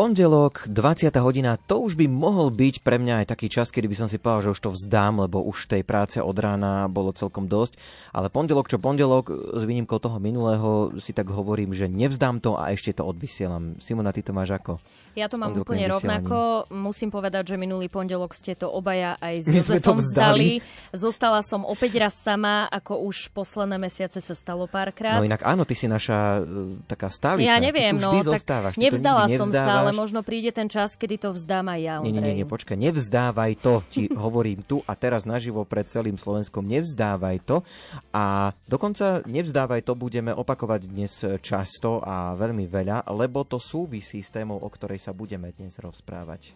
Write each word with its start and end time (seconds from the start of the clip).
Pondelok, 0.00 0.64
20. 0.64 1.12
hodina, 1.20 1.60
to 1.60 1.84
už 1.84 1.92
by 1.92 2.08
mohol 2.08 2.48
byť 2.48 2.80
pre 2.80 2.96
mňa 2.96 3.20
aj 3.20 3.36
taký 3.36 3.52
čas, 3.52 3.68
kedy 3.68 3.84
by 3.84 4.00
som 4.00 4.08
si 4.08 4.16
povedal, 4.16 4.48
že 4.48 4.52
už 4.56 4.60
to 4.64 4.70
vzdám, 4.72 5.28
lebo 5.28 5.44
už 5.44 5.68
tej 5.68 5.84
práce 5.84 6.16
od 6.16 6.32
rána 6.40 6.88
bolo 6.88 7.12
celkom 7.12 7.44
dosť. 7.44 7.76
Ale 8.08 8.32
pondelok 8.32 8.72
čo 8.72 8.80
pondelok, 8.80 9.28
s 9.28 9.60
výnimkou 9.60 10.00
toho 10.00 10.16
minulého, 10.16 10.96
si 10.96 11.12
tak 11.12 11.28
hovorím, 11.28 11.76
že 11.76 11.84
nevzdám 11.84 12.40
to 12.40 12.56
a 12.56 12.72
ešte 12.72 12.96
to 12.96 13.04
odvysielam. 13.04 13.76
Simona, 13.76 14.08
ty 14.16 14.24
to 14.24 14.32
máš 14.32 14.56
ako? 14.56 14.80
Ja 15.18 15.26
to 15.26 15.42
mám 15.42 15.58
úplne 15.58 15.90
rovnako. 15.90 16.70
Musím 16.70 17.10
povedať, 17.10 17.54
že 17.54 17.56
minulý 17.58 17.90
pondelok 17.90 18.30
ste 18.30 18.54
to 18.54 18.70
obaja 18.70 19.18
aj 19.18 19.34
s 19.42 19.46
My 19.50 19.58
Jozefom 19.58 19.98
vzdali. 19.98 20.62
vzdali. 20.62 20.94
Zostala 20.94 21.40
som 21.42 21.66
opäť 21.66 21.98
raz 21.98 22.14
sama, 22.14 22.70
ako 22.70 23.02
už 23.10 23.34
posledné 23.34 23.74
mesiace 23.82 24.22
sa 24.22 24.34
stalo 24.38 24.70
párkrát. 24.70 25.18
No 25.18 25.26
inak 25.26 25.42
áno, 25.42 25.66
ty 25.66 25.74
si 25.74 25.90
naša 25.90 26.46
e, 26.46 26.78
taká 26.86 27.10
stálica. 27.10 27.50
ja 27.50 27.58
neviem, 27.58 27.98
ty 27.98 28.02
tu 28.02 28.06
no, 28.06 28.10
vždy 28.14 28.20
tak 28.22 28.32
zostávaš. 28.38 28.72
To 28.78 28.82
nevzdala 28.86 29.24
som 29.34 29.48
sa, 29.50 29.72
ale 29.82 29.90
možno 29.90 30.22
príde 30.22 30.54
ten 30.54 30.70
čas, 30.70 30.94
kedy 30.94 31.16
to 31.18 31.28
vzdám 31.34 31.66
aj 31.74 31.80
ja, 31.82 31.94
Nie, 31.98 32.14
nie, 32.14 32.22
nie, 32.22 32.34
nie, 32.38 32.46
Ondrej. 32.46 32.52
počkaj, 32.54 32.76
nevzdávaj 32.78 33.52
to, 33.58 33.74
ti 33.90 34.06
hovorím 34.24 34.62
tu 34.62 34.78
a 34.86 34.94
teraz 34.94 35.26
naživo 35.26 35.66
pred 35.66 35.90
celým 35.90 36.14
Slovenskom, 36.14 36.62
nevzdávaj 36.62 37.36
to 37.42 37.66
a 38.14 38.54
dokonca 38.70 39.26
nevzdávaj 39.26 39.82
to 39.82 39.98
budeme 39.98 40.30
opakovať 40.30 40.80
dnes 40.86 41.12
často 41.42 41.98
a 42.04 42.38
veľmi 42.38 42.70
veľa, 42.70 43.10
lebo 43.10 43.42
to 43.42 43.58
súvisí 43.58 44.22
s 44.22 44.30
témou, 44.30 44.60
o 44.60 44.68
ktorej 44.70 44.99
sa 45.00 45.10
budeme 45.10 45.50
dnes 45.50 45.74
rozprávať. 45.74 46.52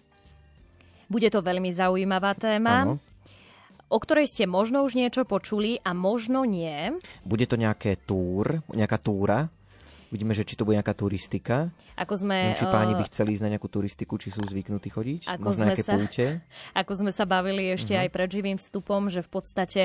Bude 1.07 1.29
to 1.29 1.41
veľmi 1.41 1.69
zaujímavá 1.69 2.33
téma. 2.35 2.85
Áno. 2.85 2.95
o 3.87 3.99
ktorej 3.99 4.27
ste 4.27 4.45
možno 4.45 4.83
už 4.83 4.95
niečo 4.95 5.23
počuli 5.23 5.79
a 5.81 5.93
možno 5.93 6.43
nie. 6.43 6.91
Bude 7.23 7.45
to 7.45 7.55
nejaké 7.55 7.97
túr, 7.99 8.61
nejaká 8.69 8.99
túra, 8.99 9.49
Vidíme, 10.07 10.31
že 10.31 10.47
či 10.47 10.55
to 10.55 10.63
bude 10.63 10.79
nejaká 10.79 10.95
turistika. 10.95 11.75
Ako 11.99 12.15
sme, 12.15 12.55
Neviem, 12.55 12.55
či 12.55 12.71
páni 12.71 12.95
eh, 12.95 12.99
by 13.03 13.05
chceli 13.11 13.35
ísť 13.35 13.43
na 13.43 13.51
nejakú 13.51 13.67
turistiku, 13.67 14.15
či 14.15 14.31
sú 14.31 14.47
zvyknutí 14.47 14.87
chodiť. 14.87 15.27
Ako 15.27 15.43
Možno 15.43 15.67
sme 15.67 15.75
sa- 15.75 15.99
púte. 15.99 16.27
Ako 16.81 16.93
sme 16.95 17.11
sa 17.11 17.27
bavili 17.27 17.75
ešte 17.75 17.99
Mhm. 17.99 18.01
aj 18.01 18.09
pred 18.15 18.29
živým 18.31 18.55
vstupom, 18.55 19.11
že 19.11 19.21
v 19.21 19.31
podstate 19.33 19.83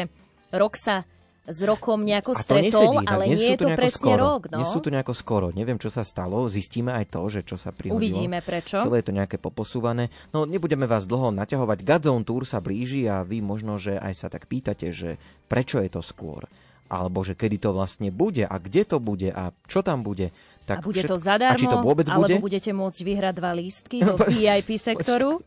rok 0.54 0.78
sa 0.78 1.10
s 1.50 1.60
rokom 1.60 2.00
nejako 2.00 2.32
A 2.32 2.38
to 2.38 2.44
stretol, 2.44 2.64
nesedí, 2.64 2.98
inak. 3.00 3.10
ale 3.10 3.24
nie 3.28 3.48
je 3.48 3.58
to 3.58 3.68
presne 3.72 3.98
skoro. 4.00 4.22
rok. 4.24 4.42
No? 4.48 4.56
Dnes 4.56 4.70
sú 4.70 4.80
tu 4.80 4.90
nejako 4.90 5.14
skoro. 5.14 5.46
Neviem, 5.50 5.76
čo 5.76 5.88
sa 5.88 6.02
stalo. 6.02 6.46
Zistíme 6.46 6.94
aj 6.94 7.10
to, 7.10 7.22
že 7.28 7.42
čo 7.42 7.56
sa 7.56 7.70
prihodilo. 7.70 7.98
Uvidíme 7.98 8.40
prečo. 8.40 8.78
Celé 8.80 9.02
je 9.02 9.08
to 9.08 9.14
nejaké 9.14 9.36
poposúvané. 9.36 10.08
No 10.30 10.44
nebudeme 10.44 10.86
vás 10.86 11.04
dlho 11.04 11.30
naťahovať. 11.32 11.82
Godzone 11.82 12.22
Tour 12.22 12.44
sa 12.44 12.58
blíži 12.58 13.04
a 13.04 13.22
vy 13.22 13.40
možno, 13.40 13.76
že 13.76 13.96
aj 13.96 14.14
sa 14.16 14.28
tak 14.28 14.46
pýtate, 14.46 14.90
že 14.90 15.18
prečo 15.46 15.78
je 15.78 15.90
to 15.90 16.00
skôr. 16.00 16.46
Alebo 16.86 17.22
že 17.22 17.34
kedy 17.34 17.60
to 17.60 17.70
vlastne 17.70 18.10
bude 18.10 18.42
a 18.42 18.56
kde 18.56 18.82
to 18.84 18.98
bude 18.98 19.28
a 19.28 19.50
čo 19.66 19.82
tam 19.82 20.02
bude. 20.02 20.30
a 20.30 20.66
Tak 20.68 20.82
bude 20.82 21.02
to 21.02 21.14
všetko- 21.14 21.22
zadarmo, 21.22 21.54
A 21.54 21.58
či 21.58 21.66
to 21.68 21.78
vôbec 21.80 22.06
alebo 22.06 22.26
bude? 22.26 22.38
budete 22.40 22.72
môcť 22.72 23.00
vyhrať 23.00 23.34
dva 23.36 23.52
lístky 23.54 23.98
do 24.00 24.14
VIP 24.28 24.74
sektoru. 24.76 25.42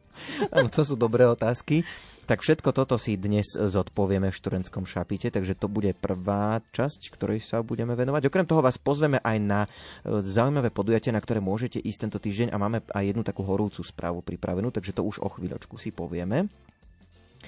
Áno, 0.51 0.69
to 0.69 0.83
sú 0.83 0.95
dobré 0.95 1.25
otázky. 1.25 1.83
Tak 2.23 2.39
všetko 2.39 2.71
toto 2.71 2.95
si 3.03 3.19
dnes 3.19 3.51
zodpovieme 3.51 4.31
v 4.31 4.39
študentskom 4.39 4.87
šapite, 4.87 5.35
takže 5.35 5.59
to 5.59 5.67
bude 5.67 5.91
prvá 5.99 6.63
časť, 6.71 7.11
ktorej 7.11 7.43
sa 7.43 7.67
budeme 7.67 7.99
venovať. 7.99 8.31
Okrem 8.31 8.47
toho 8.47 8.63
vás 8.63 8.79
pozveme 8.79 9.19
aj 9.19 9.37
na 9.43 9.61
e, 9.67 9.69
zaujímavé 10.23 10.71
podujatie, 10.71 11.11
na 11.11 11.19
ktoré 11.19 11.43
môžete 11.43 11.83
ísť 11.83 12.07
tento 12.07 12.19
týždeň 12.23 12.55
a 12.55 12.63
máme 12.63 12.79
aj 12.95 13.05
jednu 13.11 13.27
takú 13.27 13.43
horúcu 13.43 13.83
správu 13.83 14.23
pripravenú, 14.23 14.71
takže 14.71 14.95
to 14.95 15.03
už 15.03 15.19
o 15.19 15.29
chvíľočku 15.35 15.75
si 15.83 15.91
povieme. 15.91 16.47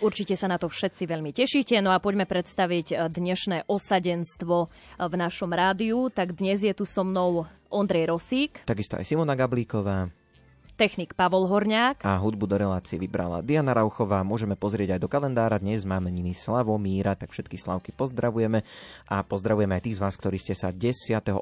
Určite 0.02 0.34
sa 0.34 0.50
na 0.50 0.58
to 0.58 0.66
všetci 0.66 1.06
veľmi 1.06 1.30
tešíte. 1.30 1.78
No 1.78 1.94
a 1.94 2.02
poďme 2.02 2.26
predstaviť 2.26 2.86
eh, 2.90 2.98
dnešné 3.06 3.70
osadenstvo 3.70 4.56
eh, 4.66 4.70
v 5.06 5.14
našom 5.14 5.54
rádiu. 5.54 6.10
Tak 6.10 6.34
dnes 6.34 6.66
je 6.66 6.74
tu 6.74 6.82
so 6.82 7.06
mnou 7.06 7.46
Ondrej 7.70 8.10
Rosík, 8.10 8.66
Takisto 8.66 8.98
aj 8.98 9.06
Simona 9.06 9.38
Gablíková 9.38 10.23
technik 10.74 11.14
Pavol 11.14 11.46
Horňák. 11.46 12.02
a 12.02 12.18
hudbu 12.18 12.50
do 12.50 12.56
relácie 12.58 12.98
vybrala 12.98 13.40
Diana 13.40 13.74
Rauchová. 13.74 14.26
Môžeme 14.26 14.58
pozrieť 14.58 14.98
aj 14.98 15.00
do 15.00 15.08
kalendára. 15.08 15.62
Dnes 15.62 15.86
máme 15.86 16.10
niny 16.10 16.34
Slavomíra, 16.34 17.14
tak 17.14 17.30
všetky 17.30 17.54
Slavky 17.54 17.94
pozdravujeme 17.94 18.66
a 19.06 19.16
pozdravujeme 19.22 19.78
aj 19.78 19.84
tých 19.86 19.96
z 19.98 20.02
vás, 20.02 20.14
ktorí 20.18 20.38
ste 20.42 20.58
sa 20.58 20.74
10. 20.74 20.90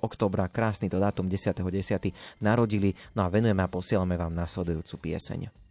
oktobra, 0.04 0.52
krásny 0.52 0.92
to 0.92 1.00
dátum 1.00 1.26
10.10. 1.26 2.12
narodili. 2.44 2.92
No 3.16 3.24
a 3.24 3.32
venujeme 3.32 3.64
a 3.64 3.72
posielame 3.72 4.20
vám 4.20 4.36
nasledujúcu 4.36 5.10
pieseň. 5.10 5.61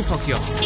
Infokiosk. 0.00 0.56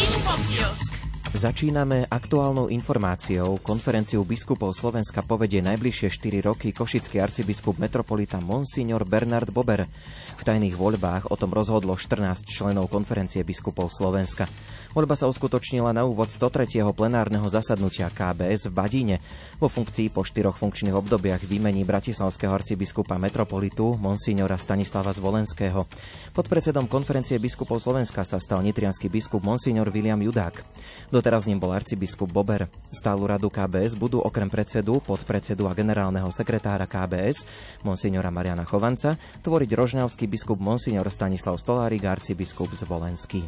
Začíname 1.35 2.07
aktuálnou 2.07 2.71
informáciou. 2.71 3.59
Konferenciu 3.59 4.23
biskupov 4.23 4.71
Slovenska 4.71 5.27
povedie 5.27 5.59
najbližšie 5.59 6.07
4 6.07 6.47
roky 6.47 6.71
košický 6.71 7.19
arcibiskup 7.19 7.75
metropolita 7.75 8.39
Monsignor 8.39 9.03
Bernard 9.03 9.51
Bober. 9.51 9.91
V 10.39 10.43
tajných 10.47 10.79
voľbách 10.79 11.27
o 11.27 11.35
tom 11.35 11.51
rozhodlo 11.51 11.99
14 11.99 12.47
členov 12.47 12.87
konferencie 12.87 13.43
biskupov 13.43 13.91
Slovenska. 13.91 14.47
Voľba 14.95 15.19
sa 15.19 15.27
uskutočnila 15.27 15.91
na 15.91 16.07
úvod 16.07 16.31
103. 16.31 16.79
plenárneho 16.95 17.43
zasadnutia 17.51 18.07
KBS 18.07 18.71
v 18.71 18.79
Badíne. 18.79 19.15
Vo 19.59 19.67
funkcii 19.67 20.07
po 20.07 20.23
štyroch 20.23 20.55
funkčných 20.55 20.95
obdobiach 20.95 21.43
vymení 21.43 21.83
bratislavského 21.83 22.55
arcibiskupa 22.55 23.19
metropolitu 23.19 23.99
Monsignora 23.99 24.55
Stanislava 24.55 25.11
Zvolenského. 25.11 25.83
Podpredsedom 26.31 26.87
konferencie 26.87 27.35
biskupov 27.43 27.83
Slovenska 27.83 28.23
sa 28.23 28.39
stal 28.39 28.63
nitrianský 28.63 29.11
biskup 29.11 29.43
Monsignor 29.43 29.91
William 29.91 30.15
Judák. 30.23 30.63
Doteraz 31.11 31.43
ním 31.43 31.59
bol 31.59 31.75
arcibiskup 31.75 32.31
Bober. 32.31 32.71
Stálu 32.87 33.27
radu 33.27 33.51
KBS 33.51 33.99
budú 33.99 34.23
okrem 34.23 34.47
predsedu, 34.47 35.03
podpredsedu 35.03 35.67
a 35.67 35.75
generálneho 35.75 36.31
sekretára 36.31 36.87
KBS 36.87 37.43
Monsignora 37.83 38.31
Mariana 38.31 38.63
Chovanca 38.63 39.19
tvoriť 39.43 39.75
rožňavský 39.75 40.23
biskup 40.31 40.63
Monsignor 40.63 41.11
Stanislav 41.11 41.59
Stolárik 41.59 42.07
arcibiskup 42.07 42.71
Zvolenský. 42.71 43.43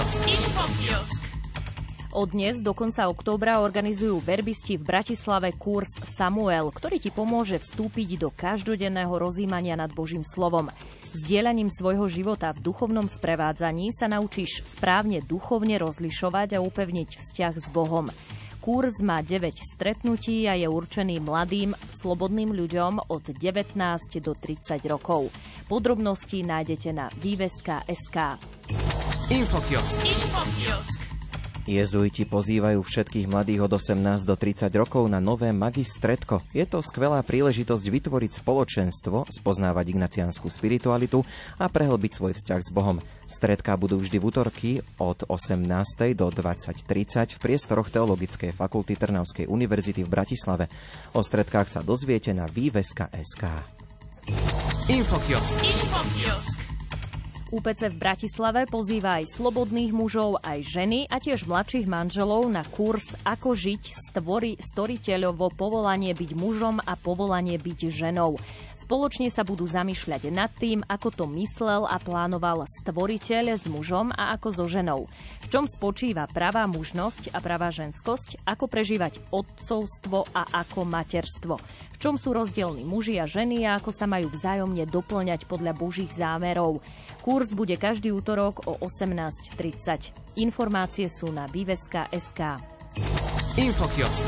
Infokiosk. 0.00 1.20
Od 2.16 2.32
dnes 2.32 2.64
do 2.64 2.72
konca 2.72 3.04
októbra 3.12 3.60
organizujú 3.60 4.24
verbisti 4.24 4.80
v 4.80 4.88
Bratislave 4.88 5.52
kurz 5.52 5.92
Samuel, 6.08 6.72
ktorý 6.72 6.96
ti 6.96 7.12
pomôže 7.12 7.60
vstúpiť 7.60 8.16
do 8.16 8.32
každodenného 8.32 9.12
rozímania 9.12 9.76
nad 9.76 9.92
Božím 9.92 10.24
slovom. 10.24 10.72
Sdielaním 11.12 11.68
svojho 11.68 12.08
života 12.08 12.48
v 12.56 12.64
duchovnom 12.64 13.12
sprevádzaní 13.12 13.92
sa 13.92 14.08
naučíš 14.08 14.64
správne 14.64 15.20
duchovne 15.20 15.76
rozlišovať 15.76 16.56
a 16.56 16.64
upevniť 16.64 17.20
vzťah 17.20 17.54
s 17.60 17.68
Bohom. 17.68 18.08
Kurz 18.60 19.00
má 19.00 19.24
9 19.24 19.56
stretnutí 19.56 20.44
a 20.44 20.52
je 20.52 20.68
určený 20.68 21.24
mladým, 21.24 21.72
slobodným 21.72 22.52
ľuďom 22.52 23.08
od 23.08 23.24
19 23.32 23.72
do 24.20 24.36
30 24.36 24.84
rokov. 24.84 25.32
Podrobnosti 25.64 26.44
nájdete 26.44 26.92
na 26.92 27.08
výveska.sk. 27.08 28.16
Infokiosk. 29.32 31.09
Jezuiti 31.70 32.26
pozývajú 32.26 32.82
všetkých 32.82 33.30
mladých 33.30 33.70
od 33.70 33.78
18 33.78 34.26
do 34.26 34.34
30 34.34 34.74
rokov 34.74 35.06
na 35.06 35.22
nové 35.22 35.54
magistretko. 35.54 36.42
Je 36.50 36.66
to 36.66 36.82
skvelá 36.82 37.22
príležitosť 37.22 37.86
vytvoriť 37.86 38.42
spoločenstvo, 38.42 39.30
spoznávať 39.30 39.94
ignaciánsku 39.94 40.50
spiritualitu 40.50 41.22
a 41.62 41.70
prehlbiť 41.70 42.10
svoj 42.18 42.34
vzťah 42.34 42.60
s 42.66 42.74
Bohom. 42.74 42.98
Stredká 43.30 43.78
budú 43.78 44.02
vždy 44.02 44.18
v 44.18 44.26
útorky 44.26 44.70
od 44.98 45.22
18. 45.30 45.62
do 46.18 46.26
20.30 46.34 47.38
v 47.38 47.38
priestoroch 47.38 47.86
Teologickej 47.86 48.50
fakulty 48.50 48.98
Trnavskej 48.98 49.46
univerzity 49.46 50.02
v 50.02 50.10
Bratislave. 50.10 50.66
O 51.14 51.22
stredkách 51.22 51.70
sa 51.70 51.86
dozviete 51.86 52.34
na 52.34 52.50
výveska.sk. 52.50 53.46
Infokiosk. 54.90 56.69
UPC 57.50 57.90
v 57.90 57.98
Bratislave 57.98 58.62
pozýva 58.70 59.18
aj 59.18 59.34
slobodných 59.34 59.90
mužov, 59.90 60.38
aj 60.38 60.62
ženy 60.70 61.10
a 61.10 61.18
tiež 61.18 61.50
mladších 61.50 61.90
manželov 61.90 62.46
na 62.46 62.62
kurz 62.62 63.18
Ako 63.26 63.58
žiť 63.58 63.90
stvori, 63.90 64.54
storiteľovo 64.54 65.50
povolanie 65.58 66.14
byť 66.14 66.30
mužom 66.38 66.78
a 66.78 66.94
povolanie 66.94 67.58
byť 67.58 67.90
ženou. 67.90 68.38
Spoločne 68.78 69.28
sa 69.34 69.42
budú 69.42 69.66
zamýšľať 69.66 70.30
nad 70.30 70.48
tým, 70.56 70.86
ako 70.86 71.10
to 71.10 71.24
myslel 71.36 71.90
a 71.90 71.98
plánoval 71.98 72.64
stvoriteľ 72.64 73.58
s 73.58 73.66
mužom 73.66 74.14
a 74.14 74.30
ako 74.38 74.48
so 74.54 74.66
ženou. 74.70 75.10
V 75.42 75.46
čom 75.50 75.66
spočíva 75.66 76.30
pravá 76.30 76.70
mužnosť 76.70 77.34
a 77.34 77.42
pravá 77.42 77.74
ženskosť, 77.74 78.46
ako 78.46 78.70
prežívať 78.70 79.18
otcovstvo 79.34 80.30
a 80.30 80.46
ako 80.54 80.86
materstvo. 80.86 81.58
V 81.58 81.96
čom 81.98 82.16
sú 82.16 82.32
rozdielni 82.32 82.88
muži 82.88 83.20
a 83.20 83.28
ženy 83.28 83.68
a 83.68 83.76
ako 83.76 83.92
sa 83.92 84.08
majú 84.08 84.32
vzájomne 84.32 84.88
doplňať 84.88 85.44
podľa 85.44 85.76
božích 85.76 86.08
zámerov. 86.16 86.80
Kurs 87.20 87.52
bude 87.52 87.76
každý 87.76 88.16
útorok 88.16 88.64
o 88.64 88.80
18.30. 88.80 90.40
Informácie 90.40 91.04
sú 91.12 91.28
na 91.28 91.44
výveska.sk. 91.52 92.40
Infokiosk. 93.60 94.24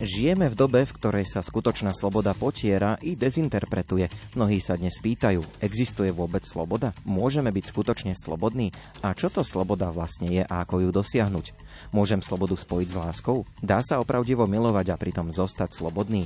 Žijeme 0.00 0.48
v 0.48 0.56
dobe, 0.56 0.80
v 0.88 0.96
ktorej 0.96 1.28
sa 1.28 1.44
skutočná 1.44 1.92
sloboda 1.92 2.32
potiera 2.34 2.96
i 3.04 3.14
dezinterpretuje. 3.14 4.08
Mnohí 4.32 4.58
sa 4.58 4.74
dnes 4.74 4.96
pýtajú, 4.98 5.44
existuje 5.60 6.08
vôbec 6.10 6.42
sloboda? 6.42 6.96
Môžeme 7.04 7.52
byť 7.52 7.64
skutočne 7.68 8.12
slobodní? 8.16 8.72
A 9.04 9.12
čo 9.12 9.30
to 9.30 9.44
sloboda 9.44 9.92
vlastne 9.92 10.32
je 10.32 10.42
a 10.42 10.64
ako 10.64 10.82
ju 10.82 10.90
dosiahnuť? 10.90 11.46
Môžem 11.92 12.24
slobodu 12.24 12.56
spojiť 12.56 12.88
s 12.90 12.96
láskou? 12.96 13.44
Dá 13.60 13.84
sa 13.84 14.00
opravdivo 14.00 14.48
milovať 14.48 14.86
a 14.88 14.96
pritom 14.96 15.28
zostať 15.28 15.78
slobodný? 15.78 16.24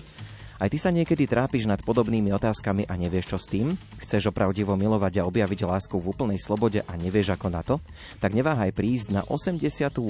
Aj 0.64 0.72
ty 0.72 0.80
sa 0.80 0.88
niekedy 0.88 1.28
trápiš 1.28 1.68
nad 1.68 1.76
podobnými 1.84 2.32
otázkami 2.32 2.88
a 2.88 2.96
nevieš 2.96 3.36
čo 3.36 3.38
s 3.44 3.52
tým? 3.52 3.76
Chceš 4.00 4.32
opravdivo 4.32 4.72
milovať 4.80 5.20
a 5.20 5.28
objaviť 5.28 5.68
lásku 5.68 5.92
v 5.92 6.08
úplnej 6.08 6.40
slobode 6.40 6.80
a 6.80 6.92
nevieš 6.96 7.36
ako 7.36 7.52
na 7.52 7.60
to? 7.60 7.84
Tak 8.16 8.32
neváhaj 8.32 8.72
prísť 8.72 9.12
na 9.12 9.20
88. 9.28 10.00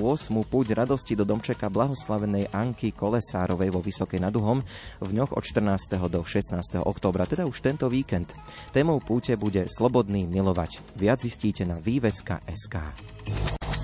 púť 0.47 0.67
radosti 0.79 1.19
do 1.19 1.27
domčeka 1.27 1.67
blahoslavenej 1.67 2.55
Anky 2.55 2.95
Kolesárovej 2.95 3.75
vo 3.75 3.83
Vysokej 3.83 4.23
nad 4.23 4.31
Uhom 4.31 4.63
v 5.03 5.09
dňoch 5.11 5.35
od 5.35 5.43
14. 5.43 5.99
do 6.07 6.23
16. 6.23 6.55
októbra, 6.87 7.27
teda 7.27 7.51
už 7.51 7.59
tento 7.59 7.91
víkend. 7.91 8.31
Témou 8.71 9.03
púte 9.03 9.35
bude 9.35 9.67
Slobodný 9.67 10.31
milovať. 10.31 10.79
Viac 10.95 11.19
zistíte 11.19 11.67
na 11.67 11.83
výveska.sk. 11.83 12.79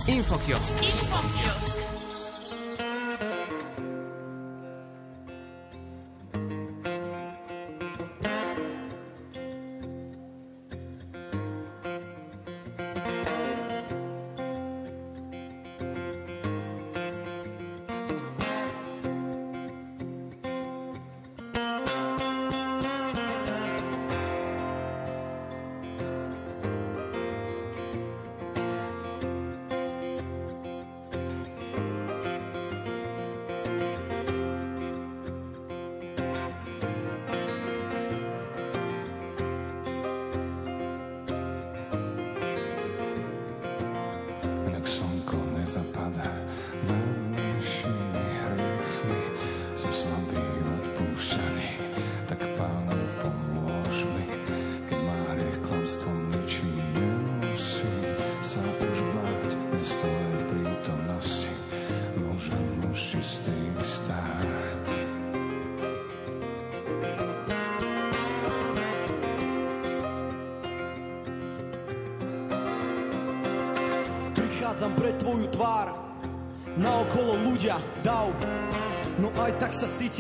Infokiosk. 0.07 0.79
prichádzam 0.79 1.90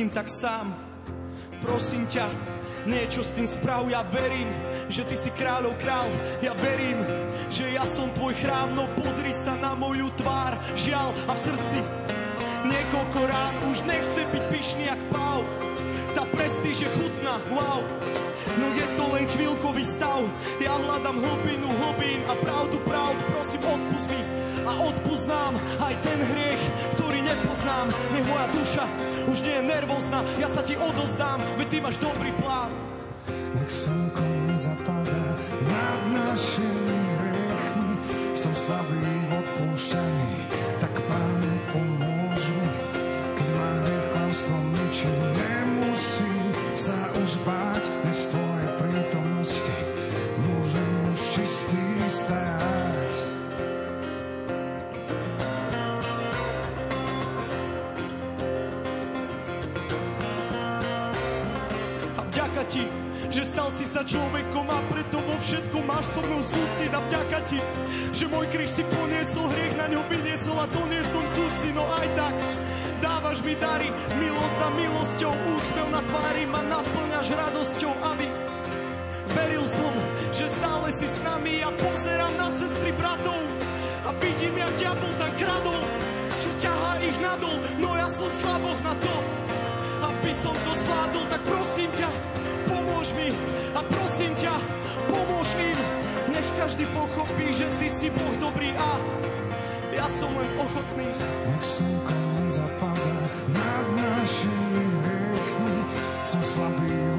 cítim 0.00 0.16
tak 0.16 0.32
sám. 0.32 0.72
Prosím 1.60 2.08
ťa, 2.08 2.24
niečo 2.88 3.20
s 3.20 3.36
tým 3.36 3.44
sprav, 3.44 3.84
ja 3.84 4.00
verím, 4.08 4.48
že 4.88 5.04
ty 5.04 5.12
si 5.12 5.28
kráľov 5.28 5.76
král. 5.76 6.08
Ja 6.40 6.56
verím, 6.56 7.04
že 7.52 7.68
ja 7.68 7.84
som 7.84 8.08
tvoj 8.16 8.32
chrám, 8.40 8.72
no 8.72 8.88
pozri 8.96 9.28
sa 9.28 9.60
na 9.60 9.76
moju 9.76 10.08
tvár. 10.16 10.56
Žiaľ 10.72 11.08
a 11.28 11.32
v 11.36 11.44
srdci 11.44 11.78
niekoľko 12.64 13.20
rán 13.28 13.54
už 13.68 13.84
nechce 13.84 14.24
byť 14.24 14.44
pyšný 14.48 14.88
jak 14.88 15.02
pál. 15.12 15.44
Tá 16.16 16.24
prestíž 16.32 16.80
je 16.80 16.88
chutná, 16.96 17.36
wow. 17.52 17.84
No 18.56 18.72
je 18.72 18.86
to 18.96 19.04
len 19.04 19.28
chvíľkový 19.36 19.84
stav. 19.84 20.24
Ja 20.64 20.80
hľadám 20.80 21.20
hlbinu 21.20 21.68
hlbín 21.76 22.24
a 22.24 22.40
pravdu 22.40 22.80
pravd. 22.88 23.20
Prosím, 23.36 23.68
odpust 23.68 24.08
mi 24.08 24.20
a 24.64 24.72
odpust 24.80 25.28
nám 25.28 25.60
aj 25.84 25.92
ten 26.00 26.18
hriech, 26.32 26.62
ktorý 26.96 27.20
nepoznám. 27.20 27.92
Nech 28.16 28.24
moja 28.24 28.46
duša 28.56 28.84
už 29.28 29.44
nie 29.44 29.54
je 29.60 29.62
nervózna. 29.64 30.24
Ja 30.40 30.48
sa 30.48 30.64
ti 30.64 30.76
odozdám, 30.76 31.40
veď 31.60 31.68
ty 31.68 31.78
máš 31.80 31.96
dobrý 32.00 32.32
plán. 32.40 32.89
Vďaka 62.60 62.76
ti, 62.76 62.84
že 63.32 63.42
stal 63.48 63.72
si 63.72 63.88
sa 63.88 64.04
človekom 64.04 64.68
a 64.68 64.84
preto 64.92 65.16
vo 65.16 65.32
všetkom 65.40 65.80
máš 65.80 66.12
so 66.12 66.20
mnou 66.20 66.44
súcit. 66.44 66.92
A 66.92 67.00
vďaka 67.08 67.40
ti, 67.48 67.56
že 68.12 68.28
môj 68.28 68.44
kríž 68.52 68.68
si 68.68 68.84
poniesol, 68.84 69.48
hriech 69.48 69.80
na 69.80 69.88
ňo 69.88 70.04
vyniesol 70.12 70.60
a 70.60 70.68
doniesol 70.68 71.24
súci. 71.32 71.72
No 71.72 71.88
aj 71.88 72.08
tak, 72.12 72.36
dávaš 73.00 73.40
mi 73.48 73.56
dary, 73.56 73.88
milosť 74.20 74.56
za 74.60 74.68
milosťou, 74.76 75.32
úsmev 75.32 75.88
na 75.88 76.00
tvári 76.04 76.44
ma 76.52 76.60
naplňaš 76.68 77.26
radosťou, 77.32 77.92
aby 78.12 78.26
veril 79.32 79.64
som, 79.64 79.94
že 80.36 80.44
stále 80.52 80.88
si 80.92 81.08
s 81.08 81.16
nami 81.24 81.64
a 81.64 81.72
pozerám 81.72 82.34
na 82.36 82.52
sestry 82.52 82.92
bratov 82.92 83.40
a 84.04 84.12
vidím, 84.20 84.60
jak 84.60 84.72
diabol 84.76 85.12
tak 85.16 85.32
kradol, 85.40 85.82
čo 86.36 86.50
ťahá 86.60 86.92
ich 87.08 87.16
nadol, 87.24 87.56
no 87.80 87.88
ja 87.96 88.08
som 88.12 88.28
slaboch 88.28 88.80
na 88.84 88.92
to, 89.00 89.14
aby 90.12 90.30
som 90.36 90.52
to 90.52 90.72
zvládol, 90.76 91.24
tak 91.30 91.42
prosím 91.46 91.90
ťa, 91.96 92.29
mi 93.14 93.28
a 93.74 93.80
prosím 93.82 94.32
ťa, 94.38 94.54
pomôž 95.10 95.48
im. 95.58 95.78
Nech 96.30 96.48
každý 96.58 96.86
pochopí, 96.94 97.50
že 97.50 97.66
ty 97.82 97.90
si 97.90 98.06
Boh 98.14 98.34
dobrý 98.38 98.70
a 98.76 98.90
ja 99.90 100.06
som 100.06 100.30
len 100.30 100.50
ochotný. 100.54 101.08
Nech 101.50 101.64
slnko 101.66 102.14
nezapadá 102.44 103.16
nad 103.50 103.84
našimi 103.98 104.84
hriechmi. 105.02 105.78
Som 106.22 106.42
slabý 106.46 107.09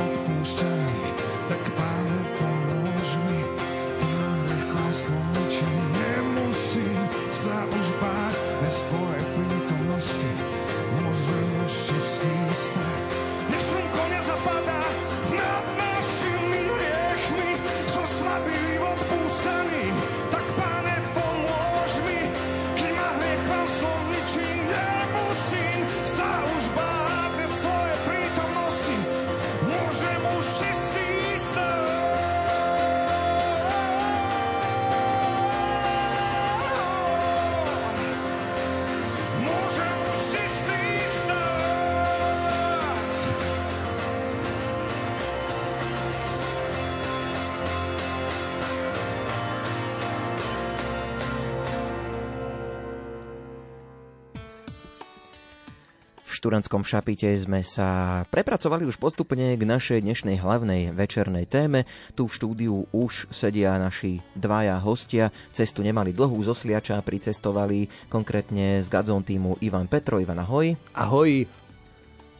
V 56.51 56.59
Šturantskom 56.59 56.83
šapite 56.83 57.31
sme 57.39 57.63
sa 57.63 58.21
prepracovali 58.27 58.83
už 58.83 58.99
postupne 58.99 59.55
k 59.55 59.63
našej 59.63 60.03
dnešnej 60.03 60.35
hlavnej 60.43 60.91
večernej 60.91 61.47
téme. 61.47 61.87
Tu 62.11 62.27
v 62.27 62.35
štúdiu 62.35 62.75
už 62.91 63.31
sedia 63.31 63.79
naši 63.79 64.19
dvaja 64.35 64.75
hostia. 64.83 65.31
Cestu 65.55 65.79
nemali 65.79 66.11
dlhú 66.11 66.35
zo 66.43 66.51
Sliača, 66.51 66.99
pricestovali 67.07 67.87
konkrétne 68.11 68.83
z 68.83 68.87
Gadzon 68.91 69.23
týmu 69.23 69.63
Ivan 69.63 69.87
Petro. 69.87 70.19
Ivan, 70.19 70.43
ahoj. 70.43 70.75
Ahoj. 70.91 71.47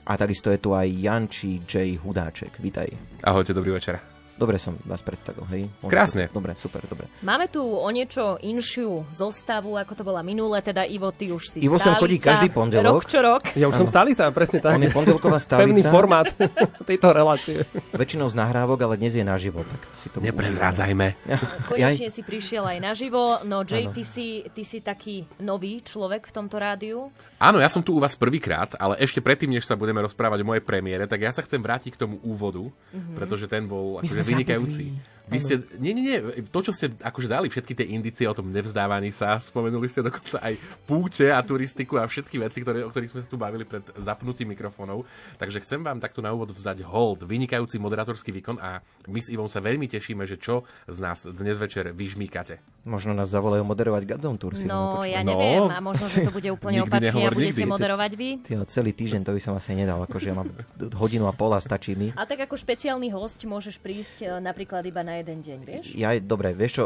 A 0.03 0.11
takisto 0.19 0.51
je 0.51 0.59
tu 0.59 0.75
aj 0.75 0.91
Janči 0.91 1.63
J. 1.63 1.95
Hudáček. 1.95 2.59
Vítaj. 2.59 2.91
Ahojte, 3.23 3.55
dobrý 3.55 3.79
večer. 3.79 4.10
Dobre 4.41 4.57
som 4.57 4.73
vás 4.81 4.99
predstavil, 4.99 5.45
hej? 5.47 5.61
Môžem- 5.77 5.93
Krásne. 5.93 6.23
Dobre, 6.27 6.57
super, 6.57 6.81
dobre. 6.81 7.05
Máme 7.21 7.45
tu 7.45 7.61
o 7.61 7.85
niečo 7.87 8.41
inšiu 8.41 9.05
zostavu, 9.07 9.77
ako 9.77 9.93
to 9.93 10.01
bola 10.01 10.19
minule, 10.19 10.57
teda 10.57 10.81
Ivo, 10.81 11.13
ty 11.13 11.29
už 11.29 11.43
si 11.47 11.57
Ivo 11.61 11.77
sem 11.77 11.93
chodí 11.93 12.17
stálica, 12.17 12.41
každý 12.41 12.47
pondelok. 12.49 12.89
Rok 12.91 13.05
čo 13.05 13.19
rok. 13.21 13.43
Ja 13.53 13.69
už 13.69 13.75
som 13.75 13.85
stálica, 13.85 14.25
presne 14.31 14.57
tak. 14.57 14.73
On 14.73 14.81
je 14.81 14.89
pondelková 14.89 15.37
Pevný 15.61 15.85
stálica. 15.85 15.91
formát 15.91 16.27
tejto 16.89 17.13
relácie. 17.13 17.61
Väčšinou 17.93 18.25
z 18.25 18.35
nahrávok, 18.35 18.81
ale 18.81 18.97
dnes 18.97 19.13
je 19.13 19.21
naživo, 19.21 19.61
tak 19.61 19.81
si 19.93 20.09
to 20.09 20.17
Neprezrádzajme. 20.17 21.07
Konečne 21.69 22.09
si 22.09 22.21
prišiel 22.21 22.65
aj 22.65 22.79
naživo. 22.81 23.21
No 23.43 23.61
Jay, 23.61 23.85
ty 23.87 24.01
si, 24.01 24.41
ty 24.49 24.65
si 24.65 24.81
taký 24.81 25.21
nový 25.37 25.85
človek 25.85 26.25
v 26.25 26.33
tomto 26.33 26.57
rádiu. 26.57 27.13
Áno, 27.37 27.61
ja 27.61 27.69
som 27.69 27.81
tu 27.81 27.93
u 27.93 28.01
vás 28.01 28.17
prvýkrát, 28.17 28.73
ale 28.75 28.97
ešte 28.97 29.19
predtým, 29.19 29.51
než 29.51 29.63
sa 29.63 29.75
budeme 29.75 30.01
rozprávať 30.01 30.41
o 30.41 30.47
mojej 30.47 30.65
premiére, 30.65 31.05
tak 31.05 31.21
ja 31.21 31.29
sa 31.29 31.41
chcem 31.41 31.59
vrátiť 31.59 31.93
k 31.93 31.99
tomu 31.99 32.17
úvodu, 32.21 32.65
pretože 33.13 33.45
ten 33.45 33.65
bol 33.65 33.99
akože 33.99 34.23
sme 34.23 34.30
vynikajúci. 34.31 34.85
Vy 35.31 35.39
ste, 35.39 35.53
nie, 35.79 35.95
nie, 35.95 36.03
nie, 36.05 36.17
to, 36.45 36.59
čo 36.59 36.71
ste 36.71 36.91
akože 36.93 37.25
dali, 37.25 37.47
všetky 37.47 37.71
tie 37.73 37.87
indície 37.87 38.27
o 38.27 38.35
tom 38.35 38.51
nevzdávaní 38.51 39.09
sa, 39.09 39.39
spomenuli 39.39 39.87
ste 39.87 40.03
dokonca 40.03 40.43
aj 40.43 40.53
púte 40.83 41.31
a 41.31 41.39
turistiku 41.39 41.95
a 41.95 42.05
všetky 42.05 42.35
veci, 42.37 42.59
ktoré, 42.59 42.83
o 42.83 42.91
ktorých 42.91 43.07
sme 43.09 43.21
sa 43.21 43.27
tu 43.27 43.35
bavili 43.35 43.63
pred 43.63 43.81
zapnutím 43.95 44.51
mikrofónov. 44.51 45.07
Takže 45.37 45.63
chcem 45.63 45.79
vám 45.79 45.97
takto 45.97 46.19
na 46.19 46.29
úvod 46.29 46.51
vzdať 46.51 46.83
hold, 46.83 47.23
vynikajúci 47.23 47.79
moderátorský 47.79 48.29
výkon 48.33 48.59
a 48.59 48.79
my 49.07 49.17
s 49.17 49.31
Ivom 49.31 49.47
sa 49.47 49.57
veľmi 49.57 49.87
tešíme, 49.87 50.27
že 50.27 50.35
čo 50.35 50.61
z 50.85 50.97
nás 50.99 51.23
dnes 51.23 51.55
večer 51.55 51.89
vyžmíkate. 51.89 52.59
Možno 52.81 53.13
nás 53.13 53.29
zavolajú 53.29 53.61
moderovať 53.61 54.03
Gadzon 54.03 54.35
Tour. 54.35 54.57
si 54.57 54.65
No, 54.65 55.05
ja 55.05 55.21
počúvať. 55.21 55.29
neviem, 55.29 55.61
a 55.63 55.79
možno, 55.79 56.05
že 56.09 56.25
to 56.25 56.33
bude 56.33 56.49
úplne 56.49 56.81
Nikdy 56.81 56.89
opačne 56.89 57.05
a 57.05 57.07
nehovor 57.07 57.31
budete 57.31 57.53
nikdy. 57.55 57.69
moderovať 57.69 58.11
vy. 58.17 58.29
Tyjo, 58.41 58.61
celý 58.65 58.91
týždeň 58.91 59.21
to 59.21 59.31
by 59.31 59.41
som 59.41 59.53
asi 59.53 59.71
nedal, 59.71 60.01
akože 60.01 60.27
ja 60.27 60.35
mám 60.35 60.49
hodinu 60.91 61.25
a 61.25 61.33
pol 61.33 61.53
a 61.53 61.61
stačí 61.61 61.93
mi. 61.93 62.09
A 62.11 62.25
tak 62.25 62.41
ako 62.41 62.57
špeciálny 62.57 63.07
host 63.07 63.45
môžeš 63.45 63.77
prísť 63.77 64.17
e, 64.19 64.41
napríklad 64.41 64.81
iba 64.81 65.01
na 65.01 65.20
jeden 65.21 65.39
deň, 65.39 65.59
vieš? 65.61 65.85
Ja, 65.93 66.11
dobre, 66.15 66.51
vieš 66.51 66.71
čo, 66.75 66.83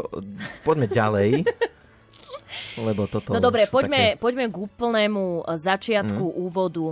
poďme 0.62 0.86
ďalej. 0.86 1.42
Lebo 2.78 3.04
toto 3.04 3.32
No 3.32 3.40
dobre, 3.40 3.66
poďme, 3.66 4.14
Také... 4.14 4.18
poďme 4.18 4.44
k 4.46 4.56
úplnému 4.56 5.24
e, 5.40 5.56
začiatku 5.56 6.24
Mhm. 6.26 6.36
úvodu. 6.38 6.86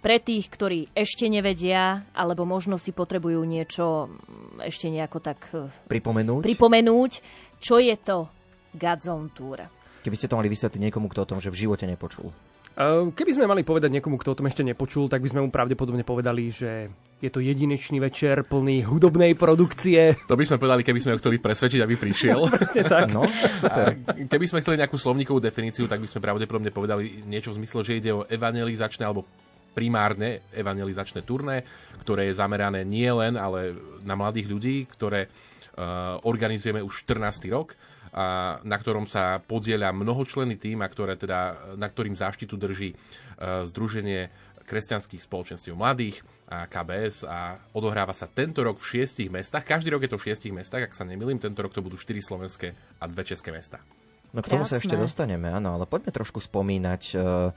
Pre 0.00 0.16
tých, 0.16 0.48
ktorí 0.48 0.88
ešte 0.90 1.28
nevedia, 1.28 2.08
alebo 2.10 2.42
možno 2.42 2.74
si 2.74 2.88
potrebujú 2.90 3.44
niečo 3.44 4.08
mm, 4.08 4.64
ešte 4.64 4.88
nejako 4.88 5.18
tak 5.20 5.40
e, 5.52 5.68
Pripomenúť, 5.86 6.42
pripomenúť, 6.42 7.12
čo 7.58 7.76
je 7.76 7.92
to 7.94 8.24
Godzone 8.72 9.28
Tour. 9.30 9.60
keby 10.00 10.16
ste 10.16 10.24
to 10.26 10.34
mali 10.34 10.48
vysvetliť 10.48 10.80
niekomu, 10.80 11.06
kto 11.06 11.20
o 11.20 11.28
tom, 11.28 11.38
že 11.38 11.52
v 11.52 11.60
živote 11.60 11.84
nepočul. 11.84 12.32
Ehm, 12.78 13.10
Keby 13.10 13.30
sme 13.34 13.50
mali 13.50 13.66
povedať 13.66 13.90
niekomu, 13.90 14.20
kto 14.20 14.34
o 14.34 14.38
tom 14.38 14.46
ešte 14.46 14.62
nepočul, 14.62 15.10
tak 15.10 15.24
by 15.24 15.28
sme 15.30 15.40
mu 15.42 15.50
pravdepodobne 15.50 16.06
povedali, 16.06 16.52
že 16.54 16.90
je 17.20 17.28
to 17.28 17.44
jedinečný 17.44 18.00
večer 18.00 18.48
plný 18.48 18.88
hudobnej 18.88 19.36
produkcie. 19.36 20.16
To 20.24 20.40
by 20.40 20.44
sme 20.48 20.56
povedali, 20.56 20.80
keby 20.80 21.00
sme 21.04 21.12
ho 21.12 21.20
chceli 21.20 21.36
presvedčiť, 21.36 21.80
aby 21.84 21.94
prišiel. 22.00 22.48
Presne 22.56 22.82
tak. 22.88 23.12
No, 23.12 23.28
super. 23.28 23.92
A 23.92 24.16
keby 24.24 24.46
sme 24.48 24.64
chceli 24.64 24.80
nejakú 24.80 24.96
slovníkovú 24.96 25.36
definíciu, 25.36 25.84
tak 25.84 26.00
by 26.00 26.08
sme 26.08 26.24
pravdepodobne 26.24 26.72
povedali 26.72 27.26
niečo 27.28 27.52
v 27.52 27.60
zmysle, 27.60 27.80
že 27.84 27.98
ide 28.00 28.10
o 28.16 28.24
evangelizačné 28.24 29.04
alebo 29.04 29.28
primárne 29.70 30.50
evangelizačné 30.50 31.22
turné, 31.22 31.62
ktoré 32.02 32.32
je 32.32 32.38
zamerané 32.40 32.82
nie 32.82 33.06
len 33.06 33.38
ale 33.38 33.76
na 34.02 34.18
mladých 34.18 34.50
ľudí, 34.50 34.76
ktoré 34.90 35.30
uh, 35.30 36.18
organizujeme 36.26 36.82
už 36.82 37.06
14. 37.06 37.52
rok 37.54 37.78
a, 38.10 38.58
na 38.62 38.76
ktorom 38.76 39.06
sa 39.06 39.38
podieľa 39.42 39.94
mnohočlenný 39.94 40.58
tým, 40.58 40.82
a 40.82 40.88
ktoré 40.90 41.14
teda, 41.14 41.74
na 41.78 41.86
ktorým 41.86 42.14
záštitu 42.18 42.58
drží 42.58 42.94
uh, 42.94 43.62
Združenie 43.66 44.30
kresťanských 44.70 45.18
spoločenstiev 45.18 45.74
mladých 45.74 46.22
a 46.46 46.70
KBS 46.70 47.26
a 47.26 47.58
odohráva 47.74 48.14
sa 48.14 48.30
tento 48.30 48.62
rok 48.62 48.78
v 48.78 48.86
šiestich 48.86 49.26
mestách. 49.26 49.66
Každý 49.66 49.90
rok 49.90 50.06
je 50.06 50.14
to 50.14 50.18
v 50.18 50.30
šiestich 50.30 50.54
mestách, 50.54 50.86
ak 50.86 50.94
sa 50.94 51.02
nemýlim, 51.02 51.42
tento 51.42 51.58
rok 51.58 51.74
to 51.74 51.82
budú 51.82 51.98
štyri 51.98 52.22
slovenské 52.22 52.78
a 53.02 53.04
dve 53.10 53.26
české 53.26 53.50
mesta. 53.50 53.82
No 54.30 54.46
k 54.46 54.54
tomu 54.54 54.62
sa 54.62 54.78
Krásne. 54.78 54.86
ešte 54.86 54.94
dostaneme, 54.94 55.50
áno, 55.50 55.74
ale 55.74 55.90
poďme 55.90 56.14
trošku 56.14 56.38
spomínať. 56.38 57.02
e, 57.18 57.50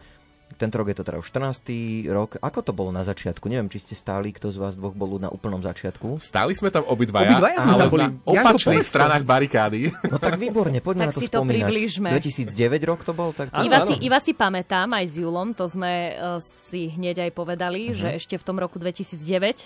Tento 0.55 0.75
rok 0.75 0.87
je 0.87 0.95
to 0.95 1.03
teda 1.03 1.17
už 1.17 1.27
14. 1.27 1.65
rok. 2.07 2.37
Ako 2.37 2.59
to 2.59 2.71
bolo 2.71 2.89
na 2.89 3.01
začiatku? 3.01 3.45
Neviem, 3.45 3.67
či 3.67 3.79
ste 3.79 3.93
stáli, 3.93 4.29
kto 4.29 4.47
z 4.47 4.57
vás 4.57 4.73
dvoch 4.73 4.91
bol 4.91 5.17
na 5.17 5.27
úplnom 5.27 5.59
začiatku. 5.59 6.17
Stáli 6.17 6.53
sme 6.53 6.67
tam 6.67 6.83
obidvaja, 6.83 7.33
Obidvaja 7.33 7.57
ale 7.59 7.73
tam 7.79 7.89
boli. 7.89 8.03
na 8.03 8.09
opačných 8.23 8.79
to. 8.79 8.87
stranách 8.87 9.23
barikády. 9.23 9.89
No 10.05 10.17
tak 10.17 10.35
výborne, 10.35 10.79
poďme 10.79 11.03
Tak 11.03 11.09
na 11.09 11.13
to 11.13 11.19
si 11.19 11.27
to 11.27 11.39
spomínať. 11.39 11.57
priblížme. 11.63 12.09
2009 12.11 12.53
rok 12.83 12.99
to 13.01 13.11
bol? 13.11 13.29
Tak 13.29 13.49
to... 13.49 13.57
Áno. 13.57 13.85
si, 13.85 13.95
Iva 13.99 14.17
si 14.17 14.31
pamätám 14.31 14.89
aj 14.91 15.05
s 15.05 15.15
Julom, 15.15 15.51
to 15.51 15.65
sme 15.65 15.91
uh, 16.11 16.37
si 16.39 16.89
hneď 16.89 17.23
aj 17.23 17.31
povedali, 17.31 17.81
Mhm. 17.85 17.95
že 17.95 18.07
ešte 18.13 18.35
v 18.35 18.43
tom 18.43 18.55
roku 18.55 18.77
2009 18.77 19.19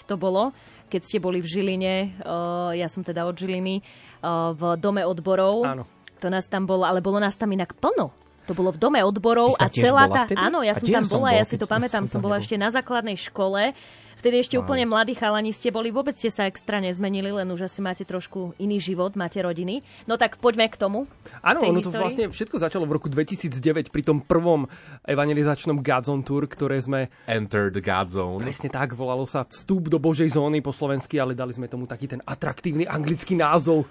to 0.04 0.16
bolo, 0.16 0.52
keď 0.88 1.02
ste 1.04 1.18
boli 1.18 1.38
v 1.38 1.48
Žiline, 1.48 1.94
uh, 2.20 2.72
ja 2.72 2.88
som 2.88 3.02
teda 3.02 3.24
od 3.24 3.34
Žiliny, 3.34 3.84
uh, 4.22 4.52
v 4.52 4.76
Dome 4.78 5.04
odborov. 5.04 5.64
Áno. 5.64 5.84
To 6.18 6.28
nás 6.28 6.46
tam 6.46 6.64
bolo, 6.64 6.82
ale 6.82 6.98
bolo 6.98 7.18
nás 7.18 7.34
tam 7.34 7.48
inak 7.48 7.74
plno. 7.74 8.10
To 8.48 8.56
bolo 8.56 8.72
v 8.72 8.80
dome 8.80 9.00
odborov 9.04 9.60
a 9.60 9.68
celá 9.68 10.08
tá... 10.08 10.24
vtedy? 10.24 10.40
Áno, 10.40 10.64
ja 10.64 10.72
som 10.72 10.88
tam 10.88 11.04
bola, 11.04 11.36
bol, 11.36 11.40
ja 11.40 11.44
si 11.44 11.60
to 11.60 11.68
pamätám, 11.68 12.08
som 12.08 12.24
bola 12.24 12.40
nebol. 12.40 12.44
ešte 12.48 12.56
na 12.56 12.70
základnej 12.72 13.20
škole. 13.20 13.76
Vtedy 14.18 14.42
ešte 14.42 14.58
Wow. 14.58 14.66
úplne 14.66 14.90
mladí 14.90 15.14
chalani 15.14 15.54
ste 15.54 15.70
boli, 15.70 15.94
vôbec 15.94 16.18
ste 16.18 16.34
sa 16.34 16.50
extra 16.50 16.82
nezmenili, 16.82 17.30
len 17.30 17.46
už 17.54 17.70
asi 17.70 17.86
máte 17.86 18.02
trošku 18.02 18.58
iný 18.58 18.82
život, 18.82 19.14
máte 19.14 19.38
rodiny. 19.38 19.86
No 20.10 20.18
tak 20.18 20.42
poďme 20.42 20.66
k 20.74 20.80
tomu. 20.80 21.06
Áno, 21.46 21.62
ono 21.62 21.86
to 21.86 21.94
histórii. 21.94 22.02
vlastne 22.02 22.26
všetko 22.34 22.58
začalo 22.58 22.90
v 22.90 22.98
roku 22.98 23.14
2009 23.14 23.94
pri 23.94 24.02
tom 24.02 24.18
prvom 24.26 24.66
evangelizačnom 25.06 25.86
Godzone 25.86 26.26
Tour, 26.26 26.50
ktoré 26.50 26.82
sme 26.82 27.14
Enter 27.30 27.70
the 27.70 27.78
God 27.78 28.10
Zone. 28.10 28.42
Presne 28.42 28.74
tak, 28.74 28.98
volalo 28.98 29.30
sa 29.30 29.46
Vstup 29.46 29.86
do 29.86 30.02
Božej 30.02 30.34
zóny 30.34 30.66
po 30.66 30.74
slovensky, 30.74 31.22
ale 31.22 31.38
dali 31.38 31.54
sme 31.54 31.70
tomu 31.70 31.86
taký 31.86 32.10
ten 32.10 32.22
atraktívny 32.26 32.90
anglický 32.90 33.38
názov. 33.38 33.86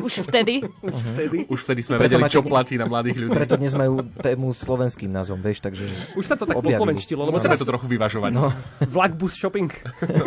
Už 0.00 0.24
vtedy. 0.24 0.64
Vtedy. 0.80 1.44
Už 1.46 1.60
vtedy 1.62 1.80
sme 1.84 2.00
Preto 2.00 2.16
vedeli, 2.16 2.22
máte- 2.24 2.36
čo 2.36 2.42
platí 2.42 2.74
na 2.80 2.88
mladých 2.88 3.16
ľudí. 3.20 3.32
Preto 3.32 3.54
dnes 3.60 3.76
majú 3.76 4.00
tému 4.20 4.52
slovenským 4.56 5.12
názvom, 5.12 5.40
vieš, 5.40 5.60
takže... 5.60 5.84
Už 6.16 6.24
sa 6.24 6.34
to 6.34 6.48
tak 6.48 6.56
Objavili. 6.56 6.80
poslovenštilo, 6.80 7.20
lebo 7.28 7.36
Musíme 7.36 7.56
sa 7.56 7.60
to 7.60 7.68
trochu 7.68 7.86
vyvažovať. 7.88 8.30
No, 8.32 8.48
vlak 8.88 9.12
bus 9.16 9.36
shopping. 9.36 9.68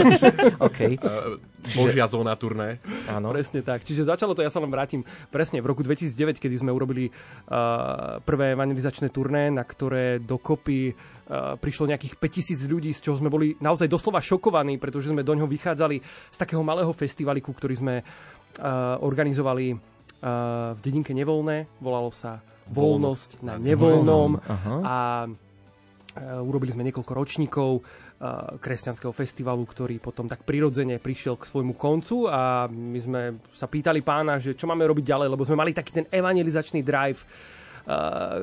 OK, 0.68 0.80
Božia 1.76 2.06
zóna 2.06 2.38
turné. 2.38 2.78
áno. 3.10 3.34
Presne 3.34 3.62
tak. 3.66 3.84
Čiže 3.84 4.08
začalo 4.08 4.34
to, 4.34 4.46
ja 4.46 4.54
sa 4.54 4.62
len 4.62 4.70
vrátim 4.70 5.02
presne 5.30 5.60
v 5.60 5.70
roku 5.70 5.82
2009, 5.82 6.38
kedy 6.40 6.56
sme 6.62 6.72
urobili 6.72 7.10
uh, 7.10 8.20
prvé 8.24 8.54
evangelizačné 8.54 9.10
turné, 9.10 9.50
na 9.50 9.66
ktoré 9.66 10.22
dokopy 10.22 10.94
uh, 10.94 11.56
prišlo 11.58 11.90
nejakých 11.90 12.16
5000 12.18 12.70
ľudí, 12.70 12.92
z 12.94 13.02
čoho 13.02 13.18
sme 13.20 13.28
boli 13.34 13.58
naozaj 13.60 13.90
doslova 13.90 14.22
šokovaní, 14.24 14.78
pretože 14.80 15.12
sme 15.12 15.26
do 15.26 15.36
ňoho 15.36 15.50
vychádzali 15.50 15.98
z 16.32 16.38
takého 16.38 16.62
malého 16.64 16.92
festivaliku, 16.96 17.52
ktorý 17.52 17.76
sme 17.76 17.96
uh, 18.02 18.39
organizovali 19.06 19.68
uh, 19.72 19.80
v 20.74 20.80
dedinke 20.82 21.14
Nevolné. 21.14 21.70
Volalo 21.78 22.10
sa 22.10 22.42
Voľnosť 22.70 23.42
na 23.46 23.58
nevoľnom. 23.58 24.42
A 24.86 25.26
uh, 25.26 26.42
urobili 26.42 26.74
sme 26.74 26.86
niekoľko 26.90 27.12
ročníkov 27.14 27.72
kresťanského 28.60 29.16
festivalu, 29.16 29.64
ktorý 29.64 30.04
potom 30.04 30.28
tak 30.28 30.44
prirodzene 30.44 31.00
prišiel 31.00 31.40
k 31.40 31.48
svojmu 31.48 31.72
koncu 31.80 32.28
a 32.28 32.68
my 32.68 33.00
sme 33.00 33.22
sa 33.56 33.64
pýtali 33.64 34.04
pána, 34.04 34.36
že 34.44 34.60
čo 34.60 34.68
máme 34.68 34.84
robiť 34.84 35.08
ďalej, 35.08 35.28
lebo 35.32 35.48
sme 35.48 35.56
mali 35.56 35.72
taký 35.72 36.04
ten 36.04 36.06
evangelizačný 36.12 36.84
drive, 36.84 37.24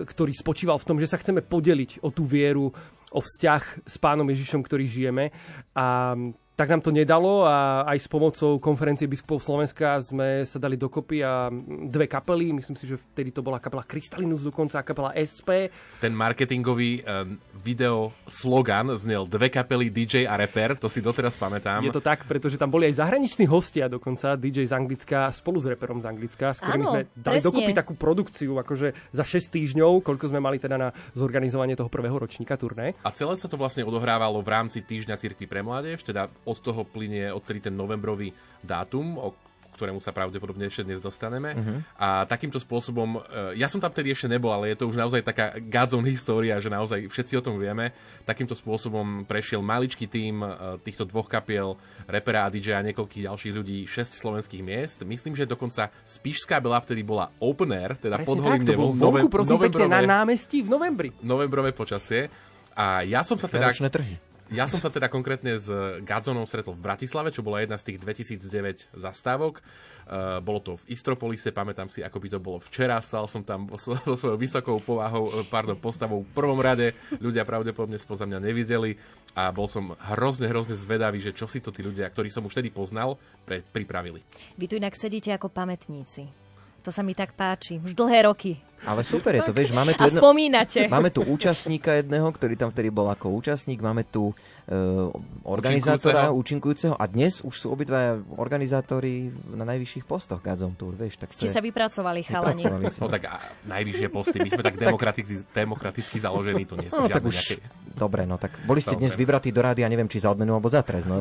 ktorý 0.08 0.32
spočíval 0.32 0.80
v 0.80 0.88
tom, 0.88 0.96
že 0.96 1.04
sa 1.04 1.20
chceme 1.20 1.44
podeliť 1.44 2.00
o 2.00 2.08
tú 2.08 2.24
vieru, 2.24 2.72
o 3.12 3.20
vzťah 3.20 3.84
s 3.84 4.00
pánom 4.00 4.24
Ježišom, 4.24 4.64
ktorý 4.64 4.88
žijeme. 4.88 5.28
A 5.76 6.16
tak 6.56 6.72
nám 6.72 6.80
to 6.80 6.88
nedalo 6.88 7.44
a 7.44 7.84
aj 7.84 7.98
s 8.00 8.08
pomocou 8.08 8.56
konferencie 8.56 9.04
biskupov 9.04 9.44
Slovenska 9.44 10.00
sme 10.00 10.40
sa 10.48 10.56
dali 10.56 10.80
dokopy 10.80 11.20
a 11.20 11.52
dve 11.92 12.08
kapely, 12.08 12.56
myslím 12.56 12.80
si, 12.80 12.88
že 12.88 12.96
vtedy 12.96 13.28
to 13.28 13.44
bola 13.44 13.60
kapela 13.60 13.84
Krystalinus 13.84 14.40
dokonca 14.40 14.80
a 14.80 14.82
kapela 14.82 15.12
SP. 15.12 15.68
Ten 16.00 16.16
marketingový 16.16 17.04
uh, 17.04 17.28
video 17.60 18.16
slogan 18.24 18.96
znel 18.96 19.28
dve 19.28 19.52
kapely 19.52 19.92
DJ 19.92 20.24
a 20.24 20.40
rapper, 20.40 20.80
to 20.80 20.88
si 20.88 21.04
doteraz 21.04 21.36
pamätám. 21.36 21.84
Je 21.84 21.92
to 21.92 22.00
tak, 22.00 22.24
pretože 22.24 22.56
tam 22.56 22.72
boli 22.72 22.88
aj 22.88 23.04
zahraniční 23.04 23.44
hostia 23.44 23.84
dokonca, 23.92 24.32
DJ 24.40 24.64
z 24.64 24.72
Anglicka 24.72 25.28
spolu 25.36 25.60
s 25.60 25.68
reperom 25.68 26.00
z 26.00 26.08
Anglicka, 26.08 26.56
s 26.56 26.64
ktorými 26.64 26.84
Áno, 26.88 26.92
sme 26.96 27.02
dali 27.12 27.36
presne. 27.36 27.48
dokopy 27.52 27.72
takú 27.76 27.92
produkciu, 28.00 28.56
akože 28.56 29.12
za 29.12 29.24
6 29.28 29.52
týždňov, 29.52 30.00
koľko 30.00 30.32
sme 30.32 30.40
mali 30.40 30.56
teda 30.56 30.80
na 30.80 30.88
zorganizovanie 31.12 31.76
toho 31.76 31.92
prvého 31.92 32.16
ročníka 32.16 32.56
turné. 32.56 32.96
A 33.04 33.12
celé 33.12 33.36
sa 33.36 33.44
to 33.44 33.60
vlastne 33.60 33.84
odohrávalo 33.84 34.40
v 34.40 34.48
rámci 34.48 34.80
týždňa 34.80 35.20
Cirkvi 35.20 35.44
pre 35.44 35.60
mládež, 35.60 36.00
teda 36.00 36.32
od 36.46 36.58
toho 36.62 36.86
plynie 36.86 37.28
odtedy 37.34 37.58
ten 37.58 37.74
novembrový 37.74 38.30
dátum, 38.62 39.18
o 39.18 39.34
ktorému 39.76 40.00
sa 40.00 40.16
pravdepodobne 40.16 40.72
ešte 40.72 40.88
dnes 40.88 41.04
dostaneme. 41.04 41.52
Uh-huh. 41.52 41.78
A 42.00 42.24
takýmto 42.24 42.56
spôsobom, 42.56 43.20
e, 43.20 43.60
ja 43.60 43.68
som 43.68 43.76
tam 43.76 43.92
vtedy 43.92 44.16
ešte 44.16 44.32
nebol, 44.32 44.48
ale 44.48 44.72
je 44.72 44.80
to 44.80 44.88
už 44.88 44.96
naozaj 44.96 45.20
taká 45.20 45.52
Godzone 45.60 46.08
história, 46.08 46.56
že 46.56 46.72
naozaj 46.72 47.12
všetci 47.12 47.36
o 47.36 47.44
tom 47.44 47.60
vieme. 47.60 47.92
Takýmto 48.24 48.56
spôsobom 48.56 49.28
prešiel 49.28 49.60
maličký 49.60 50.08
tím 50.08 50.40
e, 50.40 50.80
týchto 50.80 51.04
dvoch 51.04 51.28
kapiel, 51.28 51.76
repera 52.08 52.48
a 52.48 52.50
DJ 52.50 52.80
a 52.80 52.86
niekoľkých 52.88 53.28
ďalších 53.28 53.52
ľudí, 53.52 53.84
6 53.84 54.16
slovenských 54.16 54.64
miest. 54.64 55.04
Myslím, 55.04 55.36
že 55.36 55.44
dokonca 55.44 55.92
Spišská 56.08 56.56
Bela 56.64 56.80
vtedy 56.80 57.04
bola 57.04 57.28
open 57.36 57.76
air, 57.76 58.00
teda 58.00 58.24
pod 58.24 58.40
holým 58.40 58.64
nebom. 58.64 58.96
vonku, 58.96 59.28
prosím 59.28 59.60
pekne, 59.60 59.92
na 59.92 60.00
námestí 60.00 60.64
v 60.64 60.72
novembri. 60.72 61.12
novembrové 61.20 61.76
počasie. 61.76 62.32
A 62.76 63.04
ja 63.04 63.24
som 63.24 63.36
sa 63.40 63.48
teda... 63.48 63.68
Vianočné 63.68 63.88
trhy. 63.88 64.20
Ja 64.46 64.70
som 64.70 64.78
sa 64.78 64.94
teda 64.94 65.10
konkrétne 65.10 65.58
s 65.58 65.66
Gadzonom 66.06 66.46
stretol 66.46 66.78
v 66.78 66.86
Bratislave, 66.86 67.34
čo 67.34 67.42
bola 67.42 67.66
jedna 67.66 67.74
z 67.74 67.90
tých 67.90 67.98
2009 67.98 68.94
zastávok. 68.94 69.58
Uh, 70.06 70.38
bolo 70.38 70.62
to 70.62 70.78
v 70.78 70.94
Istropolise, 70.94 71.50
pamätám 71.50 71.90
si, 71.90 71.98
ako 71.98 72.22
by 72.22 72.28
to 72.30 72.38
bolo 72.38 72.58
včera. 72.62 73.02
Stal 73.02 73.26
som 73.26 73.42
tam 73.42 73.66
so, 73.74 73.98
so 74.06 74.14
svojou 74.14 74.38
vysokou 74.38 74.78
povahou, 74.78 75.34
eh, 75.34 75.46
pardon, 75.50 75.74
postavou 75.74 76.22
v 76.22 76.30
prvom 76.30 76.62
rade. 76.62 76.94
Ľudia 77.18 77.42
pravdepodobne 77.42 77.98
spoza 77.98 78.22
mňa 78.22 78.38
nevideli 78.38 78.94
a 79.34 79.50
bol 79.50 79.66
som 79.66 79.98
hrozne, 80.14 80.46
hrozne 80.46 80.78
zvedavý, 80.78 81.18
že 81.18 81.34
čo 81.34 81.50
si 81.50 81.58
to 81.58 81.74
tí 81.74 81.82
ľudia, 81.82 82.06
ktorí 82.06 82.30
som 82.30 82.46
už 82.46 82.54
vtedy 82.54 82.70
poznal, 82.70 83.18
pre, 83.42 83.66
pripravili. 83.66 84.22
Vy 84.54 84.70
tu 84.70 84.78
inak 84.78 84.94
sedíte 84.94 85.34
ako 85.34 85.50
pamätníci. 85.50 86.45
To 86.86 86.94
sa 86.94 87.02
mi 87.02 87.18
tak 87.18 87.34
páči. 87.34 87.82
Už 87.82 87.98
dlhé 87.98 88.30
roky. 88.30 88.62
Ale 88.86 89.02
super 89.02 89.34
je 89.34 89.42
to, 89.42 89.50
vieš, 89.50 89.74
máme 89.74 89.96
tu, 89.96 90.04
A 90.04 90.06
jedno, 90.06 90.22
spomínate. 90.22 90.86
máme 90.86 91.10
tu 91.10 91.24
účastníka 91.26 91.98
jedného, 91.98 92.28
ktorý 92.30 92.54
tam 92.54 92.70
vtedy 92.70 92.92
bol 92.94 93.10
ako 93.10 93.32
účastník, 93.34 93.82
máme 93.82 94.04
tu 94.06 94.30
uh, 94.30 95.10
organizátora, 95.42 96.30
účinkujúceho 96.30 96.94
a 96.94 97.04
dnes 97.08 97.40
už 97.42 97.54
sú 97.56 97.66
obidva 97.72 98.20
organizátori 98.36 99.32
na 99.50 99.64
najvyšších 99.66 100.04
postoch 100.06 100.44
Gazom 100.44 100.76
Tour, 100.76 100.94
vieš, 100.94 101.18
tak 101.18 101.32
Ste 101.34 101.50
sa 101.50 101.58
vypracovali, 101.58 102.20
chalani. 102.22 102.62
vypracovali. 102.62 103.00
No 103.00 103.08
tak 103.10 103.22
a 103.26 103.34
najvyššie 103.64 104.08
posty, 104.12 104.36
my 104.44 104.50
sme 104.52 104.62
tak 104.62 104.76
demokraticky, 104.86 105.34
demokraticky 105.50 106.16
založení, 106.20 106.62
tu 106.68 106.76
nie 106.78 106.92
sú 106.92 107.00
No 107.00 107.08
tak 107.10 107.24
už, 107.24 107.32
nejaké... 107.34 107.54
dobre, 107.96 108.22
no 108.28 108.36
tak 108.38 108.54
boli 108.68 108.84
ste 108.84 108.94
dnes 108.94 109.16
vybratí 109.16 109.50
do 109.50 109.64
rádia, 109.64 109.88
neviem, 109.90 110.06
či 110.06 110.20
za 110.20 110.30
odmenu 110.30 110.52
alebo 110.52 110.68
za 110.70 110.84
trest, 110.84 111.08
no. 111.10 111.18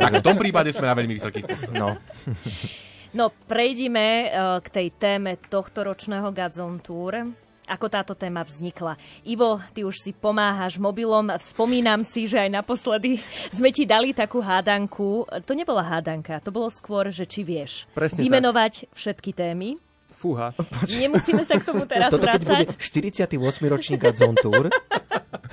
Tak 0.00 0.18
v 0.18 0.24
tom 0.24 0.40
prípade 0.40 0.72
sme 0.74 0.88
na 0.90 0.96
veľmi 0.96 1.12
vysokých 1.14 1.44
postoch. 1.46 1.76
no. 1.76 1.94
No, 3.10 3.34
prejdime 3.46 4.06
eh, 4.24 4.30
k 4.62 4.66
tej 4.70 4.88
téme 4.94 5.34
tohto 5.50 5.82
ročného 5.82 6.30
Gazon 6.30 6.78
Tour. 6.78 7.34
Ako 7.70 7.86
táto 7.86 8.18
téma 8.18 8.42
vznikla. 8.42 8.98
Ivo, 9.22 9.62
ty 9.70 9.86
už 9.86 9.94
si 10.02 10.10
pomáhaš 10.10 10.74
mobilom. 10.74 11.30
Spomínam 11.38 12.02
si, 12.02 12.26
že 12.26 12.42
aj 12.42 12.50
naposledy 12.50 13.22
sme 13.58 13.70
ti 13.70 13.86
dali 13.86 14.10
takú 14.10 14.42
hádanku. 14.42 15.22
To 15.46 15.52
nebola 15.54 15.86
hádanka, 15.86 16.42
to 16.42 16.50
bolo 16.50 16.66
skôr, 16.66 17.14
že 17.14 17.26
či 17.26 17.46
vieš 17.46 17.86
Presne 17.94 18.22
tak. 18.22 18.26
vymenovať 18.26 18.72
všetky 18.90 19.30
témy. 19.34 19.78
Fúha. 20.20 20.52
Nemusíme 20.84 21.40
sa 21.48 21.56
k 21.56 21.64
tomu 21.64 21.88
teraz 21.90 22.12
Toto 22.12 22.28
keď 22.28 22.42
bude 22.44 22.76
vrácať. 22.76 22.76
48. 22.76 23.40
ročník 23.72 24.00
Gazon 24.04 24.36
Tour, 24.36 24.68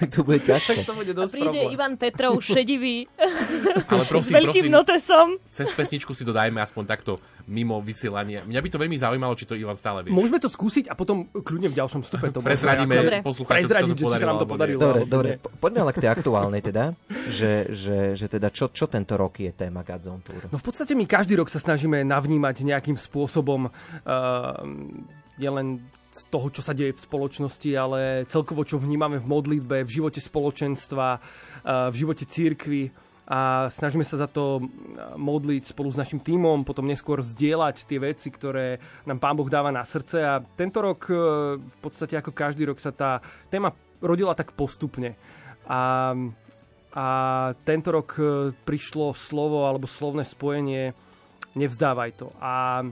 to 0.05 0.21
bude 0.21 0.45
ťažké. 0.45 0.85
To 0.85 0.93
bude 0.93 1.11
dosť 1.17 1.31
Príde 1.33 1.49
problém. 1.49 1.73
Ivan 1.73 1.93
Petrov 1.97 2.37
šedivý 2.37 3.09
Ale 3.91 4.03
s 4.05 4.09
prosím, 4.09 4.33
veľkým 4.37 4.63
prosím, 4.69 4.77
notesom. 4.77 5.27
cez 5.49 5.73
pesničku 5.73 6.13
si 6.13 6.21
dodajme 6.21 6.61
aspoň 6.61 6.83
takto 6.85 7.17
mimo 7.49 7.81
vysielania. 7.81 8.45
Mňa 8.45 8.59
by 8.61 8.69
to 8.69 8.77
veľmi 8.77 8.97
zaujímalo, 8.99 9.33
či 9.33 9.49
to 9.49 9.57
Ivan 9.57 9.73
stále 9.73 10.05
vie. 10.05 10.13
Môžeme 10.13 10.37
to 10.37 10.51
skúsiť 10.51 10.91
a 10.91 10.93
potom 10.93 11.25
kľudne 11.33 11.73
v 11.73 11.75
ďalšom 11.81 12.05
stupe 12.05 12.29
to 12.29 12.45
Prezradíme 12.45 13.23
Prezradiť, 13.47 13.95
čo 13.97 14.13
že 14.13 14.19
či 14.19 14.21
sa 14.21 14.27
nám 14.29 14.43
to 14.43 14.47
podarilo. 14.47 14.79
Dobre, 14.79 15.01
dobre, 15.09 15.29
poďme 15.39 15.79
ale 15.87 15.91
k 15.95 16.05
tej 16.05 16.11
aktuálnej 16.13 16.61
teda, 16.61 16.93
že, 17.31 17.71
že, 17.73 17.97
že 18.13 18.25
teda 18.29 18.53
čo, 18.53 18.69
čo 18.69 18.85
tento 18.85 19.17
rok 19.17 19.39
je 19.41 19.49
téma 19.55 19.81
Gazon 19.81 20.21
Tour. 20.21 20.51
No 20.51 20.59
v 20.59 20.65
podstate 20.65 20.93
my 20.93 21.07
každý 21.07 21.39
rok 21.39 21.49
sa 21.49 21.57
snažíme 21.57 22.03
navnímať 22.03 22.67
nejakým 22.67 22.99
spôsobom 22.99 23.71
uh, 23.71 23.71
nielen 25.37 25.81
z 26.11 26.21
toho, 26.33 26.49
čo 26.49 26.65
sa 26.65 26.73
deje 26.73 26.97
v 26.97 27.03
spoločnosti, 27.05 27.69
ale 27.77 28.25
celkovo, 28.25 28.65
čo 28.65 28.81
vnímame 28.81 29.21
v 29.21 29.29
modlitbe, 29.29 29.85
v 29.85 29.93
živote 30.01 30.17
spoločenstva, 30.17 31.07
uh, 31.17 31.89
v 31.93 31.95
živote 31.95 32.25
církvy. 32.25 32.89
a 33.27 33.67
snažíme 33.67 34.07
sa 34.07 34.23
za 34.23 34.27
to 34.31 34.63
modliť 35.19 35.75
spolu 35.75 35.91
s 35.91 35.99
našim 35.99 36.23
tímom, 36.23 36.63
potom 36.63 36.87
neskôr 36.87 37.19
zdieľať 37.19 37.83
tie 37.83 37.99
veci, 37.99 38.31
ktoré 38.31 38.79
nám 39.03 39.19
Pán 39.19 39.35
Boh 39.35 39.51
dáva 39.51 39.67
na 39.67 39.83
srdce 39.83 40.23
a 40.23 40.39
tento 40.55 40.79
rok 40.79 41.11
e, 41.11 41.13
v 41.59 41.77
podstate 41.83 42.15
ako 42.15 42.31
každý 42.31 42.63
rok 42.71 42.79
sa 42.79 42.95
tá 42.95 43.19
téma 43.51 43.75
rodila 43.99 44.31
tak 44.31 44.55
postupne. 44.55 45.19
A, 45.67 46.15
a 46.95 47.05
tento 47.67 47.91
rok 47.91 48.15
prišlo 48.63 49.11
slovo 49.11 49.67
alebo 49.67 49.91
slovné 49.91 50.23
spojenie 50.23 50.95
nevzdávaj 51.57 52.11
to. 52.15 52.31
A 52.39 52.85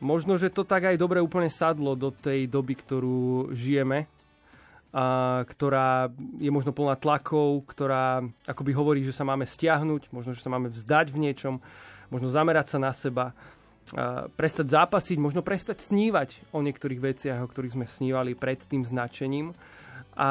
možno, 0.00 0.40
že 0.40 0.50
to 0.50 0.64
tak 0.64 0.90
aj 0.90 0.96
dobre 0.96 1.20
úplne 1.20 1.52
sadlo 1.52 1.94
do 1.94 2.10
tej 2.10 2.48
doby, 2.48 2.74
ktorú 2.76 3.52
žijeme, 3.52 4.08
a, 4.90 5.40
ktorá 5.46 6.10
je 6.40 6.50
možno 6.50 6.74
plná 6.74 6.98
tlakov, 6.98 7.62
ktorá 7.68 8.24
akoby 8.48 8.72
hovorí, 8.74 9.00
že 9.06 9.14
sa 9.14 9.22
máme 9.22 9.46
stiahnuť, 9.46 10.10
možno, 10.10 10.34
že 10.34 10.42
sa 10.42 10.50
máme 10.50 10.72
vzdať 10.72 11.06
v 11.14 11.20
niečom, 11.30 11.54
možno 12.10 12.26
zamerať 12.32 12.74
sa 12.74 12.78
na 12.82 12.90
seba, 12.90 13.30
a, 13.30 14.26
prestať 14.34 14.72
zápasiť, 14.72 15.16
možno 15.20 15.46
prestať 15.46 15.78
snívať 15.84 16.50
o 16.50 16.64
niektorých 16.64 17.00
veciach, 17.00 17.38
o 17.44 17.50
ktorých 17.50 17.76
sme 17.78 17.86
snívali 17.86 18.34
pred 18.34 18.58
tým 18.66 18.82
značením 18.82 19.54
a 20.20 20.28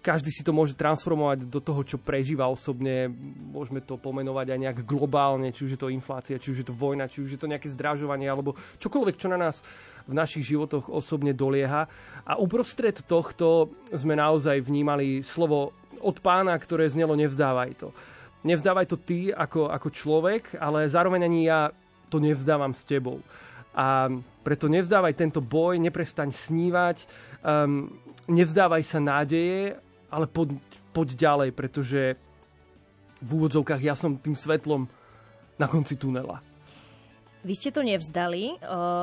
každý 0.00 0.32
si 0.32 0.40
to 0.40 0.56
môže 0.56 0.72
transformovať 0.76 1.44
do 1.44 1.60
toho, 1.60 1.84
čo 1.84 2.00
prežíva 2.00 2.48
osobne. 2.48 3.12
Môžeme 3.52 3.84
to 3.84 4.00
pomenovať 4.00 4.56
aj 4.56 4.58
nejak 4.60 4.78
globálne, 4.84 5.52
či 5.52 5.68
už 5.68 5.76
je 5.76 5.80
to 5.80 5.92
inflácia, 5.92 6.40
či 6.40 6.52
už 6.52 6.64
je 6.64 6.68
to 6.68 6.76
vojna, 6.76 7.08
či 7.08 7.20
už 7.20 7.36
je 7.36 7.40
to 7.40 7.48
nejaké 7.48 7.68
zdražovanie, 7.68 8.24
alebo 8.24 8.56
čokoľvek, 8.80 9.16
čo 9.20 9.28
na 9.28 9.36
nás 9.36 9.60
v 10.08 10.12
našich 10.16 10.48
životoch 10.48 10.88
osobne 10.88 11.36
dolieha. 11.36 11.84
A 12.24 12.40
uprostred 12.40 12.96
tohto 13.04 13.72
sme 13.92 14.16
naozaj 14.16 14.64
vnímali 14.64 15.20
slovo 15.20 15.76
od 16.00 16.16
pána, 16.24 16.56
ktoré 16.56 16.88
znelo 16.88 17.12
nevzdávaj 17.16 17.72
to. 17.76 17.88
Nevzdávaj 18.44 18.88
to 18.88 18.96
ty 19.00 19.32
ako, 19.32 19.68
ako 19.68 19.88
človek, 19.88 20.56
ale 20.60 20.88
zároveň 20.88 21.28
ani 21.28 21.48
ja 21.48 21.72
to 22.08 22.20
nevzdávam 22.20 22.76
s 22.76 22.84
tebou. 22.84 23.24
A 23.74 24.06
preto 24.44 24.68
nevzdávaj 24.68 25.16
tento 25.16 25.40
boj, 25.40 25.80
neprestaň 25.80 26.30
snívať, 26.30 27.08
um, 27.44 27.92
nevzdávaj 28.26 28.82
sa 28.82 28.98
nádeje, 28.98 29.76
ale 30.08 30.26
poď, 30.26 30.56
poď 30.96 31.08
ďalej, 31.14 31.50
pretože 31.52 32.16
v 33.20 33.28
úvodzovkách 33.28 33.80
ja 33.84 33.94
som 33.94 34.16
tým 34.16 34.36
svetlom 34.36 34.88
na 35.60 35.66
konci 35.68 35.94
tunela. 35.94 36.42
Vy 37.44 37.54
ste 37.60 37.70
to 37.70 37.84
nevzdali, 37.84 38.56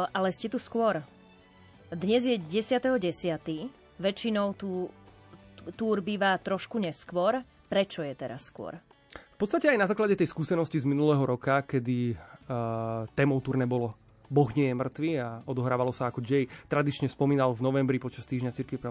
ale 0.09 0.33
ste 0.33 0.49
tu 0.49 0.57
skôr. 0.57 1.05
Dnes 1.93 2.25
je 2.25 2.41
10.10. 2.41 2.97
10. 2.97 4.01
Väčšinou 4.01 4.57
tu 4.57 4.89
túr 5.77 6.01
býva 6.01 6.33
trošku 6.41 6.81
neskôr. 6.81 7.45
Prečo 7.69 8.01
je 8.01 8.13
teraz 8.17 8.49
skôr? 8.49 8.81
V 9.13 9.37
podstate 9.37 9.69
aj 9.69 9.77
na 9.77 9.85
základe 9.85 10.17
tej 10.17 10.29
skúsenosti 10.29 10.81
z 10.81 10.89
minulého 10.89 11.21
roka, 11.21 11.61
kedy 11.61 12.13
uh, 12.13 13.05
témou 13.13 13.37
turné 13.41 13.69
bolo 13.69 14.00
Boh 14.31 14.47
nie 14.55 14.71
je 14.71 14.75
mŕtvý 14.79 15.11
a 15.19 15.43
odohrávalo 15.43 15.91
sa, 15.91 16.07
ako 16.07 16.23
Jay 16.23 16.47
tradične 16.71 17.11
spomínal 17.11 17.51
v 17.51 17.67
novembri 17.67 17.99
počas 17.99 18.23
týždňa 18.23 18.55
Cirky 18.55 18.79
pre. 18.79 18.89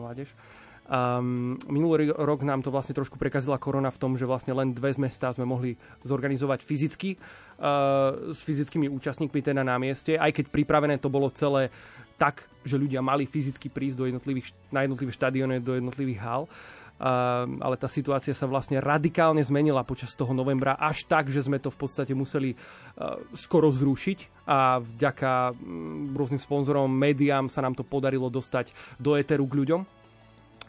Um, 0.91 1.55
minulý 1.71 2.11
rok 2.11 2.43
nám 2.43 2.67
to 2.67 2.75
vlastne 2.75 2.99
trošku 2.99 3.15
prekazila 3.15 3.63
korona 3.63 3.95
v 3.95 4.01
tom, 4.03 4.19
že 4.19 4.27
vlastne 4.27 4.51
len 4.51 4.75
dve 4.75 4.91
z 4.91 4.99
mesta 4.99 5.31
sme 5.31 5.47
mohli 5.47 5.79
zorganizovať 6.03 6.67
fyzicky 6.67 7.15
uh, 7.15 8.35
s 8.35 8.43
fyzickými 8.43 8.91
účastníkmi 8.91 9.39
teda 9.39 9.63
na 9.63 9.79
mieste, 9.79 10.19
aj 10.19 10.35
keď 10.35 10.45
pripravené 10.51 10.99
to 10.99 11.07
bolo 11.07 11.31
celé 11.31 11.71
tak, 12.19 12.43
že 12.67 12.75
ľudia 12.75 13.01
mali 13.01 13.25
fyzicky 13.25 13.71
prísť 13.71 13.97
do 14.03 14.05
jednotlivých, 14.11 14.51
na 14.75 14.83
jednotlivé 14.83 15.15
štadióny, 15.15 15.63
do 15.63 15.79
jednotlivých 15.79 16.21
hal. 16.21 16.43
Uh, 16.45 16.80
ale 17.01 17.81
tá 17.81 17.89
situácia 17.89 18.37
sa 18.37 18.45
vlastne 18.45 18.77
radikálne 18.77 19.41
zmenila 19.41 19.81
počas 19.89 20.13
toho 20.13 20.37
novembra 20.37 20.77
až 20.77 21.09
tak, 21.09 21.33
že 21.33 21.41
sme 21.41 21.57
to 21.57 21.73
v 21.73 21.81
podstate 21.81 22.13
museli 22.13 22.53
uh, 22.53 23.17
skoro 23.33 23.73
zrušiť 23.73 24.45
a 24.45 24.85
vďaka 24.85 25.57
um, 25.57 26.13
rôznym 26.13 26.37
sponzorom, 26.37 26.93
médiám 26.93 27.49
sa 27.49 27.65
nám 27.65 27.73
to 27.73 27.89
podarilo 27.89 28.29
dostať 28.29 28.77
do 29.01 29.17
éteru 29.17 29.49
k 29.49 29.65
ľuďom 29.65 30.01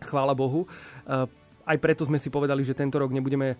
chvála 0.02 0.34
Bohu. 0.34 0.66
Eh, 0.66 1.26
aj 1.62 1.78
preto 1.78 2.04
sme 2.10 2.18
si 2.18 2.34
povedali, 2.34 2.66
že 2.66 2.74
tento 2.74 2.98
rok 2.98 3.14
nebudeme 3.14 3.54
eh, 3.54 3.58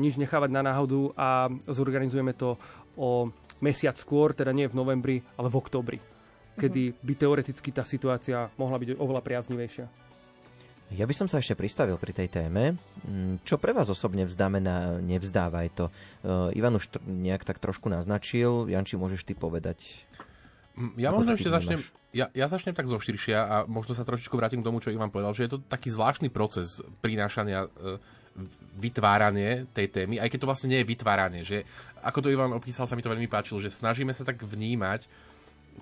nič 0.00 0.16
nechávať 0.16 0.50
na 0.50 0.64
náhodu 0.64 1.12
a 1.14 1.28
zorganizujeme 1.68 2.32
to 2.32 2.56
o 2.96 3.28
mesiac 3.60 3.94
skôr, 3.94 4.32
teda 4.34 4.50
nie 4.50 4.66
v 4.66 4.76
novembri, 4.76 5.16
ale 5.38 5.48
v 5.48 5.58
oktobri, 5.60 5.98
kedy 6.58 6.96
by 6.98 7.12
teoreticky 7.14 7.70
tá 7.70 7.86
situácia 7.86 8.50
mohla 8.58 8.76
byť 8.80 8.98
oveľa 8.98 9.22
priaznivejšia. 9.22 10.11
Ja 10.92 11.08
by 11.08 11.14
som 11.16 11.26
sa 11.30 11.40
ešte 11.40 11.56
pristavil 11.56 11.96
pri 11.96 12.12
tej 12.12 12.28
téme. 12.28 12.76
Mm, 13.08 13.40
čo 13.48 13.56
pre 13.56 13.72
vás 13.72 13.88
osobne 13.88 14.28
vzdáme 14.28 14.60
na 14.60 15.00
nevzdávaj 15.00 15.68
to? 15.72 15.84
Uh, 16.20 16.52
Ivan 16.52 16.76
už 16.76 16.92
nejak 17.08 17.48
tak 17.48 17.56
trošku 17.58 17.88
naznačil. 17.88 18.68
Janči, 18.68 19.00
môžeš 19.00 19.24
ty 19.24 19.32
povedať? 19.32 20.04
Ja 21.00 21.12
možno 21.12 21.36
ešte 21.36 21.52
začnem, 21.52 21.80
ja, 22.16 22.32
ja 22.32 22.48
začnem 22.48 22.72
tak 22.72 22.88
zo 22.88 22.96
širšia 22.96 23.38
a 23.44 23.56
možno 23.68 23.92
sa 23.92 24.08
trošičku 24.08 24.32
vrátim 24.36 24.64
k 24.64 24.68
tomu, 24.68 24.80
čo 24.80 24.92
Ivan 24.92 25.12
povedal, 25.12 25.36
že 25.36 25.44
je 25.44 25.52
to 25.56 25.58
taký 25.64 25.92
zvláštny 25.92 26.32
proces 26.32 26.80
prinášania, 27.04 27.68
e, 27.68 28.00
vytváranie 28.80 29.68
tej 29.76 29.92
témy, 29.92 30.16
aj 30.16 30.32
keď 30.32 30.38
to 30.40 30.48
vlastne 30.48 30.72
nie 30.72 30.80
je 30.80 30.88
vytváranie, 30.88 31.44
že 31.44 31.68
ako 32.00 32.24
to 32.24 32.32
Ivan 32.32 32.56
opísal, 32.56 32.88
sa 32.88 32.96
mi 32.96 33.04
to 33.04 33.12
veľmi 33.12 33.28
páčilo, 33.28 33.60
že 33.60 33.68
snažíme 33.68 34.16
sa 34.16 34.24
tak 34.24 34.40
vnímať, 34.40 35.04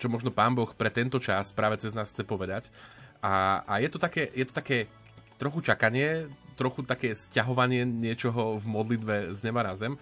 čo 0.02 0.10
možno 0.10 0.34
Pán 0.34 0.58
Boh 0.58 0.74
pre 0.74 0.90
tento 0.90 1.22
čas 1.22 1.54
práve 1.54 1.78
cez 1.78 1.94
nás 1.94 2.10
chce 2.10 2.26
povedať. 2.26 2.74
A, 3.22 3.62
a 3.62 3.78
je, 3.78 3.88
to 3.92 4.02
také, 4.02 4.26
je 4.34 4.48
to 4.48 4.54
také 4.56 4.90
trochu 5.40 5.64
čakanie, 5.64 6.28
trochu 6.60 6.84
také 6.84 7.16
stiahovanie 7.16 7.88
niečoho 7.88 8.60
v 8.60 8.66
modlitbe 8.68 9.32
z 9.32 9.40
neba 9.40 9.64
na 9.64 9.72
zem. 9.72 9.96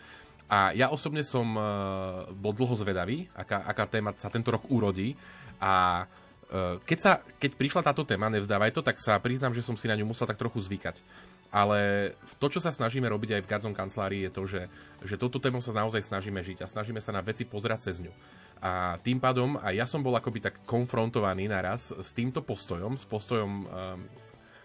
A 0.51 0.75
ja 0.75 0.91
osobne 0.91 1.23
som 1.23 1.47
uh, 1.55 2.27
bol 2.35 2.51
dlho 2.51 2.75
zvedavý, 2.75 3.31
aká, 3.37 3.63
aká 3.63 3.85
téma 3.87 4.11
sa 4.19 4.33
tento 4.33 4.51
rok 4.51 4.67
urodí. 4.67 5.15
A 5.63 6.03
uh, 6.09 6.81
keď, 6.83 6.99
sa, 6.99 7.13
keď 7.39 7.55
prišla 7.55 7.87
táto 7.87 8.03
téma, 8.03 8.33
nevzdávaj 8.33 8.75
to, 8.75 8.83
tak 8.83 8.99
sa 8.99 9.21
priznám, 9.23 9.55
že 9.55 9.63
som 9.63 9.79
si 9.79 9.87
na 9.87 9.95
ňu 9.95 10.09
musel 10.09 10.27
tak 10.27 10.41
trochu 10.41 10.59
zvykať. 10.59 11.05
Ale 11.49 12.13
to, 12.41 12.49
čo 12.49 12.61
sa 12.61 12.73
snažíme 12.73 13.09
robiť 13.09 13.39
aj 13.39 13.43
v 13.45 13.51
Gadzon 13.55 13.77
kancelárii, 13.77 14.25
je 14.29 14.33
to, 14.33 14.43
že, 14.45 14.63
že 15.05 15.21
touto 15.21 15.41
tému 15.41 15.65
sa 15.65 15.73
naozaj 15.73 16.05
snažíme 16.05 16.41
žiť 16.41 16.65
a 16.65 16.67
snažíme 16.69 17.01
sa 17.01 17.13
na 17.13 17.25
veci 17.25 17.49
pozerať 17.49 17.89
cez 17.89 17.97
ňu. 18.05 18.13
A 18.59 18.99
tým 19.01 19.23
pádom 19.23 19.57
aj 19.61 19.75
ja 19.77 19.87
som 19.87 20.03
bol 20.03 20.17
akoby 20.17 20.43
tak 20.43 20.61
konfrontovaný 20.67 21.47
naraz 21.47 21.95
s 21.95 22.11
týmto 22.13 22.43
postojom, 22.43 22.99
s 22.99 23.05
postojom, 23.07 23.65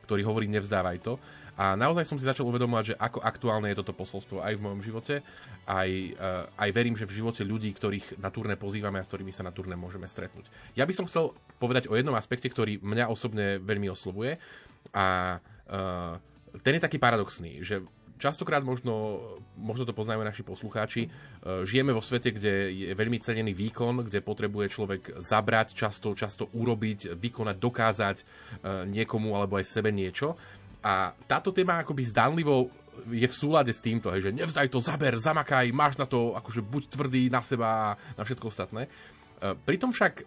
ktorý 0.03 0.21
hovorí 0.27 0.45
nevzdávaj 0.51 0.99
to. 1.01 1.15
A 1.53 1.77
naozaj 1.77 2.09
som 2.09 2.17
si 2.17 2.25
začal 2.25 2.49
uvedomovať, 2.49 2.93
že 2.93 2.95
ako 2.97 3.21
aktuálne 3.21 3.69
je 3.69 3.77
toto 3.77 3.93
posolstvo 3.93 4.41
aj 4.41 4.57
v 4.57 4.63
mojom 4.65 4.81
živote, 4.81 5.21
aj, 5.69 5.89
uh, 6.17 6.49
aj 6.57 6.69
verím, 6.73 6.97
že 6.97 7.05
v 7.05 7.21
živote 7.21 7.45
ľudí, 7.45 7.69
ktorých 7.77 8.17
na 8.17 8.33
turné 8.33 8.57
pozývame 8.57 8.97
a 8.97 9.05
s 9.05 9.09
ktorými 9.13 9.29
sa 9.29 9.45
na 9.45 9.53
turné 9.53 9.77
môžeme 9.77 10.09
stretnúť. 10.09 10.49
Ja 10.73 10.89
by 10.89 10.93
som 10.97 11.05
chcel 11.05 11.37
povedať 11.61 11.93
o 11.93 11.97
jednom 11.97 12.17
aspekte, 12.17 12.49
ktorý 12.49 12.81
mňa 12.81 13.05
osobne 13.05 13.61
veľmi 13.61 13.85
oslovuje 13.93 14.41
a 14.97 15.37
uh, 15.69 16.17
ten 16.65 16.77
je 16.77 16.85
taký 16.85 16.97
paradoxný, 16.97 17.61
že 17.61 17.85
častokrát 18.23 18.63
možno, 18.63 19.19
možno 19.59 19.83
to 19.83 19.91
poznajú 19.91 20.23
naši 20.23 20.47
poslucháči, 20.47 21.11
žijeme 21.67 21.91
vo 21.91 21.99
svete, 21.99 22.31
kde 22.31 22.71
je 22.71 22.91
veľmi 22.95 23.19
cenený 23.19 23.51
výkon, 23.51 24.07
kde 24.07 24.23
potrebuje 24.23 24.71
človek 24.71 25.19
zabrať, 25.19 25.75
často, 25.75 26.15
často 26.15 26.47
urobiť, 26.55 27.19
vykonať, 27.19 27.55
dokázať 27.59 28.17
niekomu 28.87 29.35
alebo 29.35 29.59
aj 29.59 29.67
sebe 29.67 29.91
niečo. 29.91 30.39
A 30.83 31.11
táto 31.27 31.51
téma 31.51 31.83
akoby 31.83 32.03
zdanlivo 32.07 32.71
je 33.09 33.27
v 33.27 33.35
súlade 33.35 33.73
s 33.73 33.81
týmto, 33.81 34.13
že 34.13 34.29
nevzdaj 34.29 34.69
to, 34.69 34.79
zaber, 34.83 35.17
zamakaj, 35.17 35.71
máš 35.73 35.97
na 35.97 36.05
to, 36.05 36.37
akože 36.37 36.61
buď 36.61 36.83
tvrdý 36.91 37.23
na 37.27 37.41
seba 37.41 37.67
a 37.67 37.87
na 38.15 38.23
všetko 38.23 38.47
ostatné. 38.47 38.85
E, 38.85 38.89
pritom 39.65 39.91
však 39.91 40.23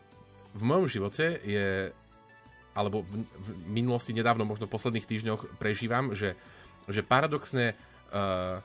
v 0.57 0.63
mojom 0.63 0.87
živote 0.89 1.41
je, 1.45 1.93
alebo 2.75 3.05
v 3.05 3.49
minulosti 3.71 4.17
nedávno, 4.17 4.49
možno 4.49 4.67
v 4.67 4.75
posledných 4.75 5.07
týždňoch 5.07 5.61
prežívam, 5.61 6.17
že, 6.17 6.35
že 6.89 7.03
paradoxne 7.03 7.75
uh, 8.13 8.63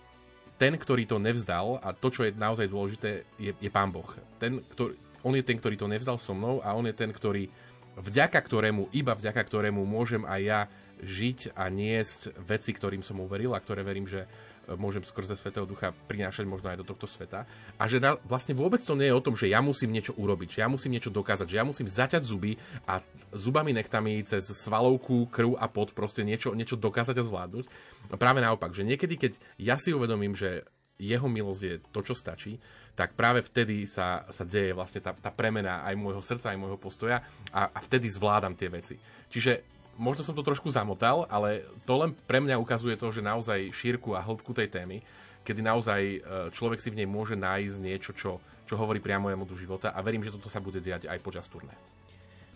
ten, 0.62 0.77
ktorý 0.77 1.10
to 1.10 1.17
nevzdal 1.17 1.81
a 1.81 1.89
to, 1.89 2.13
čo 2.13 2.21
je 2.21 2.38
naozaj 2.38 2.69
dôležité, 2.69 3.25
je, 3.41 3.51
je 3.57 3.69
Pán 3.73 3.89
Boh. 3.89 4.05
Ten, 4.38 4.62
ktorý, 4.62 4.93
on 5.25 5.34
je 5.34 5.41
ten, 5.41 5.57
ktorý 5.57 5.75
to 5.77 5.89
nevzdal 5.89 6.21
so 6.21 6.38
mnou 6.38 6.62
a 6.62 6.77
on 6.77 6.86
je 6.86 6.93
ten, 6.93 7.10
ktorý 7.10 7.49
vďaka 7.97 8.38
ktorému, 8.38 8.93
iba 8.93 9.17
vďaka 9.17 9.41
ktorému 9.41 9.81
môžem 9.84 10.23
aj 10.23 10.41
ja 10.41 10.62
žiť 11.01 11.57
a 11.57 11.65
niesť 11.67 12.38
veci, 12.45 12.71
ktorým 12.71 13.01
som 13.01 13.19
uveril 13.19 13.57
a 13.57 13.60
ktoré 13.60 13.81
verím, 13.81 14.05
že 14.05 14.23
e, 14.23 14.27
môžem 14.75 15.03
skrze 15.03 15.36
Svetého 15.39 15.63
Ducha 15.63 15.95
prinášať 16.07 16.45
možno 16.47 16.71
aj 16.71 16.84
do 16.84 16.88
tohto 16.88 17.07
sveta. 17.10 17.47
A 17.75 17.84
že 17.88 17.97
na, 17.97 18.19
vlastne 18.27 18.53
vôbec 18.53 18.79
to 18.84 18.93
nie 18.93 19.10
je 19.10 19.17
o 19.17 19.23
tom, 19.23 19.36
že 19.36 19.51
ja 19.51 19.63
musím 19.63 19.95
niečo 19.95 20.15
urobiť, 20.15 20.60
že 20.60 20.62
ja 20.63 20.69
musím 20.69 20.95
niečo 20.95 21.12
dokázať, 21.12 21.47
že 21.47 21.60
ja 21.60 21.65
musím 21.65 21.88
zaťať 21.88 22.21
zuby 22.23 22.60
a 22.86 22.99
zubami 23.31 23.71
nechtami 23.75 24.21
cez 24.27 24.47
svalovku, 24.47 25.31
krv 25.31 25.55
a 25.57 25.65
pot 25.71 25.95
proste 25.95 26.21
niečo, 26.21 26.51
niečo 26.51 26.75
dokázať 26.75 27.15
a 27.19 27.27
zvládnuť. 27.27 27.65
A 28.12 28.15
práve 28.19 28.43
naopak, 28.43 28.75
že 28.75 28.88
niekedy, 28.88 29.15
keď 29.15 29.31
ja 29.57 29.79
si 29.79 29.95
uvedomím, 29.95 30.36
že 30.36 30.67
jeho 31.01 31.25
milosť 31.25 31.62
je 31.65 31.75
to, 31.89 31.99
čo 32.05 32.13
stačí, 32.13 32.62
tak 32.93 33.17
práve 33.17 33.41
vtedy 33.41 33.89
sa, 33.89 34.21
sa 34.29 34.45
deje 34.45 34.77
vlastne 34.77 35.01
tá, 35.01 35.17
tá 35.17 35.34
premena 35.34 35.81
aj 35.81 35.97
môjho 35.97 36.21
srdca, 36.21 36.53
aj 36.53 36.62
môjho 36.62 36.77
postoja 36.77 37.25
a, 37.49 37.73
a 37.73 37.79
vtedy 37.81 38.05
zvládam 38.12 38.53
tie 38.53 38.69
veci. 38.69 38.95
Čiže 39.31 39.81
možno 39.99 40.21
som 40.23 40.36
to 40.38 40.43
trošku 40.45 40.71
zamotal, 40.71 41.27
ale 41.27 41.67
to 41.88 41.93
len 41.97 42.12
pre 42.27 42.39
mňa 42.39 42.60
ukazuje 42.60 42.95
to, 42.95 43.12
že 43.12 43.25
naozaj 43.25 43.71
šírku 43.73 44.15
a 44.15 44.23
hĺbku 44.23 44.56
tej 44.56 44.71
témy, 44.71 45.04
kedy 45.41 45.60
naozaj 45.65 46.01
e, 46.01 46.17
človek 46.54 46.80
si 46.80 46.93
v 46.93 47.04
nej 47.04 47.10
môže 47.10 47.34
nájsť 47.36 47.77
niečo, 47.82 48.12
čo, 48.13 48.38
čo 48.69 48.73
hovorí 48.77 49.01
priamo 49.01 49.27
jemu 49.27 49.45
do 49.45 49.56
života 49.58 49.91
a 49.91 49.99
verím, 49.99 50.21
že 50.21 50.34
toto 50.34 50.47
sa 50.47 50.62
bude 50.62 50.80
diať 50.80 51.10
aj 51.10 51.19
počas 51.19 51.49
turné. 51.49 51.73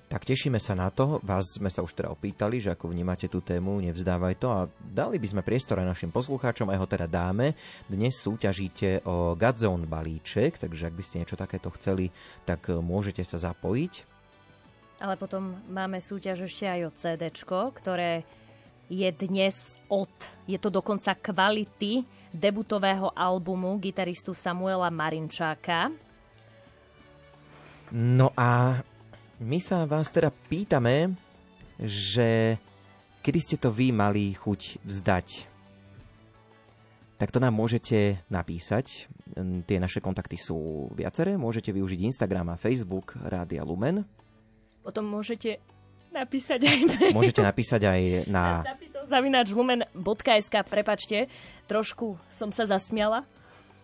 Tak 0.06 0.21
tešíme 0.21 0.62
sa 0.62 0.78
na 0.78 0.93
to. 0.93 1.17
Vás 1.26 1.58
sme 1.58 1.65
sa 1.65 1.82
už 1.82 1.98
teda 1.98 2.13
opýtali, 2.13 2.62
že 2.62 2.69
ako 2.69 2.93
vnímate 2.93 3.26
tú 3.26 3.41
tému, 3.41 3.82
nevzdávaj 3.82 4.38
to 4.38 4.48
a 4.54 4.69
dali 4.78 5.17
by 5.17 5.28
sme 5.34 5.41
priestor 5.41 5.82
aj 5.82 5.98
našim 5.98 6.13
poslucháčom, 6.13 6.69
aj 6.69 6.78
ho 6.78 6.86
teda 6.86 7.10
dáme. 7.10 7.58
Dnes 7.89 8.13
súťažíte 8.21 9.02
o 9.10 9.34
Godzone 9.34 9.89
balíček, 9.89 10.62
takže 10.62 10.93
ak 10.93 10.93
by 10.93 11.04
ste 11.04 11.19
niečo 11.26 11.34
takéto 11.34 11.74
chceli, 11.74 12.13
tak 12.45 12.69
e, 12.69 12.78
môžete 12.78 13.26
sa 13.26 13.41
zapojiť. 13.41 14.14
Ale 14.95 15.19
potom 15.19 15.60
máme 15.67 15.99
súťaž 15.99 16.47
ešte 16.47 16.63
aj 16.63 16.81
o 16.88 16.91
CD, 16.95 17.23
ktoré 17.75 18.23
je 18.88 19.10
dnes 19.12 19.75
od, 19.91 20.12
je 20.45 20.55
to 20.62 20.69
dokonca 20.69 21.17
kvality 21.17 22.05
debutového 22.31 23.12
albumu 23.12 23.75
gitaristu 23.81 24.31
Samuela 24.31 24.88
Marinčáka. 24.88 25.91
No 27.91 28.31
a 28.36 28.81
my 29.39 29.60
sa 29.60 29.84
vás 29.84 30.12
teda 30.12 30.31
pýtame, 30.31 31.15
že 31.79 32.60
kedy 33.19 33.39
ste 33.39 33.55
to 33.60 33.71
vy 33.71 33.91
mali 33.91 34.31
chuť 34.31 34.84
vzdať? 34.84 35.27
Tak 37.15 37.31
to 37.31 37.39
nám 37.39 37.55
môžete 37.55 38.19
napísať. 38.27 39.08
Tie 39.63 39.77
naše 39.79 40.03
kontakty 40.03 40.36
sú 40.36 40.91
viaceré. 40.91 41.39
Môžete 41.39 41.71
využiť 41.71 42.12
Instagram 42.12 42.51
a 42.51 42.60
Facebook 42.60 43.15
Rádia 43.15 43.63
Lumen. 43.63 44.03
Potom 44.86 45.10
môžete 45.10 45.58
napísať 46.13 46.62
aj 46.62 46.78
Môžete 47.17 47.41
napísať 47.41 47.82
aj 47.89 48.02
na... 48.30 48.62
Zavináč 49.10 49.50
lumen.sk, 49.54 50.56
prepačte, 50.65 51.30
trošku 51.65 52.21
som 52.30 52.54
sa 52.54 52.69
zasmiala. 52.69 53.26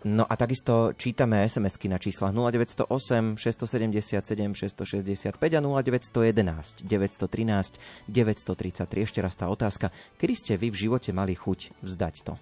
No 0.02 0.26
a 0.26 0.34
takisto 0.34 0.98
čítame 0.98 1.46
SMS-ky 1.46 1.86
na 1.86 2.02
číslach 2.02 2.34
0908 2.34 3.38
677 3.38 4.18
665 4.58 5.38
a 5.38 5.60
0911 5.62 6.90
913 6.90 7.78
933. 8.10 9.06
Ešte 9.06 9.20
raz 9.22 9.38
tá 9.38 9.46
otázka, 9.46 9.94
kedy 10.18 10.34
ste 10.34 10.54
vy 10.58 10.74
v 10.74 10.90
živote 10.90 11.14
mali 11.14 11.38
chuť 11.38 11.86
vzdať 11.86 12.16
to? 12.26 12.34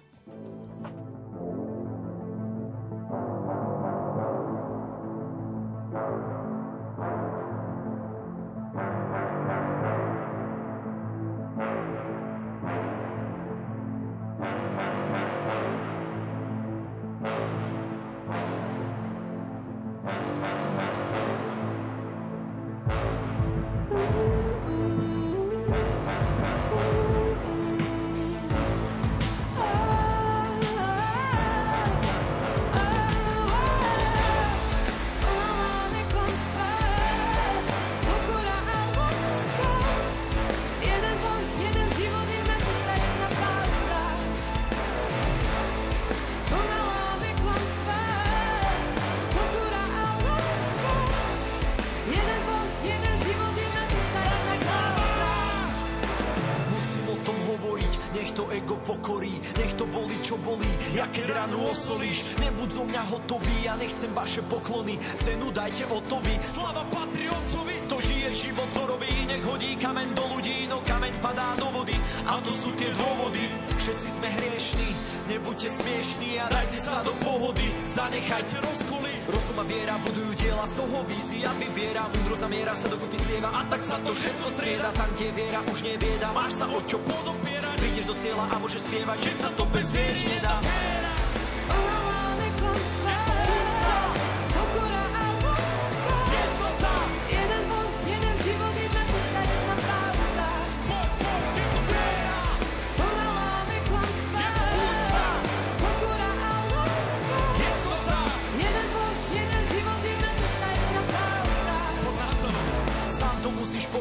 Zamiera 82.60 82.76
sa 82.76 82.92
dokopy 82.92 83.16
slieva 83.16 83.48
a 83.56 83.64
tak 83.72 83.80
sa 83.80 83.96
to 84.04 84.12
všetko 84.12 84.46
strieda, 84.52 84.92
tam 84.92 85.08
kde 85.16 85.32
viera 85.32 85.64
už 85.64 85.80
nie 85.80 85.96
je 85.96 86.04
bieda, 86.04 86.28
máš 86.36 86.60
sa 86.60 86.68
o 86.68 86.76
čo 86.84 87.00
podopierať, 87.08 87.76
prídeš 87.80 88.04
do 88.04 88.14
cieľa 88.20 88.44
a 88.52 88.56
môžeš 88.60 88.84
spievať, 88.84 89.18
že 89.24 89.32
sa 89.32 89.48
to 89.56 89.64
bez 89.72 89.88
viery 89.96 90.28
nedá. 90.28 90.60
Sám 90.60 91.09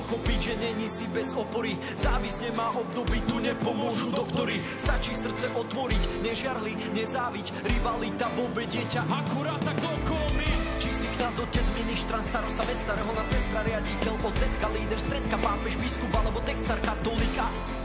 pochopiť, 0.09 0.39
že 0.41 0.53
není 0.57 0.89
si 0.89 1.05
bez 1.13 1.29
opory. 1.37 1.77
Závisť 2.01 2.49
nemá 2.49 2.73
obdoby, 2.73 3.21
tu 3.29 3.37
nepomôžu 3.37 4.09
doktory. 4.09 4.57
Stačí 4.81 5.13
srdce 5.13 5.53
otvoriť, 5.53 6.25
nežiarli, 6.25 6.97
nezáviť. 6.97 7.69
Rivalita 7.69 8.33
vo 8.33 8.49
dieťa 8.49 9.05
akurát 9.05 9.61
tak 9.61 9.77
okolný 9.77 10.49
Či 10.81 10.89
si 10.89 11.07
kňaz, 11.13 11.37
otec, 11.37 11.67
ministran, 11.77 12.25
starosta 12.25 12.65
mesta, 12.65 12.97
reholná 12.97 13.21
sestra, 13.29 13.61
riaditeľ, 13.61 14.13
ozetka, 14.25 14.67
líder, 14.73 14.97
stredka, 14.97 15.37
pápež, 15.37 15.77
biskup 15.77 16.11
alebo 16.17 16.41
textár, 16.41 16.81
katolika 16.81 17.78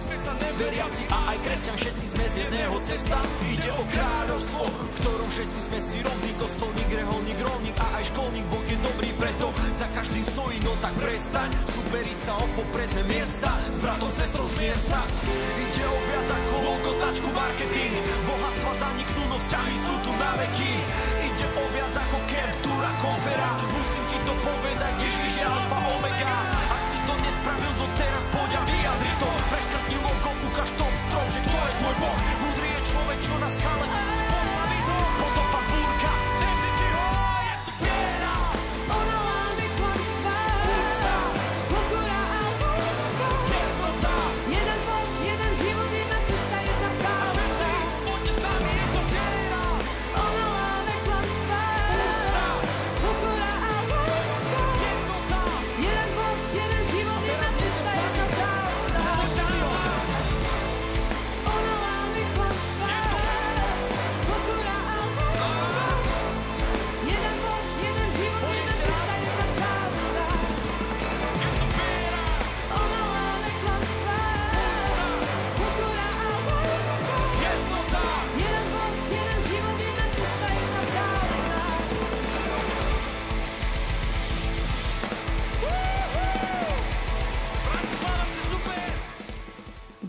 Veriaci 0.55 1.05
a 1.13 1.35
aj 1.35 1.39
kresťan, 1.45 1.77
všetci 1.77 2.05
sme 2.17 2.25
z 2.25 2.35
jedného 2.47 2.77
cesta. 2.87 3.21
Ide 3.45 3.71
o 3.77 3.85
kráľovstvo, 3.91 4.63
v 4.65 4.97
ktorom 5.03 5.29
všetci 5.29 5.59
sme 5.69 5.79
si 5.83 5.99
rovní. 6.01 6.31
Kostolník, 6.41 6.91
reholník, 6.95 7.39
rolník 7.45 7.77
a 7.77 7.87
aj 8.01 8.05
školník. 8.09 8.47
Boh 8.49 8.65
je 8.65 8.79
dobrý, 8.81 9.11
preto 9.21 9.53
za 9.77 9.85
každým 9.93 10.25
stojí, 10.25 10.57
no 10.65 10.73
tak 10.81 10.95
prestaň 10.97 11.51
Superiť 11.69 12.19
sa 12.25 12.33
o 12.41 12.47
popredné 12.57 13.03
miesta. 13.13 13.51
S 13.69 13.77
bratom, 13.83 14.09
sestrou 14.09 14.47
zmier 14.57 14.79
sa. 14.81 15.05
Ide 15.61 15.85
o 15.85 15.99
viac 16.09 16.29
ako 16.33 16.55
logo, 16.65 16.91
značku, 17.03 17.29
marketing. 17.35 17.93
Bohatstva 18.25 18.73
zaniknú, 18.81 19.23
no 19.29 19.37
vzťahy 19.37 19.77
sú 19.77 19.95
tu 20.07 20.11
na 20.17 20.33
veky. 20.39 20.73
Ide 21.29 21.47
o 21.51 21.65
viac 21.77 21.95
ako 21.99 22.17
captura, 22.31 22.91
konfera. 23.03 23.51
Musím 23.69 24.05
ti 24.09 24.19
to 24.25 24.35
povedať, 24.39 24.93
Ježiš 25.03 25.33
je 25.35 25.47
alfa 25.51 25.79
omega. 25.93 26.35
Ak 26.73 26.83
si 26.89 26.99
to 27.05 27.15
nespravil 27.21 27.73
doteraz, 27.75 28.25
poď 28.33 28.51
a 28.55 28.63
vyjadri 28.65 29.13
to 29.19 29.34
tvoj 31.85 31.97
boh 32.01 32.19
Múdry 32.41 32.69
je 32.73 32.81
človek, 32.89 33.19
čo 33.21 33.35
na 33.37 33.49
skale 33.53 34.14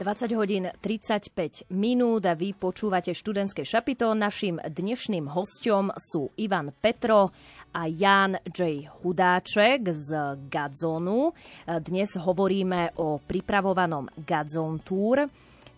20 0.05 0.37
hodín 0.37 0.69
35 0.69 1.65
minút 1.73 2.29
a 2.29 2.37
vy 2.37 2.53
počúvate 2.53 3.09
študentské 3.09 3.65
šapito. 3.65 4.13
Našim 4.13 4.61
dnešným 4.61 5.25
hostom 5.33 5.89
sú 5.97 6.29
Ivan 6.37 6.69
Petro 6.77 7.33
a 7.73 7.89
Jan 7.89 8.37
J. 8.45 8.85
Hudáček 9.01 9.89
z 9.89 10.37
Gadzonu. 10.45 11.33
Dnes 11.65 12.21
hovoríme 12.21 13.01
o 13.01 13.17
pripravovanom 13.17 14.13
Gadzon 14.21 14.85
Tour. 14.85 15.25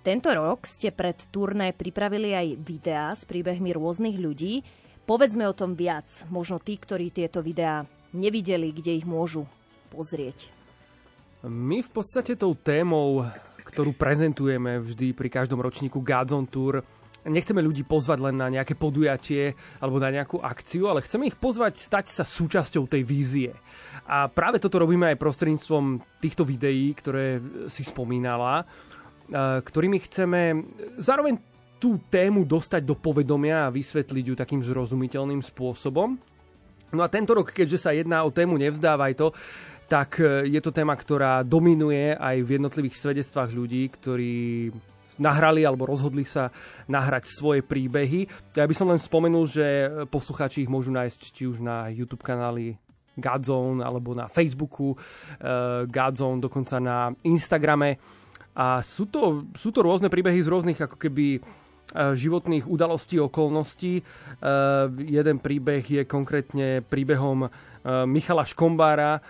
Tento 0.04 0.30
rok 0.36 0.68
ste 0.68 0.92
pred 0.92 1.32
turné 1.32 1.72
pripravili 1.72 2.36
aj 2.36 2.48
videá 2.60 3.16
s 3.16 3.24
príbehmi 3.24 3.72
rôznych 3.72 4.20
ľudí. 4.20 4.60
Povedzme 5.08 5.48
o 5.48 5.56
tom 5.56 5.72
viac, 5.72 6.28
možno 6.28 6.60
tí, 6.60 6.76
ktorí 6.76 7.16
tieto 7.16 7.40
videá 7.40 7.88
nevideli, 8.12 8.76
kde 8.76 8.92
ich 8.92 9.08
môžu 9.08 9.48
pozrieť. 9.88 10.52
My 11.48 11.80
v 11.80 11.90
podstate 11.96 12.36
tou 12.36 12.60
témou, 12.60 13.24
ktorú 13.68 13.92
prezentujeme 14.00 14.80
vždy 14.80 15.12
pri 15.12 15.28
každom 15.28 15.60
ročníku 15.60 16.00
Godzone 16.00 16.48
Tour, 16.48 16.80
nechceme 17.28 17.60
ľudí 17.60 17.84
pozvať 17.84 18.32
len 18.32 18.40
na 18.40 18.48
nejaké 18.48 18.80
podujatie 18.80 19.52
alebo 19.84 20.00
na 20.00 20.08
nejakú 20.08 20.40
akciu, 20.40 20.88
ale 20.88 21.04
chceme 21.04 21.28
ich 21.28 21.36
pozvať 21.36 21.76
stať 21.76 22.08
sa 22.08 22.24
súčasťou 22.24 22.88
tej 22.88 23.04
vízie. 23.04 23.52
A 24.08 24.32
práve 24.32 24.64
toto 24.64 24.80
robíme 24.80 25.12
aj 25.12 25.20
prostredníctvom 25.20 26.00
týchto 26.24 26.48
videí, 26.48 26.96
ktoré 26.96 27.44
si 27.68 27.84
spomínala 27.84 28.64
ktorými 29.36 30.00
chceme 30.08 30.64
zároveň 30.96 31.36
tú 31.78 32.02
tému 32.10 32.48
dostať 32.48 32.82
do 32.82 32.98
povedomia 32.98 33.68
a 33.68 33.74
vysvetliť 33.74 34.26
ju 34.34 34.36
takým 34.36 34.62
zrozumiteľným 34.66 35.44
spôsobom. 35.46 36.18
No 36.96 37.02
a 37.04 37.12
tento 37.12 37.36
rok, 37.36 37.52
keďže 37.52 37.78
sa 37.78 37.92
jedná 37.92 38.24
o 38.24 38.34
tému 38.34 38.56
Nevzdávaj 38.56 39.14
to, 39.20 39.36
tak 39.88 40.20
e, 40.20 40.52
je 40.52 40.60
to 40.60 40.76
téma, 40.76 40.94
ktorá 40.94 41.42
dominuje 41.48 42.14
aj 42.14 42.44
v 42.44 42.50
jednotlivých 42.60 43.00
svedectvách 43.00 43.56
ľudí, 43.56 43.88
ktorí 43.88 44.36
nahrali 45.18 45.66
alebo 45.66 45.90
rozhodli 45.90 46.28
sa 46.28 46.54
nahrať 46.86 47.26
svoje 47.26 47.66
príbehy. 47.66 48.54
Ja 48.54 48.70
by 48.70 48.76
som 48.78 48.92
len 48.94 49.02
spomenul, 49.02 49.50
že 49.50 49.90
poslucháči 50.14 50.68
ich 50.68 50.70
môžu 50.70 50.94
nájsť 50.94 51.22
či 51.34 51.50
už 51.50 51.58
na 51.58 51.90
YouTube 51.90 52.22
kanáli 52.22 52.78
Godzone 53.18 53.82
alebo 53.82 54.14
na 54.14 54.30
Facebooku 54.30 54.94
uh, 54.94 55.90
Godzone, 55.90 56.38
dokonca 56.38 56.78
na 56.78 57.10
Instagrame. 57.26 57.98
A 58.54 58.86
sú 58.86 59.10
to, 59.10 59.50
sú 59.58 59.74
to 59.74 59.82
rôzne 59.82 60.06
príbehy 60.06 60.38
z 60.38 60.50
rôznych 60.50 60.82
ako 60.82 60.98
keby 60.98 61.38
e, 61.38 61.40
životných 61.94 62.66
udalostí, 62.66 63.22
okolností. 63.22 64.02
Jeden 64.98 65.38
príbeh 65.38 65.86
je 65.86 66.02
konkrétne 66.10 66.82
príbehom 66.82 67.46
Michala 68.10 68.50
Škombára, 68.50 69.22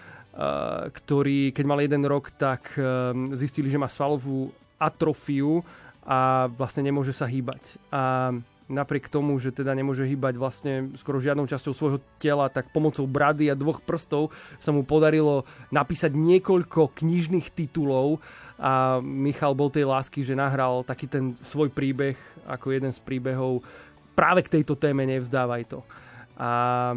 ktorý, 0.94 1.50
keď 1.50 1.66
mal 1.66 1.82
jeden 1.82 2.06
rok, 2.06 2.30
tak 2.38 2.78
uh, 2.78 3.10
zistili, 3.34 3.74
že 3.74 3.82
má 3.82 3.90
svalovú 3.90 4.54
atrofiu 4.78 5.66
a 6.06 6.46
vlastne 6.46 6.86
nemôže 6.86 7.12
sa 7.12 7.26
hýbať. 7.26 7.82
A 7.90 8.32
napriek 8.68 9.08
tomu, 9.08 9.40
že 9.40 9.56
teda 9.56 9.72
nemôže 9.72 10.04
hýbať 10.04 10.36
vlastne 10.36 10.74
skoro 11.00 11.24
žiadnou 11.24 11.48
časťou 11.48 11.74
svojho 11.74 12.00
tela, 12.20 12.52
tak 12.52 12.70
pomocou 12.70 13.08
brady 13.08 13.48
a 13.48 13.56
dvoch 13.58 13.80
prstov 13.80 14.30
sa 14.60 14.76
mu 14.76 14.84
podarilo 14.84 15.48
napísať 15.72 16.14
niekoľko 16.14 16.92
knižných 16.94 17.48
titulov 17.56 18.20
a 18.60 19.00
Michal 19.00 19.56
bol 19.56 19.72
tej 19.72 19.88
lásky, 19.88 20.26
že 20.26 20.36
nahral 20.36 20.84
taký 20.84 21.08
ten 21.08 21.38
svoj 21.40 21.72
príbeh 21.72 22.18
ako 22.44 22.76
jeden 22.76 22.92
z 22.92 23.00
príbehov 23.00 23.64
práve 24.18 24.44
k 24.44 24.60
tejto 24.60 24.76
téme 24.76 25.06
Nevzdávaj 25.06 25.64
to. 25.70 25.80
A 26.38 26.94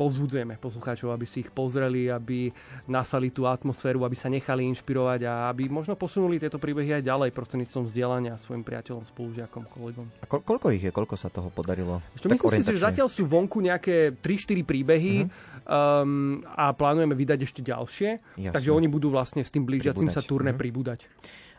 povzbudzujeme 0.00 0.56
poslucháčov, 0.56 1.12
aby 1.12 1.28
si 1.28 1.44
ich 1.44 1.52
pozreli, 1.52 2.08
aby 2.08 2.48
nasali 2.88 3.28
tú 3.28 3.44
atmosféru, 3.44 4.00
aby 4.08 4.16
sa 4.16 4.32
nechali 4.32 4.64
inšpirovať 4.72 5.28
a 5.28 5.52
aby 5.52 5.68
možno 5.68 5.92
posunuli 5.92 6.40
tieto 6.40 6.56
príbehy 6.56 6.96
aj 6.96 7.04
ďalej 7.04 7.30
prostredníctvom 7.36 7.84
vzdelania 7.84 8.40
svojim 8.40 8.64
priateľom, 8.64 9.04
spolužiakom, 9.04 9.68
kolegom. 9.68 10.08
A 10.24 10.26
ko- 10.26 10.40
koľko 10.40 10.72
ich 10.72 10.88
je? 10.88 10.90
Koľko 10.90 11.20
sa 11.20 11.28
toho 11.28 11.52
podarilo? 11.52 12.00
Ešte 12.16 12.32
myslím 12.32 12.64
si, 12.64 12.72
že 12.72 12.80
zatiaľ 12.80 13.12
sú 13.12 13.28
vonku 13.28 13.60
nejaké 13.60 14.16
3-4 14.16 14.64
príbehy 14.64 15.28
uh-huh. 15.28 16.00
um, 16.00 16.40
a 16.56 16.72
plánujeme 16.72 17.12
vydať 17.12 17.44
ešte 17.44 17.60
ďalšie, 17.60 18.08
Jasne. 18.40 18.54
takže 18.56 18.72
oni 18.72 18.88
budú 18.88 19.12
vlastne 19.12 19.44
s 19.44 19.52
tým 19.52 19.68
blížiacim 19.68 20.08
sa 20.08 20.24
turné 20.24 20.56
uh-huh. 20.56 20.62
pribúdať. 20.64 21.04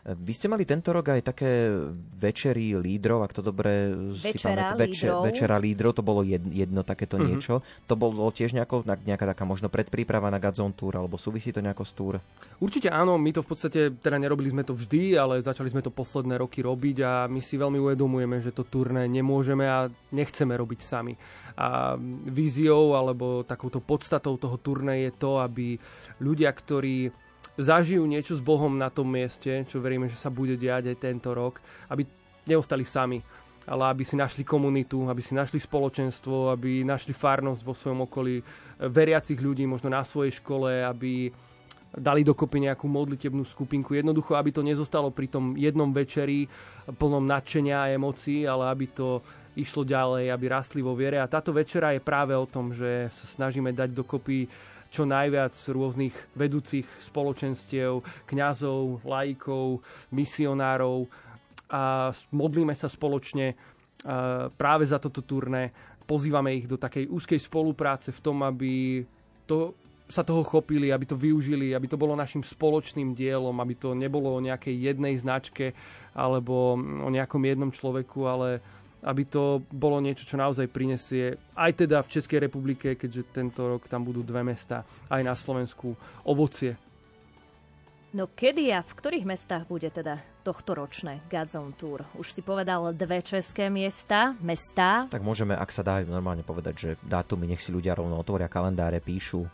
Vy 0.02 0.34
ste 0.34 0.50
mali 0.50 0.66
tento 0.66 0.90
rok 0.90 1.14
aj 1.14 1.30
také 1.30 1.70
večery 2.18 2.74
lídrov, 2.74 3.22
ak 3.22 3.38
to 3.38 3.42
dobre 3.42 3.94
večera 4.18 4.34
si 4.34 4.38
pamätám. 4.42 4.78
Veče, 4.82 5.08
večera 5.30 5.56
lídrov, 5.62 5.94
to 5.94 6.02
bolo 6.02 6.26
jedno, 6.26 6.50
jedno 6.50 6.82
takéto 6.82 7.22
mm-hmm. 7.22 7.30
niečo. 7.30 7.62
To 7.86 7.94
bolo 7.94 8.26
tiež 8.34 8.50
nejako, 8.50 8.82
nejaká 8.82 9.30
taká 9.30 9.46
možno 9.46 9.70
predpríprava 9.70 10.26
na 10.26 10.42
Gazon 10.42 10.74
Tour, 10.74 10.98
alebo 10.98 11.14
súvisí 11.22 11.54
to 11.54 11.62
nejako 11.62 11.86
s 11.86 11.92
Tour? 11.94 12.14
Určite 12.58 12.90
áno, 12.90 13.14
my 13.14 13.30
to 13.30 13.46
v 13.46 13.48
podstate, 13.54 13.80
teda 14.02 14.18
nerobili 14.18 14.50
sme 14.50 14.66
to 14.66 14.74
vždy, 14.74 15.14
ale 15.14 15.38
začali 15.38 15.70
sme 15.70 15.86
to 15.86 15.94
posledné 15.94 16.34
roky 16.34 16.66
robiť 16.66 16.96
a 17.06 17.12
my 17.30 17.38
si 17.38 17.54
veľmi 17.54 17.78
uvedomujeme, 17.78 18.42
že 18.42 18.50
to 18.50 18.66
turné 18.66 19.06
nemôžeme 19.06 19.70
a 19.70 19.86
nechceme 20.10 20.50
robiť 20.58 20.82
sami. 20.82 21.14
A 21.54 21.94
víziou 22.26 22.98
alebo 22.98 23.46
takouto 23.46 23.78
podstatou 23.78 24.34
toho 24.34 24.58
turné 24.58 25.06
je 25.06 25.12
to, 25.14 25.38
aby 25.38 25.78
ľudia, 26.18 26.50
ktorí 26.50 27.14
zažijú 27.62 28.04
niečo 28.04 28.34
s 28.34 28.42
Bohom 28.42 28.74
na 28.74 28.90
tom 28.90 29.08
mieste, 29.08 29.64
čo 29.64 29.78
veríme, 29.78 30.10
že 30.10 30.18
sa 30.18 30.28
bude 30.28 30.58
diať 30.58 30.92
aj 30.92 30.96
tento 30.98 31.30
rok, 31.32 31.62
aby 31.88 32.04
neostali 32.46 32.82
sami, 32.82 33.22
ale 33.66 33.94
aby 33.94 34.02
si 34.02 34.18
našli 34.18 34.42
komunitu, 34.42 35.06
aby 35.06 35.22
si 35.22 35.38
našli 35.38 35.62
spoločenstvo, 35.62 36.50
aby 36.50 36.82
našli 36.82 37.14
farnosť 37.14 37.60
vo 37.62 37.74
svojom 37.74 38.10
okolí 38.10 38.42
e, 38.42 38.44
veriacich 38.90 39.38
ľudí, 39.38 39.62
možno 39.64 39.94
na 39.94 40.02
svojej 40.02 40.34
škole, 40.42 40.82
aby 40.82 41.30
dali 41.92 42.24
dokopy 42.24 42.64
nejakú 42.64 42.88
modlitebnú 42.88 43.44
skupinku. 43.44 43.92
Jednoducho, 43.92 44.32
aby 44.32 44.48
to 44.48 44.64
nezostalo 44.64 45.12
pri 45.12 45.28
tom 45.28 45.52
jednom 45.60 45.92
večeri 45.92 46.48
plnom 46.88 47.22
nadšenia 47.28 47.76
a 47.84 47.92
emócií, 47.92 48.48
ale 48.48 48.72
aby 48.72 48.86
to 48.88 49.20
išlo 49.54 49.84
ďalej, 49.84 50.32
aby 50.32 50.44
rastli 50.48 50.80
vo 50.80 50.96
viere. 50.96 51.20
A 51.20 51.30
táto 51.30 51.52
večera 51.52 51.92
je 51.92 52.00
práve 52.00 52.32
o 52.32 52.48
tom, 52.48 52.72
že 52.72 53.12
sa 53.12 53.26
snažíme 53.28 53.72
dať 53.72 53.92
dokopy 53.92 54.48
čo 54.92 55.08
najviac 55.08 55.56
rôznych 55.72 56.12
vedúcich 56.36 56.84
spoločenstiev, 57.00 58.04
kňazov, 58.28 59.00
laikov, 59.08 59.80
misionárov 60.12 61.08
a 61.72 62.12
modlíme 62.28 62.76
sa 62.76 62.92
spoločne 62.92 63.56
práve 64.60 64.84
za 64.84 65.00
toto 65.00 65.24
turné. 65.24 65.72
Pozývame 66.04 66.52
ich 66.60 66.68
do 66.68 66.76
takej 66.76 67.08
úzkej 67.08 67.40
spolupráce 67.40 68.12
v 68.12 68.20
tom, 68.20 68.44
aby 68.44 69.00
to 69.48 69.72
sa 70.12 70.20
toho 70.20 70.44
chopili, 70.44 70.92
aby 70.92 71.08
to 71.08 71.16
využili, 71.16 71.72
aby 71.72 71.88
to 71.88 71.96
bolo 71.96 72.12
našim 72.12 72.44
spoločným 72.44 73.16
dielom, 73.16 73.56
aby 73.64 73.72
to 73.72 73.96
nebolo 73.96 74.36
o 74.36 74.44
nejakej 74.44 74.92
jednej 74.92 75.16
značke 75.16 75.72
alebo 76.12 76.76
o 76.76 77.08
nejakom 77.08 77.40
jednom 77.40 77.72
človeku, 77.72 78.20
ale 78.28 78.60
aby 79.02 79.22
to 79.26 79.60
bolo 79.68 79.98
niečo, 79.98 80.22
čo 80.22 80.38
naozaj 80.38 80.70
prinesie 80.70 81.34
aj 81.58 81.84
teda 81.86 81.98
v 82.00 82.12
Českej 82.18 82.38
republike, 82.46 82.94
keďže 82.94 83.34
tento 83.34 83.66
rok 83.66 83.90
tam 83.90 84.06
budú 84.06 84.22
dve 84.22 84.46
mesta, 84.46 84.86
aj 85.10 85.22
na 85.26 85.34
Slovensku 85.34 85.98
ovocie. 86.22 86.78
No 88.12 88.28
kedy 88.28 88.68
a 88.76 88.84
v 88.84 88.92
ktorých 88.92 89.24
mestách 89.24 89.64
bude 89.64 89.88
teda 89.88 90.20
tohto 90.44 90.76
ročné 90.76 91.24
Godzone 91.32 91.72
Tour? 91.80 92.04
Už 92.12 92.36
si 92.36 92.44
povedal 92.44 92.92
dve 92.92 93.24
české 93.24 93.72
miesta, 93.72 94.36
mestá. 94.44 95.08
Tak 95.08 95.24
môžeme, 95.24 95.56
ak 95.56 95.72
sa 95.72 95.80
dá 95.80 96.04
normálne 96.04 96.44
povedať, 96.44 96.74
že 96.76 96.90
dátumy 97.00 97.48
nech 97.48 97.64
si 97.64 97.72
ľudia 97.72 97.96
rovno 97.96 98.20
otvoria 98.20 98.52
kalendáre, 98.52 99.00
píšu. 99.00 99.48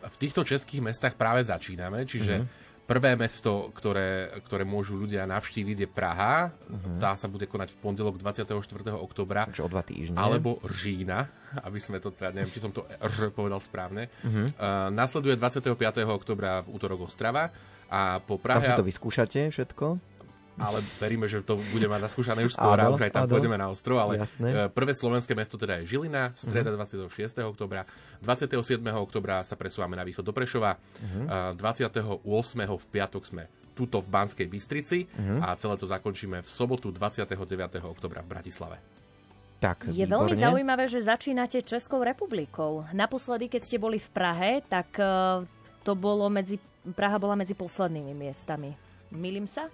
V 0.00 0.16
týchto 0.16 0.48
českých 0.48 0.80
mestách 0.80 1.12
práve 1.16 1.44
začíname, 1.44 2.08
čiže 2.08 2.40
mm-hmm 2.40 2.63
Prvé 2.84 3.16
mesto, 3.16 3.72
ktoré, 3.72 4.28
ktoré 4.44 4.68
môžu 4.68 5.00
ľudia 5.00 5.24
navštíviť, 5.24 5.76
je 5.84 5.88
Praha. 5.88 6.52
Uh-huh. 6.68 7.00
Tá 7.00 7.16
sa 7.16 7.32
bude 7.32 7.48
konať 7.48 7.72
v 7.72 7.76
pondelok 7.80 8.20
24. 8.20 8.52
oktobra. 9.00 9.48
Čo 9.48 9.64
o 9.64 9.72
dva 9.72 9.80
týždne. 9.80 10.20
Alebo 10.20 10.60
Žína, 10.68 11.24
aby 11.66 11.80
sme 11.80 11.96
to 11.96 12.12
teda, 12.12 12.36
neviem, 12.36 12.52
či 12.52 12.60
som 12.60 12.76
to 12.76 12.84
R 12.84 13.32
povedal 13.32 13.64
správne. 13.64 14.12
Uh-huh. 14.20 14.52
Uh, 14.60 14.92
nasleduje 14.92 15.32
25. 15.40 15.72
oktobra 16.12 16.60
v 16.60 16.76
útorok 16.76 17.08
Ostrava. 17.08 17.48
A 17.88 18.20
po 18.20 18.36
Prahe... 18.36 18.60
Tam 18.60 18.68
si 18.68 18.76
to 18.76 18.84
vyskúšate 18.84 19.48
všetko? 19.48 20.13
Ale 20.54 20.78
veríme, 21.02 21.26
že 21.26 21.42
to 21.42 21.58
bude 21.74 21.86
mať 21.90 22.00
naskúšané 22.06 22.46
už 22.46 22.54
skôr 22.54 22.78
a 22.78 22.86
už 22.90 23.02
aj 23.02 23.12
tam 23.12 23.24
áno. 23.26 23.32
pôjdeme 23.34 23.58
na 23.58 23.66
ostrov, 23.66 23.98
ale 23.98 24.22
Jasné. 24.22 24.48
E, 24.50 24.60
prvé 24.70 24.94
slovenské 24.94 25.34
mesto 25.34 25.58
teda 25.58 25.82
je 25.82 25.94
Žilina, 25.94 26.30
streda 26.38 26.70
uh-huh. 26.70 27.10
26. 27.10 27.42
oktobra, 27.42 27.82
27. 28.22 28.78
oktobra 28.94 29.42
sa 29.42 29.58
presúvame 29.58 29.98
na 29.98 30.06
východ 30.06 30.22
do 30.22 30.30
Prešova, 30.30 30.78
uh-huh. 30.78 31.58
28. 31.58 32.22
v 32.70 32.86
piatok 32.90 33.22
sme 33.26 33.44
tuto 33.74 33.98
v 33.98 34.08
Banskej 34.08 34.46
Bystrici 34.46 35.10
uh-huh. 35.10 35.42
a 35.42 35.58
celé 35.58 35.74
to 35.74 35.90
zakončíme 35.90 36.38
v 36.38 36.48
sobotu 36.48 36.94
29. 36.94 37.34
oktobra 37.82 38.22
v 38.22 38.28
Bratislave. 38.30 38.78
Tak, 39.58 39.88
je 39.90 40.04
výborne. 40.04 40.28
veľmi 40.28 40.34
zaujímavé, 40.36 40.84
že 40.86 41.00
začínate 41.00 41.64
Českou 41.64 42.04
republikou. 42.04 42.84
Naposledy, 42.92 43.48
keď 43.48 43.62
ste 43.64 43.76
boli 43.80 43.96
v 43.96 44.08
Prahe, 44.12 44.60
tak 44.68 44.92
e, 45.00 45.08
to 45.82 45.96
bolo 45.96 46.28
medzi, 46.28 46.60
Praha 46.92 47.16
bola 47.16 47.32
medzi 47.32 47.56
poslednými 47.56 48.12
miestami. 48.12 48.76
Milím 49.08 49.48
sa? 49.48 49.72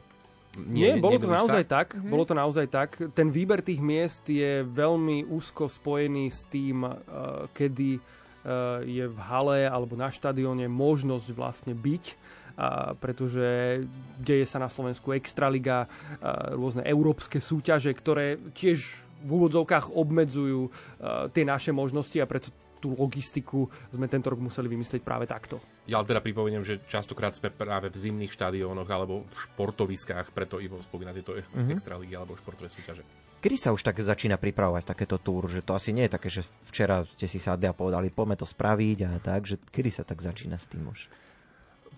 Nie, 0.59 0.98
Nie 0.98 1.03
bolo 1.03 1.14
to 1.18 1.30
naozaj 1.30 1.62
sa? 1.62 1.70
tak. 1.82 1.94
Mm-hmm. 1.94 2.11
Bolo 2.11 2.24
to 2.26 2.34
naozaj 2.34 2.66
tak. 2.66 2.98
Ten 3.14 3.30
výber 3.30 3.62
tých 3.62 3.78
miest 3.78 4.26
je 4.26 4.66
veľmi 4.66 5.30
úzko 5.30 5.70
spojený 5.70 6.26
s 6.30 6.42
tým, 6.51 6.82
uh, 6.82 7.46
kedy 7.55 8.03
uh, 8.03 8.82
je 8.82 9.07
v 9.07 9.18
hale 9.30 9.70
alebo 9.70 9.94
na 9.94 10.11
štadióne 10.11 10.66
možnosť 10.66 11.28
vlastne 11.34 11.74
byť. 11.76 12.05
a, 12.61 12.92
pretože 12.92 13.80
deje 14.20 14.44
sa 14.44 14.61
na 14.61 14.68
Slovensku 14.68 15.16
Extraliga, 15.16 15.88
rôzne 16.53 16.84
európske 16.84 17.40
súťaže, 17.40 17.88
ktoré 17.96 18.36
tiež 18.53 19.01
v 19.24 19.30
úvodzovkách 19.32 19.96
obmedzujú 19.96 20.68
tie 21.32 21.44
naše 21.48 21.72
možnosti 21.72 22.20
a 22.20 22.28
preto 22.28 22.53
tú 22.81 22.97
logistiku 22.97 23.68
sme 23.93 24.09
tento 24.09 24.33
rok 24.33 24.41
museli 24.41 24.66
vymyslieť 24.72 25.05
práve 25.05 25.28
takto. 25.28 25.61
Ja 25.85 26.01
teda 26.01 26.24
pripomeniem, 26.24 26.64
že 26.64 26.81
častokrát 26.89 27.37
sme 27.37 27.53
práve 27.53 27.93
v 27.93 28.01
zimných 28.01 28.33
štadiónoch 28.33 28.89
alebo 28.89 29.28
v 29.28 29.37
športoviskách, 29.37 30.33
preto 30.33 30.57
Ivo 30.59 30.81
spomína 30.81 31.12
tieto 31.12 31.37
mm-hmm. 31.37 31.70
extraligy 31.76 32.16
alebo 32.16 32.41
športové 32.41 32.72
súťaže. 32.72 33.05
Kedy 33.41 33.57
sa 33.57 33.72
už 33.72 33.81
tak 33.81 33.97
začína 34.01 34.37
pripravovať 34.37 34.85
takéto 34.85 35.16
túr? 35.16 35.49
Že 35.49 35.64
to 35.64 35.72
asi 35.72 35.97
nie 35.97 36.05
je 36.05 36.12
také, 36.12 36.28
že 36.28 36.45
včera 36.68 37.09
ste 37.16 37.24
si 37.24 37.41
sadli 37.41 37.64
a 37.64 37.76
povedali, 37.76 38.12
poďme 38.12 38.37
to 38.37 38.45
spraviť 38.45 38.99
a 39.09 39.11
tak, 39.16 39.49
že 39.49 39.57
kedy 39.72 39.89
sa 39.89 40.05
tak 40.05 40.20
začína 40.20 40.61
s 40.61 40.68
tým 40.68 40.85
už? 40.89 41.09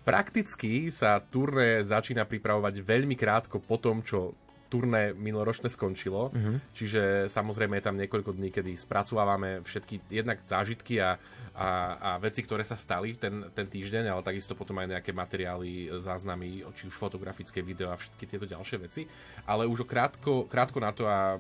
Prakticky 0.03 0.91
sa 0.91 1.19
turné 1.23 1.83
začína 1.83 2.27
pripravovať 2.27 2.83
veľmi 2.83 3.15
krátko 3.15 3.63
po 3.63 3.79
tom, 3.79 4.03
čo 4.03 4.35
turné 4.73 5.13
minuloročné 5.13 5.69
skončilo. 5.69 6.33
Uh-huh. 6.33 6.57
Čiže 6.73 7.29
samozrejme 7.29 7.77
je 7.77 7.85
tam 7.85 8.01
niekoľko 8.01 8.33
dní, 8.33 8.49
kedy 8.49 8.73
spracovávame 8.73 9.61
všetky 9.61 10.09
jednak 10.09 10.41
zážitky 10.49 10.97
a, 10.97 11.21
a, 11.53 11.69
a 12.01 12.11
veci, 12.17 12.41
ktoré 12.41 12.65
sa 12.65 12.81
stali 12.81 13.13
ten, 13.21 13.53
ten 13.53 13.69
týždeň, 13.69 14.09
ale 14.09 14.25
takisto 14.25 14.57
potom 14.57 14.81
aj 14.81 14.97
nejaké 14.97 15.13
materiály, 15.13 15.93
záznamy, 16.01 16.65
či 16.73 16.89
už 16.89 16.97
fotografické 16.97 17.61
video 17.61 17.93
a 17.93 18.01
všetky 18.01 18.25
tieto 18.25 18.49
ďalšie 18.49 18.81
veci. 18.81 19.05
Ale 19.45 19.69
už 19.69 19.85
o 19.85 19.87
krátko, 19.87 20.49
krátko 20.49 20.81
na 20.81 20.97
to 20.97 21.05
a 21.05 21.37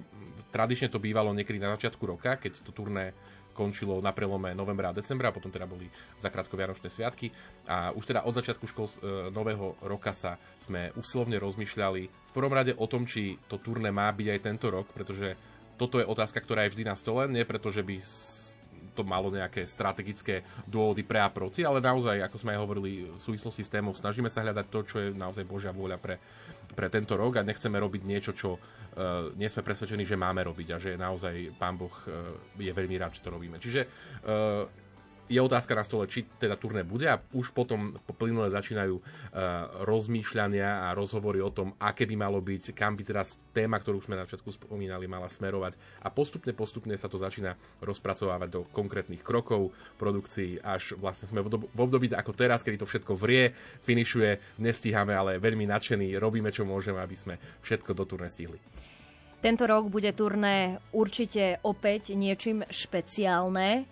tradične 0.53 0.93
to 0.93 1.01
bývalo 1.01 1.33
niekedy 1.33 1.57
na 1.57 1.73
začiatku 1.73 2.05
roka, 2.05 2.37
keď 2.37 2.61
to 2.61 2.77
turné 2.77 3.17
končilo 3.53 4.01
na 4.01 4.11
prelome 4.11 4.57
novembra 4.57 4.91
a 4.91 4.97
decembra, 4.97 5.33
potom 5.33 5.53
teda 5.53 5.69
boli 5.69 5.87
zakrátko 6.19 6.57
Vianočné 6.57 6.89
sviatky. 6.89 7.31
A 7.69 7.93
už 7.93 8.05
teda 8.09 8.25
od 8.25 8.35
začiatku 8.35 8.65
škol 8.67 8.87
e, 8.89 8.93
nového 9.31 9.77
roka 9.85 10.11
sa 10.17 10.41
sme 10.59 10.91
usilovne 10.99 11.39
rozmýšľali 11.39 12.03
v 12.09 12.33
prvom 12.33 12.53
rade 12.53 12.73
o 12.75 12.87
tom, 12.89 13.05
či 13.05 13.37
to 13.47 13.61
turné 13.61 13.93
má 13.93 14.09
byť 14.11 14.29
aj 14.33 14.41
tento 14.41 14.73
rok, 14.73 14.89
pretože 14.91 15.37
toto 15.77 16.01
je 16.01 16.09
otázka, 16.09 16.41
ktorá 16.41 16.67
je 16.67 16.73
vždy 16.77 16.85
na 16.89 16.97
stole, 16.97 17.29
nie 17.29 17.45
preto, 17.49 17.73
že 17.73 17.85
by 17.85 17.97
to 18.93 19.03
malo 19.03 19.33
nejaké 19.33 19.65
strategické 19.65 20.45
dôvody 20.69 21.03
pre 21.03 21.21
a 21.21 21.29
proti, 21.33 21.65
ale 21.65 21.81
naozaj, 21.81 22.21
ako 22.25 22.37
sme 22.37 22.53
aj 22.57 22.61
hovorili 22.61 22.91
v 23.09 23.21
súvislosti 23.21 23.65
s 23.65 23.73
témou, 23.73 23.97
snažíme 23.97 24.29
sa 24.29 24.45
hľadať 24.45 24.67
to, 24.69 24.81
čo 24.85 24.97
je 25.01 25.09
naozaj 25.17 25.49
Božia 25.49 25.73
vôľa 25.73 25.97
pre, 25.97 26.21
pre 26.77 26.93
tento 26.93 27.17
rok 27.17 27.41
a 27.41 27.47
nechceme 27.47 27.81
robiť 27.81 28.03
niečo, 28.05 28.33
čo 28.37 28.57
uh, 28.57 29.33
nie 29.37 29.49
sme 29.49 29.65
presvedčení, 29.65 30.05
že 30.05 30.21
máme 30.21 30.45
robiť 30.45 30.69
a 30.73 30.77
že 30.77 30.91
naozaj 31.01 31.57
Pán 31.57 31.81
Boh 31.81 31.93
uh, 31.93 32.37
je 32.61 32.73
veľmi 32.73 32.97
rád, 33.01 33.17
že 33.17 33.25
to 33.25 33.33
robíme. 33.33 33.57
Čiže 33.57 33.89
uh, 33.89 34.69
je 35.33 35.41
otázka 35.41 35.73
na 35.73 35.81
stole, 35.81 36.05
či 36.05 36.29
teda 36.37 36.61
turné 36.61 36.85
bude 36.85 37.09
a 37.09 37.17
už 37.33 37.57
potom 37.57 37.97
plynule 38.21 38.53
začínajú 38.53 39.01
uh, 39.01 39.03
rozmýšľania 39.89 40.93
a 40.93 40.93
rozhovory 40.93 41.41
o 41.41 41.49
tom, 41.49 41.73
aké 41.81 42.05
by 42.05 42.21
malo 42.21 42.45
byť, 42.45 42.77
kam 42.77 43.01
by 43.01 43.03
teraz 43.09 43.41
téma, 43.57 43.81
ktorú 43.81 44.05
už 44.05 44.13
sme 44.13 44.21
na 44.21 44.29
začiatku 44.29 44.53
spomínali, 44.53 45.09
mala 45.09 45.33
smerovať 45.33 45.81
a 46.05 46.13
postupne, 46.13 46.53
postupne 46.53 46.93
sa 47.01 47.09
to 47.09 47.17
začína 47.17 47.57
rozpracovávať 47.81 48.49
do 48.53 48.61
konkrétnych 48.77 49.25
krokov 49.25 49.73
produkcií, 49.97 50.61
až 50.61 51.01
vlastne 51.01 51.33
sme 51.33 51.41
v, 51.41 51.65
období 51.73 52.13
ako 52.13 52.37
teraz, 52.37 52.61
kedy 52.61 52.77
to 52.77 52.87
všetko 52.87 53.17
vrie, 53.17 53.57
finišuje, 53.89 54.61
nestíhame, 54.61 55.17
ale 55.17 55.41
veľmi 55.41 55.65
nadšení, 55.65 56.13
robíme 56.21 56.53
čo 56.53 56.69
môžeme, 56.69 57.01
aby 57.01 57.17
sme 57.17 57.35
všetko 57.65 57.97
do 57.97 58.05
turné 58.05 58.29
stihli. 58.29 58.61
Tento 59.43 59.67
rok 59.67 59.91
bude 59.91 60.15
turné 60.15 60.79
určite 60.95 61.59
opäť 61.67 62.15
niečím 62.15 62.63
špeciálne. 62.71 63.91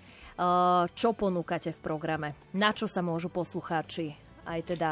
Čo 0.96 1.12
ponúkate 1.12 1.68
v 1.76 1.80
programe? 1.84 2.32
Na 2.56 2.72
čo 2.72 2.88
sa 2.88 3.04
môžu 3.04 3.28
poslucháči, 3.28 4.16
aj 4.48 4.60
teda 4.72 4.90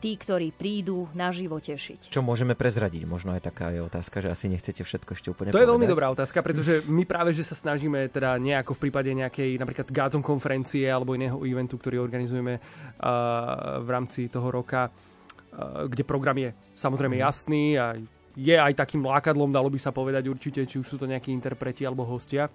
tí, 0.00 0.16
ktorí 0.16 0.52
prídu 0.56 1.08
naživo 1.12 1.60
tešiť. 1.60 2.08
Čo 2.08 2.24
môžeme 2.24 2.56
prezradiť? 2.56 3.04
Možno 3.04 3.36
aj 3.36 3.52
taká 3.52 3.68
je 3.68 3.84
otázka, 3.84 4.24
že 4.24 4.32
asi 4.32 4.48
nechcete 4.48 4.80
všetko 4.80 5.10
ešte 5.12 5.28
úplne 5.28 5.52
To 5.52 5.60
povedať. 5.60 5.64
je 5.68 5.72
veľmi 5.76 5.86
dobrá 5.86 6.08
otázka, 6.08 6.40
pretože 6.40 6.88
my 6.88 7.04
práve, 7.04 7.36
že 7.36 7.44
sa 7.44 7.52
snažíme 7.52 8.08
teda 8.08 8.40
nejako 8.40 8.76
v 8.76 8.88
prípade 8.88 9.12
nejakej 9.12 9.60
napríklad 9.60 9.92
Gádzom 9.92 10.24
konferencie 10.24 10.88
alebo 10.88 11.12
iného 11.12 11.36
eventu, 11.44 11.76
ktorý 11.76 12.00
organizujeme 12.00 12.56
uh, 12.56 13.80
v 13.84 13.88
rámci 13.92 14.32
toho 14.32 14.48
roka, 14.48 14.88
uh, 14.88 15.84
kde 15.84 16.04
program 16.08 16.40
je 16.40 16.56
samozrejme 16.80 17.20
mm. 17.20 17.22
jasný 17.28 17.64
a 17.76 17.92
je 18.40 18.56
aj 18.56 18.72
takým 18.72 19.04
lákadlom, 19.04 19.52
dalo 19.52 19.68
by 19.68 19.76
sa 19.76 19.92
povedať 19.92 20.32
určite, 20.32 20.64
či 20.64 20.80
už 20.80 20.86
sú 20.86 20.96
to 20.96 21.04
nejakí 21.04 21.28
interpreti 21.28 21.84
alebo 21.84 22.08
hostia. 22.08 22.48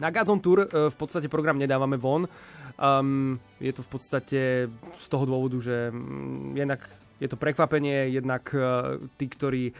Na 0.00 0.08
Gazon 0.08 0.40
Tour 0.40 0.64
e, 0.64 0.66
v 0.88 0.96
podstate 0.96 1.28
program 1.28 1.60
nedávame 1.60 2.00
von. 2.00 2.24
Um, 2.80 3.36
je 3.60 3.72
to 3.76 3.84
v 3.84 3.90
podstate 3.92 4.40
z 4.96 5.06
toho 5.12 5.28
dôvodu, 5.28 5.60
že 5.60 5.92
mm, 5.92 6.56
jednak 6.56 6.80
je 7.20 7.28
to 7.28 7.36
prekvapenie, 7.36 8.08
jednak 8.08 8.48
uh, 8.56 8.96
tí, 9.20 9.28
ktorí 9.28 9.76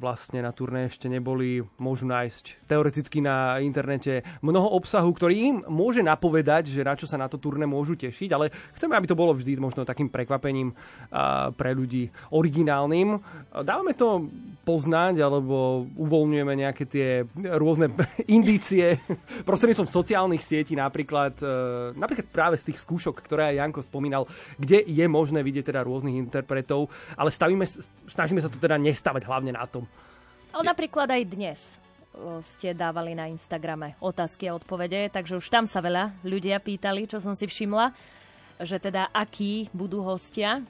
vlastne 0.00 0.40
na 0.40 0.48
turné 0.52 0.88
ešte 0.88 1.12
neboli, 1.12 1.60
môžu 1.76 2.08
nájsť 2.08 2.64
teoreticky 2.64 3.20
na 3.20 3.60
internete 3.60 4.24
mnoho 4.40 4.72
obsahu, 4.72 5.12
ktorý 5.12 5.34
im 5.36 5.56
môže 5.68 6.00
napovedať, 6.00 6.72
že 6.72 6.80
na 6.80 6.96
čo 6.96 7.04
sa 7.04 7.20
na 7.20 7.28
to 7.28 7.36
turné 7.36 7.68
môžu 7.68 8.00
tešiť, 8.00 8.30
ale 8.32 8.48
chceme, 8.72 8.96
aby 8.96 9.04
to 9.04 9.18
bolo 9.18 9.36
vždy 9.36 9.60
možno 9.60 9.84
takým 9.84 10.08
prekvapením 10.08 10.72
pre 11.52 11.70
ľudí 11.76 12.08
originálnym. 12.32 13.20
Dávame 13.60 13.92
to 13.92 14.24
poznať, 14.66 15.22
alebo 15.22 15.86
uvoľňujeme 15.94 16.52
nejaké 16.56 16.84
tie 16.88 17.22
rôzne 17.54 17.92
indície 18.26 18.98
prostredníctvom 19.46 19.86
sociálnych 19.86 20.42
sietí, 20.42 20.74
napríklad, 20.74 21.38
e, 21.38 21.54
napríklad 21.94 22.26
práve 22.32 22.56
z 22.58 22.72
tých 22.72 22.82
skúšok, 22.82 23.22
ktoré 23.22 23.54
aj 23.54 23.58
Janko 23.62 23.80
spomínal, 23.86 24.26
kde 24.58 24.82
je 24.82 25.06
možné 25.06 25.46
vidieť 25.46 25.70
teda 25.70 25.86
rôznych 25.86 26.18
interpretov, 26.18 26.90
ale 27.14 27.30
stavíme, 27.30 27.62
snažíme 28.10 28.42
sa 28.42 28.50
to 28.50 28.58
teda 28.58 28.74
nestavať 28.80 29.25
hlavne 29.26 29.52
na 29.52 29.66
tom. 29.66 29.84
Ale 30.54 30.62
napríklad 30.72 31.10
aj 31.10 31.22
dnes 31.26 31.60
ste 32.40 32.72
dávali 32.72 33.12
na 33.12 33.28
Instagrame 33.28 33.92
otázky 34.00 34.48
a 34.48 34.56
odpovede, 34.56 35.12
takže 35.12 35.36
už 35.36 35.46
tam 35.52 35.68
sa 35.68 35.84
veľa 35.84 36.16
ľudia 36.24 36.56
pýtali, 36.64 37.04
čo 37.04 37.20
som 37.20 37.36
si 37.36 37.44
všimla, 37.44 37.92
že 38.64 38.80
teda 38.80 39.12
akí 39.12 39.68
budú 39.76 40.00
hostia. 40.00 40.64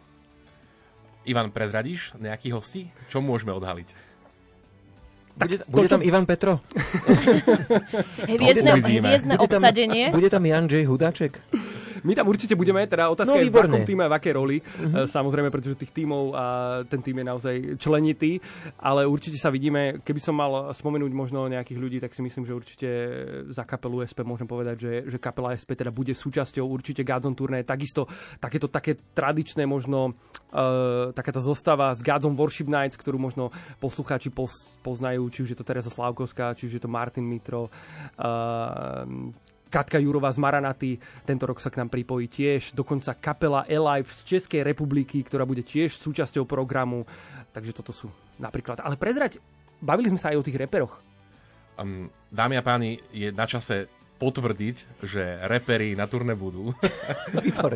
Ivan, 1.27 1.55
prezradíš 1.55 2.15
nejakých 2.19 2.53
hostí? 2.55 2.83
Čo 3.11 3.23
môžeme 3.23 3.55
odhaliť? 3.55 3.89
Bude, 5.37 5.57
bude 5.69 5.89
tam 5.91 6.01
Ivan 6.01 6.25
Petro? 6.25 6.65
hviezdne, 8.31 8.73
hviezdne 8.81 9.35
obsadenie. 9.37 10.09
Bude 10.09 10.33
tam 10.33 10.49
Jan 10.49 10.65
J. 10.65 10.89
Hudáček? 10.89 11.39
My 12.07 12.15
tam 12.15 12.31
určite 12.31 12.55
budeme, 12.55 12.87
teda 12.87 13.11
otázka 13.11 13.35
no, 13.35 13.43
je 13.43 13.51
v 13.51 13.59
akom 13.59 13.83
týme 13.83 14.07
a 14.07 14.11
v 14.11 14.17
akej 14.17 14.33
roli. 14.39 14.57
Uh-huh. 14.63 15.11
Samozrejme, 15.11 15.51
pretože 15.51 15.75
tých 15.75 15.91
tímov 15.91 16.25
a 16.39 16.45
ten 16.87 17.03
tým 17.03 17.19
je 17.19 17.27
naozaj 17.27 17.57
členitý, 17.83 18.39
ale 18.79 19.03
určite 19.11 19.35
sa 19.37 19.51
vidíme, 19.51 20.01
keby 20.07 20.21
som 20.23 20.39
mal 20.39 20.71
spomenúť 20.71 21.11
možno 21.11 21.51
nejakých 21.51 21.79
ľudí, 21.83 21.99
tak 21.99 22.15
si 22.15 22.23
myslím, 22.23 22.47
že 22.47 22.55
určite 22.55 22.89
za 23.51 23.67
kapelu 23.67 24.07
SP 24.07 24.23
môžem 24.23 24.47
povedať, 24.47 24.77
že, 24.79 24.93
že 25.11 25.19
kapela 25.19 25.51
SP 25.59 25.75
teda 25.75 25.91
bude 25.91 26.15
súčasťou 26.15 26.63
určite 26.63 27.03
Godzone 27.03 27.35
turné. 27.35 27.67
Takisto 27.67 28.07
takéto 28.39 28.71
také 28.71 28.95
tradičné 28.95 29.67
možno 29.67 30.15
uh, 30.55 31.11
takáto 31.11 31.43
zostava 31.43 31.91
z 31.99 32.07
Godzone 32.07 32.39
Worship 32.39 32.71
Nights, 32.71 32.95
ktorú 32.95 33.19
možno 33.19 33.51
poslucháči 33.83 34.31
pos, 34.31 34.71
poznajú, 34.87 35.27
či 35.35 35.43
už 35.43 35.51
je 35.53 35.59
to 35.59 35.67
Teresa 35.67 35.91
Slavkovská, 35.91 36.55
či 36.55 36.71
už 36.71 36.79
je 36.79 36.83
to 36.83 36.91
Martin 36.93 37.27
Mitro, 37.27 37.67
uh, 37.67 39.03
Katka 39.67 39.99
Jurová 39.99 40.31
z 40.31 40.39
Maranaty 40.39 40.91
tento 41.27 41.45
rok 41.47 41.59
sa 41.59 41.75
k 41.75 41.83
nám 41.83 41.91
pripojí 41.91 42.31
tiež, 42.31 42.71
dokonca 42.73 43.19
kapela 43.19 43.67
Alive 43.67 44.07
z 44.07 44.37
Českej 44.37 44.63
republiky, 44.63 45.27
ktorá 45.27 45.43
bude 45.43 45.67
tiež 45.67 45.99
súčasťou 45.99 46.47
programu. 46.47 47.03
Takže 47.51 47.75
toto 47.75 47.91
sú 47.91 48.07
napríklad. 48.39 48.79
Ale 48.85 48.95
prezrať, 48.95 49.43
bavili 49.83 50.13
sme 50.13 50.23
sa 50.23 50.31
aj 50.31 50.39
o 50.39 50.47
tých 50.47 50.61
reperoch. 50.61 51.03
Um, 51.77 52.09
dámy 52.33 52.57
a 52.57 52.63
páni, 52.65 53.03
je 53.13 53.29
na 53.35 53.45
čase 53.45 53.91
potvrdiť, 54.17 55.05
že 55.05 55.23
repery 55.45 55.93
na 55.93 56.09
turné 56.09 56.33
budú. 56.33 56.73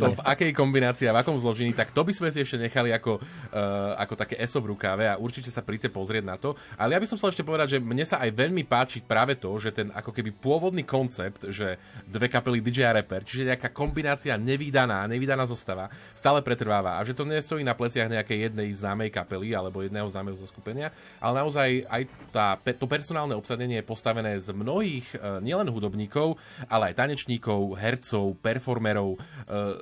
to 0.01 0.09
v 0.17 0.21
akej 0.25 0.53
kombinácii 0.57 1.05
a 1.05 1.13
v 1.13 1.21
akom 1.21 1.37
zložení, 1.37 1.77
tak 1.77 1.93
to 1.93 2.01
by 2.01 2.13
sme 2.17 2.33
si 2.33 2.41
ešte 2.41 2.57
nechali 2.57 2.89
ako, 2.97 3.21
uh, 3.21 3.95
ako 4.01 4.15
také 4.17 4.41
ESO 4.41 4.65
v 4.65 4.73
rukáve 4.73 5.05
a 5.05 5.21
určite 5.21 5.53
sa 5.53 5.61
príďte 5.61 5.93
pozrieť 5.93 6.25
na 6.25 6.41
to. 6.41 6.57
Ale 6.81 6.97
ja 6.97 7.01
by 7.01 7.07
som 7.09 7.21
chcel 7.21 7.37
ešte 7.37 7.45
povedať, 7.45 7.77
že 7.77 7.79
mne 7.79 8.05
sa 8.09 8.25
aj 8.25 8.33
veľmi 8.33 8.65
páči 8.65 9.05
práve 9.05 9.37
to, 9.37 9.53
že 9.61 9.77
ten 9.77 9.93
ako 9.93 10.17
keby 10.17 10.33
pôvodný 10.33 10.81
koncept, 10.81 11.45
že 11.53 11.77
dve 12.09 12.33
kapely 12.33 12.65
DJ 12.65 12.89
a 12.89 12.97
rapper, 12.97 13.21
čiže 13.21 13.53
nejaká 13.53 13.69
kombinácia 13.69 14.33
nevýdaná, 14.41 15.05
nevýdaná 15.05 15.45
zostava, 15.45 15.93
stále 16.17 16.41
pretrváva 16.41 16.97
a 16.97 17.05
že 17.05 17.13
to 17.13 17.29
nestojí 17.29 17.61
na 17.61 17.77
pleciach 17.77 18.09
nejakej 18.09 18.49
jednej 18.49 18.69
známej 18.73 19.13
kapely 19.13 19.53
alebo 19.53 19.85
jedného 19.85 20.09
známeho 20.09 20.41
zoskupenia, 20.41 20.89
ale 21.21 21.33
naozaj 21.45 21.69
aj 21.85 22.03
tá, 22.33 22.57
to 22.57 22.87
personálne 22.89 23.37
obsadenie 23.37 23.85
je 23.85 23.87
postavené 23.87 24.41
z 24.41 24.57
mnohých 24.57 25.07
uh, 25.17 25.39
nielen 25.45 25.69
hudobníkov, 25.69 26.30
umelcov, 26.31 26.69
ale 26.69 26.93
aj 26.93 26.99
tanečníkov, 26.99 27.61
hercov, 27.79 28.37
performerov, 28.39 29.17
e, 29.17 29.19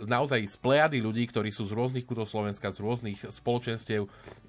naozaj 0.06 0.40
z 0.46 0.56
plejady 0.60 0.98
ľudí, 1.02 1.24
ktorí 1.28 1.50
sú 1.52 1.68
z 1.68 1.76
rôznych 1.76 2.06
kútov 2.06 2.28
Slovenska, 2.28 2.72
z 2.72 2.80
rôznych 2.80 3.28
spoločenstiev 3.28 4.08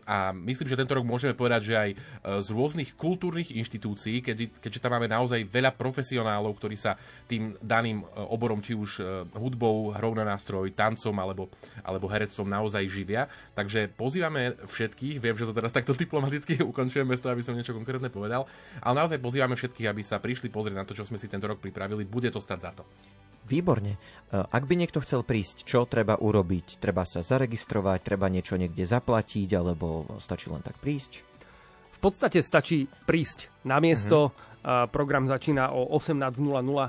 a 0.10 0.34
myslím, 0.34 0.66
že 0.66 0.80
tento 0.80 0.98
rok 0.98 1.06
môžeme 1.06 1.38
povedať, 1.38 1.62
že 1.70 1.76
aj 1.78 1.90
e, 1.94 1.98
z 2.42 2.48
rôznych 2.50 2.98
kultúrnych 2.98 3.54
inštitúcií, 3.54 4.26
keďže, 4.26 4.82
tam 4.82 4.98
máme 4.98 5.06
naozaj 5.06 5.46
veľa 5.46 5.76
profesionálov, 5.76 6.58
ktorí 6.58 6.74
sa 6.74 6.98
tým 7.30 7.54
daným 7.62 8.02
e, 8.02 8.06
oborom, 8.26 8.58
či 8.64 8.74
už 8.74 9.02
hudbou, 9.38 9.94
hrou 9.94 10.14
na 10.18 10.26
nástroj, 10.26 10.74
tancom 10.74 11.14
alebo, 11.22 11.52
alebo 11.86 12.10
herectvom 12.10 12.50
naozaj 12.50 12.90
živia. 12.90 13.30
Takže 13.54 13.92
pozývame 13.94 14.58
všetkých, 14.66 15.22
viem, 15.22 15.36
že 15.38 15.46
to 15.46 15.54
teraz 15.54 15.70
takto 15.70 15.94
diplomaticky 15.94 16.62
ukončujem, 16.72 17.06
bez 17.06 17.22
toho, 17.22 17.38
aby 17.38 17.46
som 17.46 17.54
niečo 17.54 17.78
konkrétne 17.78 18.10
povedal, 18.10 18.50
ale 18.82 18.96
naozaj 18.98 19.22
pozývame 19.22 19.54
všetkých, 19.54 19.88
aby 19.90 20.02
sa 20.02 20.18
prišli 20.18 20.50
pozrieť 20.50 20.78
na 20.78 20.86
to, 20.88 20.98
čo 20.98 21.06
sme 21.06 21.22
si 21.22 21.30
tento 21.30 21.46
rok 21.46 21.62
pripravili. 21.62 21.89
Bude 22.06 22.30
to 22.30 22.38
stať 22.38 22.60
za 22.62 22.72
to. 22.78 22.84
Výborne. 23.50 23.98
Ak 24.30 24.70
by 24.70 24.78
niekto 24.78 25.02
chcel 25.02 25.26
prísť, 25.26 25.66
čo 25.66 25.90
treba 25.90 26.22
urobiť? 26.22 26.78
Treba 26.78 27.02
sa 27.02 27.26
zaregistrovať, 27.26 28.06
treba 28.06 28.30
niečo 28.30 28.62
niekde 28.62 28.86
zaplatiť, 28.86 29.50
alebo 29.58 30.06
stačí 30.22 30.54
len 30.54 30.62
tak 30.62 30.78
prísť? 30.78 31.26
V 31.98 32.00
podstate 32.00 32.46
stačí 32.46 32.86
prísť 33.10 33.50
na 33.66 33.82
miesto. 33.82 34.30
Mm-hmm. 34.30 34.94
Program 34.94 35.26
začína 35.26 35.74
o 35.74 35.90
18.00 35.98 36.30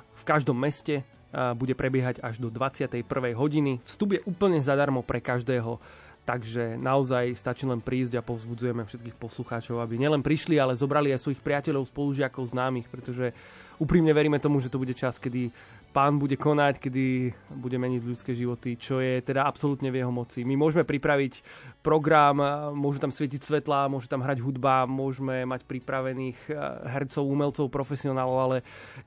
v 0.04 0.22
každom 0.28 0.60
meste. 0.60 1.00
Bude 1.32 1.72
prebiehať 1.72 2.20
až 2.20 2.42
do 2.42 2.52
21. 2.52 3.08
hodiny. 3.32 3.80
Vstup 3.86 4.18
je 4.18 4.20
úplne 4.28 4.60
zadarmo 4.60 5.00
pre 5.00 5.24
každého. 5.24 5.80
Takže 6.28 6.76
naozaj 6.76 7.32
stačí 7.40 7.64
len 7.64 7.80
prísť 7.80 8.20
a 8.20 8.22
povzbudzujeme 8.22 8.84
všetkých 8.84 9.16
poslucháčov, 9.16 9.80
aby 9.80 9.96
nielen 9.96 10.20
prišli, 10.20 10.60
ale 10.60 10.76
zobrali 10.76 11.10
aj 11.16 11.24
svojich 11.24 11.40
priateľov, 11.40 11.88
spolužiakov, 11.88 12.52
známych, 12.52 12.86
pretože 12.92 13.32
úprimne 13.80 14.12
veríme 14.12 14.38
tomu, 14.38 14.60
že 14.60 14.68
to 14.68 14.78
bude 14.78 14.94
čas, 14.94 15.18
kedy 15.18 15.50
pán 15.90 16.22
bude 16.22 16.38
konať, 16.38 16.78
kedy 16.78 17.34
bude 17.58 17.74
meniť 17.74 18.02
ľudské 18.06 18.32
životy, 18.32 18.78
čo 18.78 19.02
je 19.02 19.18
teda 19.20 19.42
absolútne 19.42 19.90
v 19.90 20.02
jeho 20.02 20.12
moci. 20.14 20.46
My 20.46 20.54
môžeme 20.54 20.86
pripraviť 20.86 21.42
program, 21.82 22.38
môžu 22.72 23.02
tam 23.02 23.10
svietiť 23.10 23.42
svetlá, 23.42 23.90
môže 23.90 24.06
tam 24.06 24.22
hrať 24.22 24.38
hudba, 24.38 24.86
môžeme 24.86 25.42
mať 25.42 25.66
pripravených 25.66 26.38
eh, 26.48 26.56
hercov, 26.94 27.26
umelcov, 27.26 27.66
profesionálov, 27.68 28.36
ale 28.38 28.56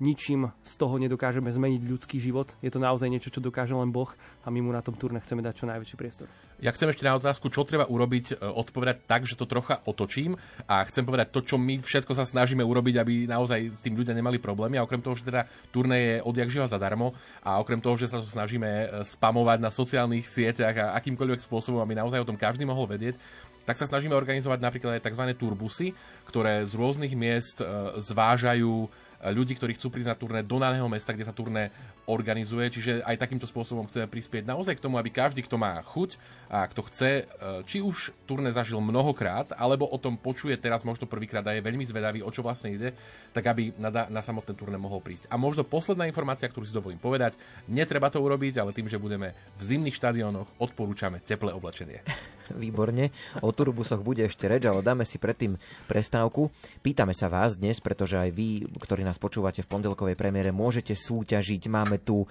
ničím 0.04 0.52
z 0.68 0.74
toho 0.76 1.00
nedokážeme 1.00 1.48
zmeniť 1.48 1.82
ľudský 1.88 2.20
život. 2.20 2.52
Je 2.60 2.70
to 2.70 2.84
naozaj 2.84 3.08
niečo, 3.08 3.32
čo 3.32 3.40
dokáže 3.40 3.74
len 3.74 3.90
Boh 3.90 4.12
a 4.44 4.48
my 4.52 4.60
mu 4.60 4.76
na 4.76 4.84
tom 4.84 5.00
turne 5.00 5.24
chceme 5.24 5.40
dať 5.40 5.64
čo 5.64 5.66
najväčší 5.72 5.96
priestor. 5.96 6.28
Ja 6.60 6.72
chcem 6.72 6.88
ešte 6.92 7.04
na 7.04 7.16
otázku, 7.16 7.52
čo 7.52 7.64
treba 7.64 7.88
urobiť, 7.88 8.26
eh, 8.36 8.44
odpovedať 8.44 9.08
tak, 9.08 9.24
že 9.24 9.40
to 9.40 9.48
trocha 9.48 9.80
otočím 9.88 10.36
a 10.68 10.84
chcem 10.92 11.08
povedať 11.08 11.32
to, 11.32 11.40
čo 11.40 11.56
my 11.56 11.80
všetko 11.80 12.12
sa 12.12 12.28
snažíme 12.28 12.62
urobiť, 12.66 12.96
aby 13.00 13.14
naozaj 13.32 13.80
s 13.80 13.82
tým 13.86 13.96
ľudia 13.96 14.12
nemali 14.12 14.44
problémy 14.44 14.76
a 14.76 14.86
okrem 14.86 15.00
toho, 15.00 15.16
že 15.16 15.32
teda 15.32 15.48
turné 15.72 15.98
je 15.98 16.16
odjak 16.26 16.50
živa 16.52 16.68
zadarmo 16.74 17.14
a 17.46 17.62
okrem 17.62 17.78
toho, 17.78 17.94
že 17.94 18.10
sa 18.10 18.18
to 18.18 18.26
snažíme 18.26 18.66
e, 18.66 18.86
spamovať 19.06 19.62
na 19.62 19.70
sociálnych 19.70 20.26
sieťach 20.26 20.76
a 20.76 20.86
akýmkoľvek 20.98 21.46
spôsobom, 21.46 21.80
aby 21.86 21.94
naozaj 21.94 22.26
o 22.26 22.30
tom 22.30 22.40
každý 22.40 22.66
mohol 22.66 22.90
vedieť, 22.90 23.22
tak 23.64 23.80
sa 23.80 23.88
snažíme 23.88 24.12
organizovať 24.12 24.60
napríklad 24.60 25.00
aj 25.00 25.06
tzv. 25.08 25.24
turbusy, 25.40 25.96
ktoré 26.28 26.68
z 26.68 26.74
rôznych 26.76 27.16
miest 27.16 27.64
e, 27.64 27.66
zvážajú 28.02 28.92
ľudí, 29.32 29.56
ktorí 29.56 29.80
chcú 29.80 29.94
prísť 29.94 30.12
na 30.12 30.20
turné 30.20 30.40
do 30.44 30.60
daného 30.60 30.88
mesta, 30.92 31.16
kde 31.16 31.24
sa 31.24 31.36
turné 31.36 31.72
organizuje. 32.04 32.68
Čiže 32.68 33.06
aj 33.08 33.22
takýmto 33.22 33.48
spôsobom 33.48 33.88
chceme 33.88 34.12
prispieť 34.12 34.44
naozaj 34.44 34.76
k 34.76 34.84
tomu, 34.84 35.00
aby 35.00 35.08
každý, 35.08 35.46
kto 35.46 35.56
má 35.56 35.80
chuť 35.80 36.20
a 36.52 36.68
kto 36.68 36.82
chce, 36.92 37.12
e, 37.12 37.64
či 37.64 37.80
už 37.80 38.12
turné 38.28 38.52
zažil 38.52 38.84
mnohokrát, 38.84 39.56
alebo 39.56 39.88
o 39.88 39.96
tom 39.96 40.20
počuje 40.20 40.58
teraz 40.60 40.84
možno 40.84 41.08
prvýkrát 41.08 41.46
a 41.48 41.56
je 41.56 41.64
veľmi 41.64 41.86
zvedavý, 41.88 42.20
o 42.20 42.34
čo 42.34 42.44
vlastne 42.44 42.76
ide, 42.76 42.92
tak 43.32 43.48
aby 43.48 43.72
na, 43.80 43.90
na 44.12 44.22
samotné 44.22 44.52
turné 44.58 44.76
mohol 44.76 45.00
prísť. 45.00 45.32
A 45.32 45.40
možno 45.40 45.64
posledná 45.64 46.04
informácia, 46.10 46.50
ktorú 46.50 46.68
si 46.68 46.76
dovolím 46.76 47.00
povedať, 47.00 47.40
netreba 47.72 48.12
to 48.12 48.20
urobiť, 48.20 48.60
ale 48.60 48.76
tým, 48.76 48.92
že 48.92 49.00
budeme 49.00 49.32
v 49.56 49.62
zimných 49.64 49.96
štadiónoch, 49.96 50.50
odporúčame 50.60 51.24
teplé 51.24 51.56
oblečenie. 51.56 52.04
Výborne. 52.52 53.10
O 53.40 53.50
turbusoch 53.56 54.04
bude 54.04 54.28
ešte 54.28 54.46
reč, 54.52 54.68
ale 54.68 54.84
dáme 54.84 55.08
si 55.08 55.16
predtým 55.16 55.56
prestávku. 55.88 56.52
Pýtame 56.84 57.16
sa 57.16 57.32
vás 57.32 57.56
dnes, 57.56 57.80
pretože 57.80 58.20
aj 58.20 58.30
vy, 58.36 58.68
ktorí 58.84 59.02
nás 59.08 59.13
počúvate 59.20 59.62
v 59.66 59.70
pondelkovej 59.70 60.16
premiére, 60.16 60.56
môžete 60.56 60.96
súťažiť. 60.96 61.62
Máme 61.68 62.02
tu 62.02 62.24
uh, 62.24 62.28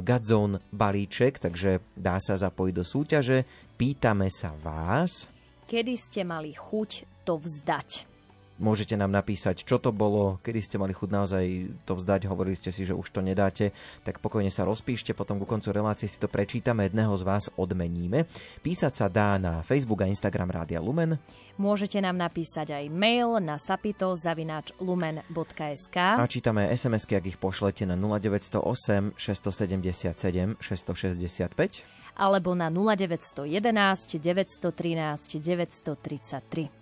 Godzone 0.00 0.62
balíček, 0.72 1.38
takže 1.42 1.84
dá 1.92 2.16
sa 2.22 2.38
zapojiť 2.40 2.74
do 2.74 2.84
súťaže. 2.84 3.38
Pýtame 3.76 4.32
sa 4.32 4.56
vás. 4.56 5.28
Kedy 5.66 5.94
ste 5.98 6.22
mali 6.22 6.54
chuť 6.54 7.24
to 7.26 7.36
vzdať? 7.36 8.15
Môžete 8.56 8.96
nám 8.96 9.12
napísať, 9.12 9.68
čo 9.68 9.76
to 9.76 9.92
bolo, 9.92 10.40
kedy 10.40 10.64
ste 10.64 10.80
mali 10.80 10.96
chuť 10.96 11.12
naozaj 11.12 11.44
to 11.84 11.92
vzdať, 11.92 12.24
hovorili 12.24 12.56
ste 12.56 12.72
si, 12.72 12.88
že 12.88 12.96
už 12.96 13.04
to 13.12 13.20
nedáte, 13.20 13.76
tak 14.00 14.16
pokojne 14.24 14.48
sa 14.48 14.64
rozpíšte, 14.64 15.12
potom 15.12 15.36
ku 15.36 15.44
koncu 15.44 15.76
relácie 15.76 16.08
si 16.08 16.16
to 16.16 16.24
prečítame, 16.24 16.88
jedného 16.88 17.12
z 17.20 17.22
vás 17.28 17.52
odmeníme. 17.60 18.24
Písať 18.64 18.92
sa 18.96 19.12
dá 19.12 19.36
na 19.36 19.60
Facebook 19.60 20.00
a 20.00 20.08
Instagram 20.08 20.48
Rádia 20.48 20.80
Lumen. 20.80 21.20
Môžete 21.60 22.00
nám 22.00 22.16
napísať 22.16 22.72
aj 22.72 22.88
mail 22.88 23.36
na 23.44 23.60
sapito.lumen.sk 23.60 25.96
A 25.96 26.24
čítame 26.24 26.72
SMS-ky, 26.72 27.20
ak 27.20 27.28
ich 27.28 27.36
pošlete 27.36 27.84
na 27.84 28.00
0908 28.00 29.20
677 29.20 30.56
665 30.64 31.84
alebo 32.16 32.56
na 32.56 32.72
0911 32.72 34.16
913 34.16 35.44
933. 35.44 36.72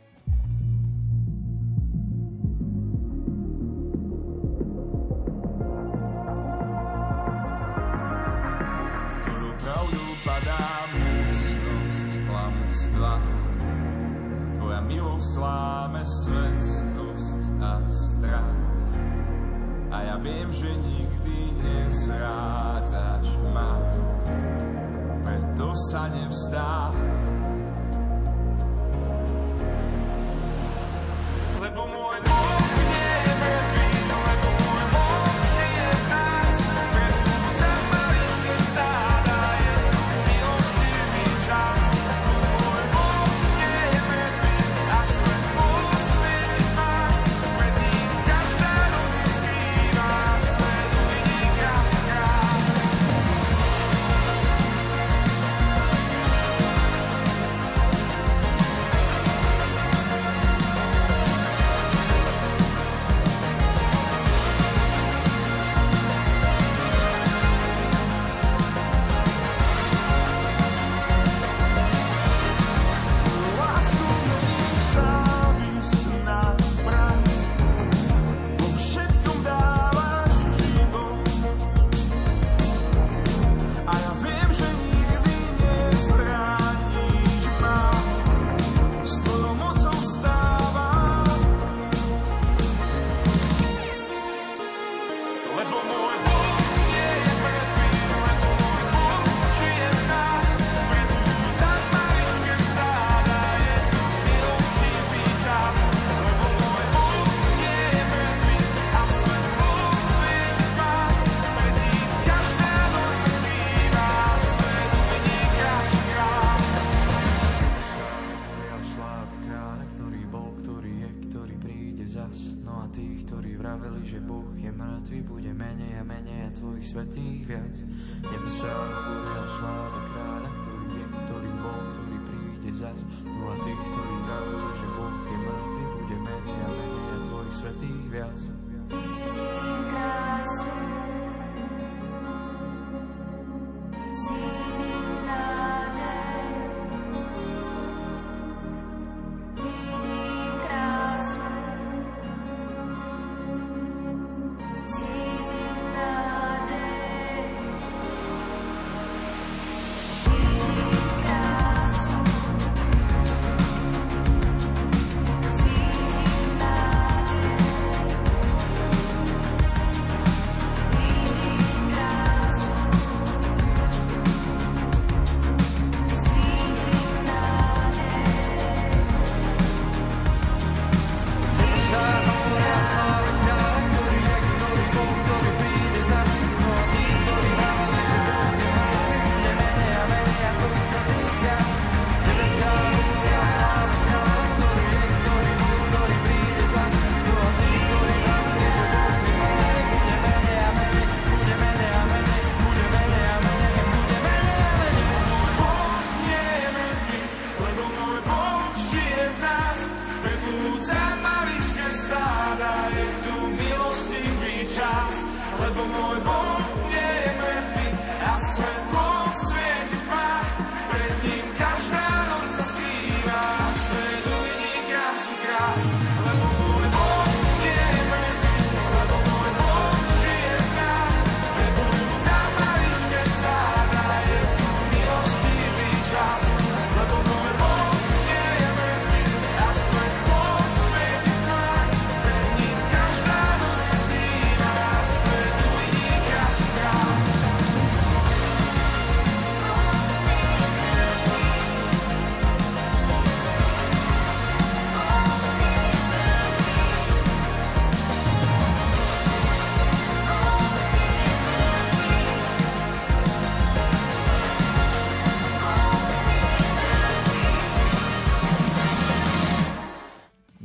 Tvoja 15.15 15.23
milosť 15.23 15.39
láme 15.39 16.03
svetskosť 16.03 17.41
a 17.63 17.73
strach. 17.87 18.59
A 19.95 19.97
ja 20.11 20.17
viem, 20.19 20.51
že 20.51 20.75
nikdy 20.75 21.55
nezrádzaš 21.55 23.31
ma, 23.55 23.79
preto 25.23 25.71
sa 25.87 26.11
nevzdá. 26.11 26.91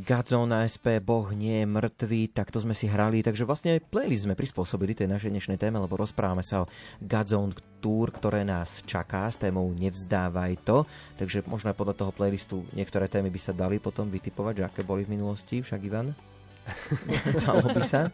Godzone 0.10 0.66
SP, 0.66 0.98
Boh 0.98 1.30
nie 1.38 1.62
je 1.62 1.70
mŕtvý, 1.70 2.34
tak 2.34 2.50
to 2.50 2.58
sme 2.58 2.74
si 2.74 2.90
hrali, 2.90 3.22
takže 3.22 3.46
vlastne 3.46 3.78
playlist 3.78 4.26
sme 4.26 4.34
prispôsobili 4.34 4.98
tej 4.98 5.06
našej 5.06 5.30
dnešnej 5.30 5.62
téme, 5.62 5.78
lebo 5.78 6.02
rozprávame 6.02 6.42
sa 6.42 6.66
o 6.66 6.70
Godzone 6.98 7.54
Tour, 7.78 8.10
ktoré 8.10 8.42
nás 8.42 8.82
čaká 8.90 9.30
s 9.30 9.38
témou 9.38 9.70
Nevzdávaj 9.70 10.66
to, 10.66 10.90
takže 11.22 11.46
možno 11.46 11.70
aj 11.70 11.78
podľa 11.78 11.94
toho 11.94 12.10
playlistu 12.10 12.66
niektoré 12.74 13.06
témy 13.06 13.30
by 13.30 13.38
sa 13.38 13.54
dali 13.54 13.78
potom 13.78 14.10
vytipovať, 14.10 14.54
že 14.58 14.66
aké 14.66 14.82
boli 14.82 15.06
v 15.06 15.14
minulosti, 15.14 15.62
však 15.62 15.86
Ivan? 15.86 16.18
Dalo 17.46 17.70
by 17.70 17.82
sa? 17.86 18.10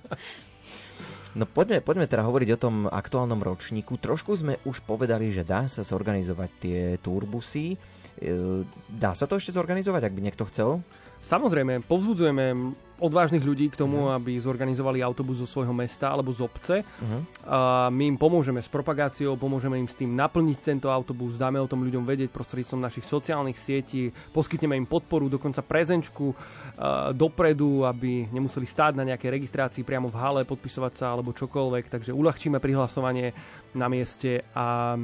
No 1.32 1.48
poďme, 1.48 1.80
poďme 1.80 2.12
teda 2.12 2.28
hovoriť 2.28 2.50
o 2.56 2.60
tom 2.60 2.76
aktuálnom 2.91 3.39
ročníku. 3.39 3.96
Trošku 3.96 4.36
sme 4.36 4.60
už 4.68 4.84
povedali, 4.84 5.32
že 5.32 5.48
dá 5.48 5.64
sa 5.72 5.80
zorganizovať 5.80 6.50
tie 6.60 6.80
turbusy. 7.00 7.76
E, 8.20 8.64
Dá 8.88 9.12
sa 9.16 9.28
to 9.28 9.39
ešte 9.39 9.56
zorganizovať, 9.56 10.08
ak 10.08 10.16
by 10.16 10.22
niekto 10.24 10.48
chcel? 10.48 10.84
Samozrejme, 11.26 11.82
povzbudzujeme 11.89 12.78
odvážnych 13.01 13.43
ľudí 13.43 13.67
k 13.73 13.80
tomu, 13.82 14.07
aby 14.13 14.39
zorganizovali 14.39 15.03
autobus 15.03 15.43
zo 15.43 15.47
svojho 15.49 15.73
mesta 15.76 16.07
alebo 16.07 16.32
z 16.32 16.45
obce. 16.45 16.76
Uh-huh. 16.80 17.21
A 17.43 17.59
my 17.91 18.15
im 18.15 18.17
pomôžeme 18.17 18.63
s 18.63 18.71
propagáciou, 18.71 19.36
pomôžeme 19.36 19.76
im 19.76 19.89
s 19.89 19.99
tým 19.99 20.15
naplniť 20.15 20.57
tento 20.63 20.88
autobus, 20.88 21.36
dáme 21.36 21.59
o 21.59 21.67
tom 21.67 21.84
ľuďom 21.84 22.07
vedieť 22.07 22.32
prostredníctvom 22.32 22.86
našich 22.86 23.03
sociálnych 23.03 23.59
sietí, 23.59 24.13
poskytneme 24.32 24.80
im 24.80 24.88
podporu, 24.88 25.28
dokonca 25.28 25.65
prezenčku 25.65 26.32
a, 26.32 27.11
dopredu, 27.11 27.84
aby 27.84 28.32
nemuseli 28.32 28.63
stáť 28.63 28.93
na 28.95 29.03
nejakej 29.03 29.34
registrácii 29.34 29.84
priamo 29.84 30.07
v 30.07 30.19
hale, 30.21 30.41
podpisovať 30.47 30.93
sa 30.95 31.11
alebo 31.11 31.36
čokoľvek, 31.36 31.91
takže 31.91 32.15
uľahčíme 32.15 32.63
prihlasovanie 32.63 33.36
na 33.76 33.91
mieste 33.91 34.39
a 34.55 34.95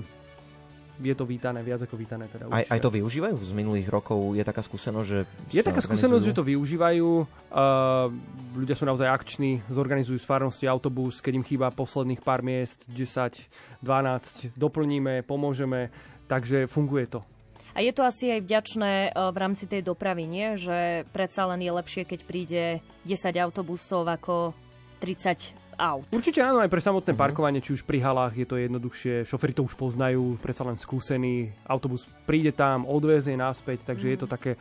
je 1.00 1.16
to 1.16 1.24
vítané, 1.24 1.64
viac 1.64 1.86
ako 1.86 1.96
vítané. 1.96 2.28
Teda 2.28 2.52
Aj, 2.52 2.68
aj 2.68 2.80
to 2.84 2.92
využívajú 2.92 3.38
z 3.40 3.54
minulých 3.56 3.88
rokov? 3.88 4.36
Je 4.36 4.44
taká 4.44 4.60
skúsenosť, 4.60 5.08
že... 5.08 5.20
Je 5.54 5.64
taká 5.64 5.80
skúsenosť, 5.80 6.24
že 6.28 6.36
to 6.36 6.44
využívajú. 6.44 7.10
Uh, 7.54 8.12
ľudia 8.58 8.76
sú 8.76 8.84
naozaj 8.84 9.08
akční, 9.08 9.64
zorganizujú 9.72 10.20
z 10.20 10.28
farnosti 10.28 10.66
autobus, 10.68 11.24
keď 11.24 11.40
im 11.40 11.46
chýba 11.48 11.72
posledných 11.72 12.20
pár 12.20 12.44
miest, 12.44 12.84
10, 12.92 13.82
12, 13.82 14.52
doplníme, 14.60 15.24
pomôžeme, 15.24 15.94
takže 16.28 16.68
funguje 16.68 17.08
to. 17.08 17.22
A 17.72 17.80
je 17.80 17.92
to 17.96 18.04
asi 18.04 18.36
aj 18.36 18.44
vďačné 18.44 18.92
e, 19.08 19.10
v 19.16 19.38
rámci 19.40 19.64
tej 19.64 19.82
dopravy, 19.88 20.28
nie? 20.28 20.60
Že 20.60 21.08
predsa 21.16 21.48
len 21.48 21.64
je 21.64 21.72
lepšie, 21.72 22.04
keď 22.04 22.20
príde 22.28 22.64
10 23.08 23.32
autobusov 23.40 24.04
ako 24.12 24.52
30 25.00 25.71
aut. 25.82 26.06
Určite 26.14 26.46
áno, 26.46 26.62
aj 26.62 26.70
pre 26.70 26.78
samotné 26.78 27.18
parkovanie, 27.18 27.58
či 27.58 27.74
už 27.74 27.82
pri 27.82 27.98
halách 27.98 28.38
je 28.38 28.46
to 28.46 28.62
jednoduchšie, 28.62 29.26
šoféri 29.26 29.58
to 29.58 29.66
už 29.66 29.74
poznajú, 29.74 30.38
predsa 30.38 30.62
len 30.62 30.78
skúsený, 30.78 31.50
autobus 31.66 32.06
príde 32.30 32.54
tam, 32.54 32.86
odvezie 32.86 33.34
naspäť, 33.34 33.90
takže 33.90 34.14
je 34.14 34.20
to 34.22 34.28
také 34.30 34.54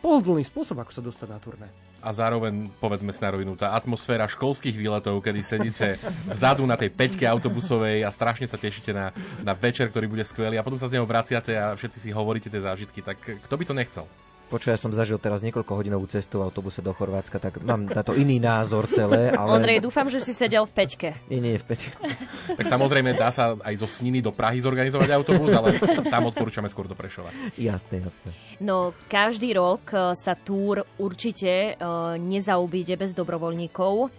pohodlný 0.00 0.42
spôsob, 0.42 0.80
ako 0.82 0.90
sa 0.90 1.04
dostať 1.04 1.28
na 1.28 1.38
turné. 1.38 1.68
A 2.02 2.10
zároveň, 2.10 2.66
povedzme 2.82 3.14
si 3.14 3.22
na 3.22 3.30
rovinu, 3.30 3.54
tá 3.54 3.78
atmosféra 3.78 4.26
školských 4.26 4.74
výletov, 4.74 5.22
kedy 5.22 5.38
sedíte 5.38 6.02
vzadu 6.26 6.66
na 6.66 6.74
tej 6.74 6.90
peťke 6.90 7.22
autobusovej 7.22 8.02
a 8.02 8.10
strašne 8.10 8.50
sa 8.50 8.58
tešíte 8.58 8.90
na, 8.90 9.14
na 9.46 9.54
večer, 9.54 9.86
ktorý 9.86 10.10
bude 10.10 10.26
skvelý 10.26 10.58
a 10.58 10.66
potom 10.66 10.82
sa 10.82 10.90
z 10.90 10.98
neho 10.98 11.06
vraciate 11.06 11.54
a 11.54 11.78
všetci 11.78 11.98
si 12.02 12.10
hovoríte 12.10 12.50
tie 12.50 12.58
zážitky, 12.58 13.06
tak 13.06 13.22
kto 13.22 13.54
by 13.54 13.64
to 13.70 13.74
nechcel? 13.78 14.04
Počuj, 14.52 14.68
ja 14.68 14.76
som 14.76 14.92
zažil 14.92 15.16
teraz 15.16 15.40
niekoľko 15.40 15.80
hodinovú 15.80 16.04
cestu 16.04 16.36
v 16.36 16.52
autobuse 16.52 16.84
do 16.84 16.92
Chorvátska, 16.92 17.40
tak 17.40 17.64
mám 17.64 17.88
na 17.88 18.04
to 18.04 18.12
iný 18.12 18.36
názor 18.36 18.84
celé, 18.84 19.32
ale... 19.32 19.56
Ondrej, 19.56 19.80
dúfam, 19.80 20.12
že 20.12 20.20
si 20.20 20.36
sedel 20.36 20.68
v 20.68 20.76
peťke. 20.76 21.08
Nie, 21.32 21.40
nie, 21.40 21.56
v 21.56 21.64
peťke. 21.72 21.96
Tak 22.60 22.68
samozrejme 22.68 23.16
dá 23.16 23.32
sa 23.32 23.56
aj 23.56 23.80
zo 23.80 23.88
Sniny 23.88 24.20
do 24.20 24.28
Prahy 24.28 24.60
zorganizovať 24.60 25.08
autobus, 25.08 25.56
ale 25.56 25.80
tam 26.12 26.28
odporúčame 26.28 26.68
skôr 26.68 26.84
do 26.84 26.92
Prešova. 26.92 27.32
Jasné, 27.56 28.04
jasné. 28.04 28.28
No, 28.60 28.92
každý 29.08 29.56
rok 29.56 29.88
e, 29.88 30.12
sa 30.12 30.36
túr 30.36 30.84
určite 31.00 31.48
e, 31.48 31.88
nezaobíde 32.20 32.92
bez 33.00 33.16
dobrovoľníkov. 33.16 34.12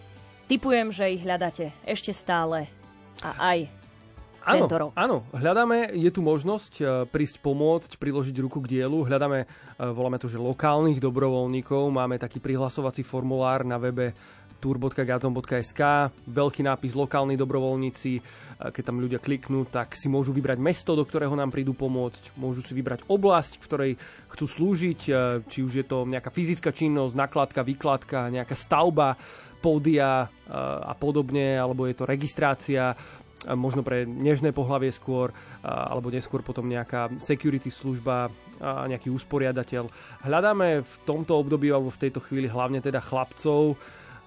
Typujem, 0.49 0.89
že 0.89 1.13
ich 1.13 1.21
hľadáte 1.21 1.69
ešte 1.85 2.09
stále. 2.09 2.65
A 3.21 3.53
aj 3.53 3.82
Áno, 4.43 4.67
tento 4.67 4.75
rok. 4.75 4.89
áno, 4.99 5.23
hľadáme, 5.31 5.95
je 5.95 6.11
tu 6.11 6.19
možnosť 6.19 6.73
e, 6.79 6.83
prísť 7.07 7.39
pomôcť, 7.39 7.95
priložiť 7.95 8.35
ruku 8.43 8.59
k 8.59 8.79
dielu. 8.79 9.07
Hľadáme, 9.07 9.39
e, 9.43 9.47
voláme 9.79 10.19
to, 10.19 10.27
že 10.27 10.35
lokálnych 10.35 10.99
dobrovoľníkov. 10.99 11.87
Máme 11.87 12.19
taký 12.19 12.43
prihlasovací 12.43 13.07
formulár 13.07 13.63
na 13.63 13.79
webe 13.79 14.11
tour.gazon.sk, 14.59 15.81
veľký 16.27 16.61
nápis 16.63 16.91
lokálni 16.95 17.39
dobrovoľníci. 17.39 18.11
E, 18.19 18.21
Keď 18.67 18.83
tam 18.83 18.99
ľudia 18.99 19.23
kliknú, 19.23 19.63
tak 19.63 19.95
si 19.95 20.11
môžu 20.11 20.35
vybrať 20.35 20.59
mesto, 20.59 20.91
do 20.91 21.07
ktorého 21.07 21.39
nám 21.39 21.47
prídu 21.47 21.71
pomôcť. 21.71 22.35
Môžu 22.35 22.59
si 22.59 22.75
vybrať 22.75 23.07
oblasť, 23.07 23.63
v 23.63 23.63
ktorej 23.63 23.91
chcú 24.35 24.45
slúžiť, 24.47 24.99
či 25.47 25.59
už 25.63 25.73
je 25.83 25.85
to 25.87 26.03
nejaká 26.03 26.35
fyzická 26.35 26.75
činnosť, 26.75 27.15
nakladka, 27.15 27.63
výkladka, 27.63 28.27
nejaká 28.27 28.59
stavba, 28.59 29.15
pódia 29.63 30.27
a 30.83 30.91
podobne, 30.99 31.55
alebo 31.55 31.87
je 31.87 31.95
to 31.95 32.03
registrácia 32.03 32.91
možno 33.51 33.83
pre 33.83 34.07
nežné 34.07 34.55
pohlavie 34.55 34.89
skôr, 34.91 35.35
alebo 35.63 36.07
neskôr 36.07 36.39
potom 36.39 36.67
nejaká 36.67 37.11
security 37.19 37.67
služba, 37.67 38.31
nejaký 38.61 39.11
usporiadateľ. 39.11 39.91
Hľadáme 40.23 40.81
v 40.83 40.95
tomto 41.03 41.35
období 41.35 41.67
alebo 41.67 41.91
v 41.91 42.01
tejto 42.07 42.23
chvíli 42.23 42.47
hlavne 42.47 42.79
teda 42.79 43.03
chlapcov, 43.03 43.75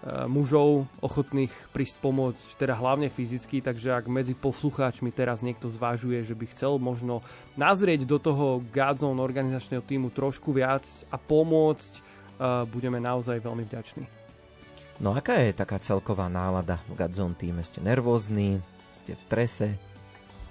E, 0.07 0.29
mužov 0.31 0.85
ochotných 1.03 1.51
prísť 1.73 1.99
pomôcť, 1.99 2.61
teda 2.61 2.77
hlavne 2.77 3.09
fyzicky, 3.11 3.59
takže 3.59 3.97
ak 3.97 4.07
medzi 4.07 4.37
poslucháčmi 4.37 5.09
teraz 5.11 5.41
niekto 5.41 5.67
zvážuje, 5.67 6.21
že 6.21 6.37
by 6.37 6.47
chcel 6.53 6.77
možno 6.77 7.27
nazrieť 7.59 8.05
do 8.05 8.21
toho 8.21 8.61
Godzone 8.71 9.19
organizačného 9.19 9.81
týmu 9.81 10.13
trošku 10.15 10.53
viac 10.53 10.85
a 11.09 11.17
pomôcť, 11.19 11.93
e, 11.97 12.01
budeme 12.69 13.01
naozaj 13.01 13.41
veľmi 13.41 13.65
vďační. 13.67 14.05
No 15.01 15.17
aká 15.17 15.43
je 15.43 15.57
taká 15.57 15.81
celková 15.81 16.29
nálada 16.29 16.79
v 16.87 17.01
Godzone 17.01 17.35
týme? 17.35 17.65
Ste 17.65 17.81
nervózni? 17.81 18.76
Ste 19.07 19.15
v 19.15 19.23
strese? 19.23 19.67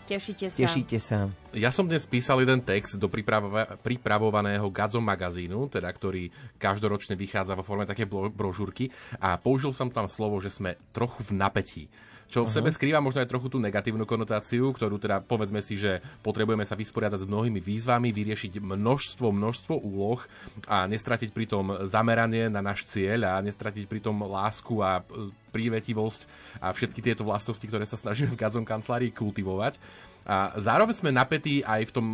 Tešíte 0.07 0.47
sa. 0.47 0.59
Tešíte 0.63 0.97
sa. 1.03 1.27
Ja 1.51 1.75
som 1.75 1.91
dnes 1.91 2.07
písal 2.07 2.39
jeden 2.39 2.63
text 2.63 2.95
do 2.95 3.11
pripravova- 3.11 3.75
pripravovaného 3.83 4.63
Gazom 4.71 5.03
magazínu, 5.03 5.67
teda, 5.67 5.91
ktorý 5.91 6.31
každoročne 6.55 7.19
vychádza 7.19 7.51
vo 7.51 7.67
forme 7.67 7.83
také 7.83 8.07
brožúrky 8.07 8.95
a 9.19 9.35
použil 9.35 9.75
som 9.75 9.91
tam 9.91 10.07
slovo, 10.07 10.39
že 10.39 10.55
sme 10.55 10.79
trochu 10.95 11.19
v 11.19 11.31
napätí 11.35 11.83
čo 12.25 12.43
v 12.43 12.53
sebe 12.53 12.73
skrýva 12.73 12.99
možno 12.99 13.21
aj 13.21 13.29
trochu 13.29 13.47
tú 13.53 13.61
negatívnu 13.61 14.03
konotáciu, 14.03 14.73
ktorú 14.73 14.97
teda 14.97 15.21
povedzme 15.21 15.61
si, 15.61 15.77
že 15.77 16.01
potrebujeme 16.25 16.65
sa 16.65 16.73
vysporiadať 16.73 17.23
s 17.23 17.29
mnohými 17.29 17.61
výzvami, 17.61 18.09
vyriešiť 18.09 18.59
množstvo, 18.59 19.29
množstvo 19.29 19.73
úloh 19.85 20.19
a 20.65 20.89
nestratiť 20.89 21.29
pritom 21.29 21.85
zameranie 21.85 22.49
na 22.49 22.65
náš 22.65 22.89
cieľ 22.89 23.37
a 23.37 23.43
nestratiť 23.45 23.85
pritom 23.85 24.25
lásku 24.25 24.73
a 24.81 25.05
e, 25.05 25.31
prívetivosť 25.53 26.21
a 26.59 26.73
všetky 26.73 26.99
tieto 26.99 27.23
vlastnosti, 27.23 27.63
ktoré 27.63 27.85
sa 27.85 27.95
snažíme 27.95 28.33
v 28.33 28.41
Gazom 28.41 28.65
kancelárii 28.65 29.13
kultivovať. 29.13 29.77
A 30.25 30.57
zároveň 30.57 30.97
sme 30.97 31.13
napätí 31.13 31.61
aj 31.61 31.81
v 31.87 31.93
tom 31.93 32.07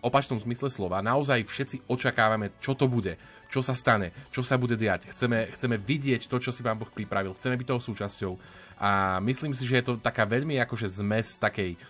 opačnom 0.00 0.40
zmysle 0.40 0.70
slova. 0.70 1.02
Naozaj 1.04 1.44
všetci 1.44 1.80
očakávame, 1.90 2.50
čo 2.62 2.74
to 2.74 2.88
bude, 2.88 3.18
čo 3.48 3.62
sa 3.64 3.74
stane, 3.74 4.12
čo 4.30 4.42
sa 4.44 4.58
bude 4.60 4.76
diať. 4.76 5.06
Chceme, 5.12 5.46
chceme 5.52 5.78
vidieť 5.80 6.28
to, 6.28 6.38
čo 6.38 6.52
si 6.54 6.62
vám 6.62 6.78
Boh 6.80 6.90
pripravil. 6.90 7.34
Chceme 7.36 7.56
byť 7.58 7.66
toho 7.68 7.80
súčasťou. 7.82 8.38
A 8.78 9.20
myslím 9.24 9.54
si, 9.54 9.66
že 9.66 9.76
je 9.82 9.86
to 9.90 9.96
taká 9.98 10.24
veľmi 10.28 10.58
akože 10.62 10.88
zmes 11.02 11.38
takej 11.42 11.74
uh, 11.74 11.80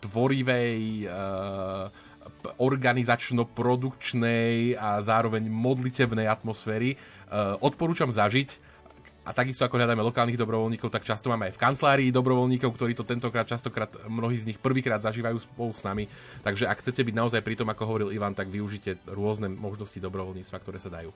tvorivej, 0.00 1.08
uh, 1.08 1.88
organizačno-produkčnej 2.56 4.80
a 4.80 5.02
zároveň 5.04 5.48
modlitebnej 5.48 6.28
atmosféry. 6.28 6.96
Uh, 7.28 7.56
odporúčam 7.60 8.08
zažiť 8.08 8.73
a 9.24 9.30
takisto 9.32 9.64
ako 9.64 9.80
hľadáme 9.80 10.04
lokálnych 10.04 10.36
dobrovoľníkov, 10.36 10.92
tak 10.92 11.08
často 11.08 11.32
máme 11.32 11.48
aj 11.48 11.56
v 11.56 11.62
kancelárii 11.64 12.10
dobrovoľníkov, 12.12 12.76
ktorí 12.76 12.92
to 12.92 13.08
tentokrát 13.08 13.48
častokrát 13.48 13.88
mnohí 14.04 14.36
z 14.36 14.52
nich 14.52 14.60
prvýkrát 14.60 15.00
zažívajú 15.00 15.40
spolu 15.40 15.72
s 15.72 15.80
nami. 15.80 16.04
Takže 16.44 16.68
ak 16.68 16.84
chcete 16.84 17.00
byť 17.00 17.14
naozaj 17.16 17.40
pri 17.40 17.56
tom, 17.56 17.72
ako 17.72 17.88
hovoril 17.88 18.12
Ivan, 18.12 18.36
tak 18.36 18.52
využite 18.52 19.00
rôzne 19.08 19.48
možnosti 19.48 19.96
dobrovoľníctva, 19.96 20.60
ktoré 20.60 20.76
sa 20.76 20.92
dajú. 20.92 21.08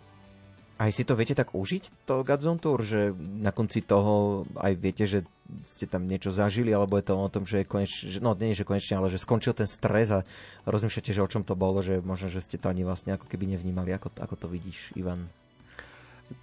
Aj 0.78 0.94
si 0.94 1.02
to 1.02 1.18
viete 1.18 1.34
tak 1.34 1.58
užiť, 1.58 2.06
to 2.06 2.22
Godzone 2.22 2.62
Tour, 2.62 2.86
že 2.86 3.10
na 3.18 3.50
konci 3.50 3.82
toho 3.82 4.46
aj 4.56 4.72
viete, 4.78 5.10
že 5.10 5.26
ste 5.66 5.90
tam 5.90 6.06
niečo 6.06 6.30
zažili, 6.30 6.70
alebo 6.70 6.94
je 6.94 7.04
to 7.10 7.18
o 7.18 7.26
tom, 7.26 7.44
že, 7.50 7.66
koneč, 7.66 8.06
že 8.06 8.22
no 8.22 8.38
nie, 8.38 8.54
že 8.54 8.62
konečne, 8.62 9.02
ale 9.02 9.10
že 9.10 9.18
skončil 9.18 9.58
ten 9.58 9.66
stres 9.66 10.14
a 10.14 10.22
rozmýšľate, 10.70 11.10
že 11.10 11.24
o 11.24 11.26
čom 11.26 11.42
to 11.42 11.58
bolo, 11.58 11.82
že 11.82 11.98
možno, 11.98 12.30
že 12.30 12.38
ste 12.38 12.62
to 12.62 12.70
ani 12.70 12.86
vlastne 12.86 13.18
ako 13.18 13.26
keby 13.26 13.58
nevnímali. 13.58 13.90
Ako, 13.90 14.14
ako 14.22 14.34
to 14.38 14.46
vidíš, 14.46 14.94
Ivan? 14.94 15.26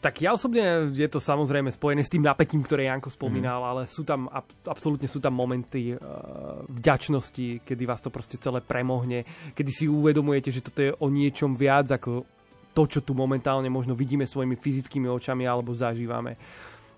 Tak 0.01 0.25
ja 0.25 0.33
osobne 0.33 0.89
je 0.93 1.05
to 1.05 1.21
samozrejme 1.21 1.69
spojené 1.69 2.01
s 2.01 2.09
tým 2.09 2.25
napätím, 2.25 2.65
ktoré 2.65 2.89
Janko 2.89 3.13
spomínal, 3.13 3.61
mm. 3.61 3.69
ale 3.69 3.81
sú 3.85 4.01
tam, 4.01 4.25
ab, 4.33 4.49
absolútne 4.65 5.05
sú 5.05 5.21
tam 5.21 5.37
momenty 5.37 5.93
uh, 5.93 5.99
vďačnosti, 6.65 7.61
kedy 7.61 7.83
vás 7.85 8.01
to 8.01 8.09
proste 8.09 8.41
celé 8.41 8.65
premohne, 8.65 9.21
kedy 9.53 9.71
si 9.73 9.85
uvedomujete, 9.85 10.49
že 10.49 10.65
toto 10.65 10.79
je 10.81 10.91
o 10.97 11.07
niečom 11.13 11.53
viac 11.53 11.85
ako 11.93 12.25
to, 12.75 12.83
čo 12.89 12.99
tu 13.05 13.13
momentálne 13.15 13.69
možno 13.69 13.93
vidíme 13.95 14.27
svojimi 14.27 14.57
fyzickými 14.57 15.07
očami 15.07 15.45
alebo 15.45 15.71
zažívame. 15.71 16.35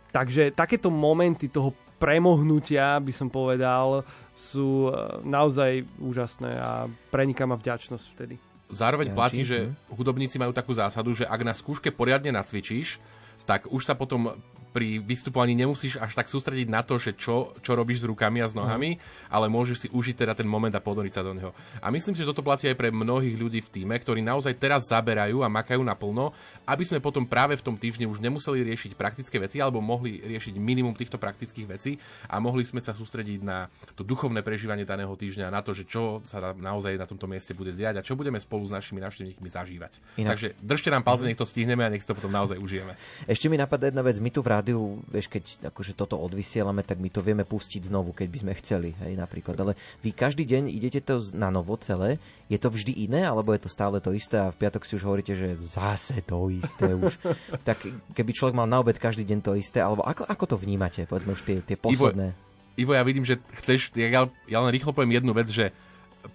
Takže 0.10 0.56
takéto 0.56 0.88
momenty 0.88 1.52
toho 1.52 1.76
premohnutia, 2.02 2.98
by 2.98 3.14
som 3.14 3.30
povedal, 3.30 4.02
sú 4.34 4.90
e, 4.90 4.92
naozaj 5.26 5.86
úžasné 6.02 6.52
a 6.58 6.86
preniká 7.10 7.46
ma 7.46 7.58
vďačnosť 7.58 8.06
vtedy. 8.18 8.36
Zároveň 8.68 9.16
platí, 9.16 9.48
že 9.48 9.72
hudobníci 9.88 10.36
majú 10.36 10.52
takú 10.52 10.76
zásadu, 10.76 11.16
že 11.16 11.24
ak 11.24 11.42
na 11.44 11.56
skúške 11.56 11.88
poriadne 11.92 12.36
nacvičíš, 12.36 13.00
tak 13.48 13.64
už 13.72 13.88
sa 13.88 13.96
potom 13.96 14.36
pri 14.78 15.02
vystupovaní 15.02 15.58
nemusíš 15.58 15.98
až 15.98 16.14
tak 16.14 16.30
sústrediť 16.30 16.70
na 16.70 16.86
to, 16.86 17.02
že 17.02 17.18
čo, 17.18 17.58
čo 17.66 17.74
robíš 17.74 18.06
s 18.06 18.10
rukami 18.14 18.46
a 18.46 18.48
s 18.48 18.54
nohami, 18.54 18.94
uh-huh. 18.94 19.34
ale 19.34 19.50
môžeš 19.50 19.78
si 19.82 19.88
užiť 19.90 20.22
teda 20.22 20.38
ten 20.38 20.46
moment 20.46 20.70
a 20.70 20.78
podoriť 20.78 21.14
sa 21.18 21.26
do 21.26 21.34
neho. 21.34 21.50
A 21.82 21.90
myslím 21.90 22.14
si, 22.14 22.22
že 22.22 22.30
toto 22.30 22.46
platí 22.46 22.70
aj 22.70 22.78
pre 22.78 22.94
mnohých 22.94 23.34
ľudí 23.34 23.66
v 23.66 23.74
týme, 23.74 23.98
ktorí 23.98 24.22
naozaj 24.22 24.54
teraz 24.62 24.86
zaberajú 24.94 25.42
a 25.42 25.50
makajú 25.50 25.82
naplno, 25.82 26.30
aby 26.70 26.84
sme 26.86 27.02
potom 27.02 27.26
práve 27.26 27.58
v 27.58 27.66
tom 27.66 27.74
týždni 27.74 28.06
už 28.06 28.22
nemuseli 28.22 28.62
riešiť 28.70 28.94
praktické 28.94 29.42
veci 29.42 29.58
alebo 29.58 29.82
mohli 29.82 30.22
riešiť 30.22 30.54
minimum 30.60 30.94
týchto 30.94 31.18
praktických 31.18 31.66
vecí 31.66 31.98
a 32.28 32.38
mohli 32.38 32.68
sme 32.68 32.78
sa 32.78 32.94
sústrediť 32.94 33.40
na 33.42 33.72
to 33.98 34.04
duchovné 34.04 34.44
prežívanie 34.44 34.84
daného 34.84 35.18
týždňa, 35.18 35.50
na 35.50 35.66
to, 35.66 35.74
že 35.74 35.88
čo 35.88 36.22
sa 36.28 36.54
naozaj 36.54 37.02
na 37.02 37.08
tomto 37.08 37.26
mieste 37.26 37.56
bude 37.58 37.74
diať 37.74 37.98
a 37.98 38.06
čo 38.06 38.14
budeme 38.14 38.38
spolu 38.38 38.68
s 38.68 38.76
našimi 38.76 39.00
návštevníkmi 39.00 39.48
zažívať. 39.48 40.22
Inak. 40.22 40.36
Takže 40.36 40.48
držte 40.60 40.92
nám 40.92 41.08
palce, 41.08 41.24
nech 41.24 41.40
to 41.40 41.48
stihneme 41.48 41.82
a 41.82 41.90
nech 41.90 42.04
to 42.04 42.12
potom 42.12 42.30
naozaj 42.30 42.60
užijeme. 42.60 43.00
Ešte 43.24 43.48
mi 43.48 43.56
napadá 43.56 43.88
jedna 43.88 44.04
vec, 44.04 44.20
my 44.20 44.28
tu 44.28 44.44
v 44.44 44.52
rádiu 44.52 44.67
rádiu, 44.68 45.00
vieš, 45.08 45.32
keď 45.32 45.72
akože 45.72 45.96
toto 45.96 46.20
odvysielame, 46.20 46.84
tak 46.84 47.00
my 47.00 47.08
to 47.08 47.24
vieme 47.24 47.48
pustiť 47.48 47.88
znovu, 47.88 48.12
keď 48.12 48.28
by 48.28 48.38
sme 48.44 48.54
chceli, 48.60 48.90
hej, 49.00 49.16
napríklad. 49.16 49.56
Ale 49.56 49.80
vy 50.04 50.12
každý 50.12 50.44
deň 50.44 50.68
idete 50.68 51.00
to 51.00 51.24
na 51.32 51.48
novo 51.48 51.80
celé, 51.80 52.20
je 52.52 52.60
to 52.60 52.68
vždy 52.68 53.08
iné, 53.08 53.24
alebo 53.24 53.56
je 53.56 53.64
to 53.64 53.72
stále 53.72 53.96
to 54.04 54.12
isté 54.12 54.36
a 54.36 54.52
v 54.52 54.60
piatok 54.60 54.84
si 54.84 55.00
už 55.00 55.08
hovoríte, 55.08 55.32
že 55.40 55.56
zase 55.64 56.20
to 56.28 56.52
isté 56.52 56.92
už. 56.92 57.16
tak 57.68 57.80
keby 58.12 58.36
človek 58.36 58.60
mal 58.60 58.68
na 58.68 58.84
obed 58.84 59.00
každý 59.00 59.24
deň 59.24 59.40
to 59.40 59.56
isté, 59.56 59.80
alebo 59.80 60.04
ako, 60.04 60.28
ako 60.28 60.44
to 60.44 60.56
vnímate, 60.60 61.08
povedzme 61.08 61.32
už 61.32 61.48
tie, 61.48 61.64
tie 61.64 61.80
posledné? 61.80 62.36
Ivo, 62.76 62.92
Ivo, 62.92 62.92
ja 62.92 63.08
vidím, 63.08 63.24
že 63.24 63.40
chceš, 63.64 63.96
ja, 63.96 64.28
ja 64.28 64.58
len 64.60 64.72
rýchlo 64.76 64.92
poviem 64.92 65.24
jednu 65.24 65.32
vec, 65.32 65.48
že 65.48 65.72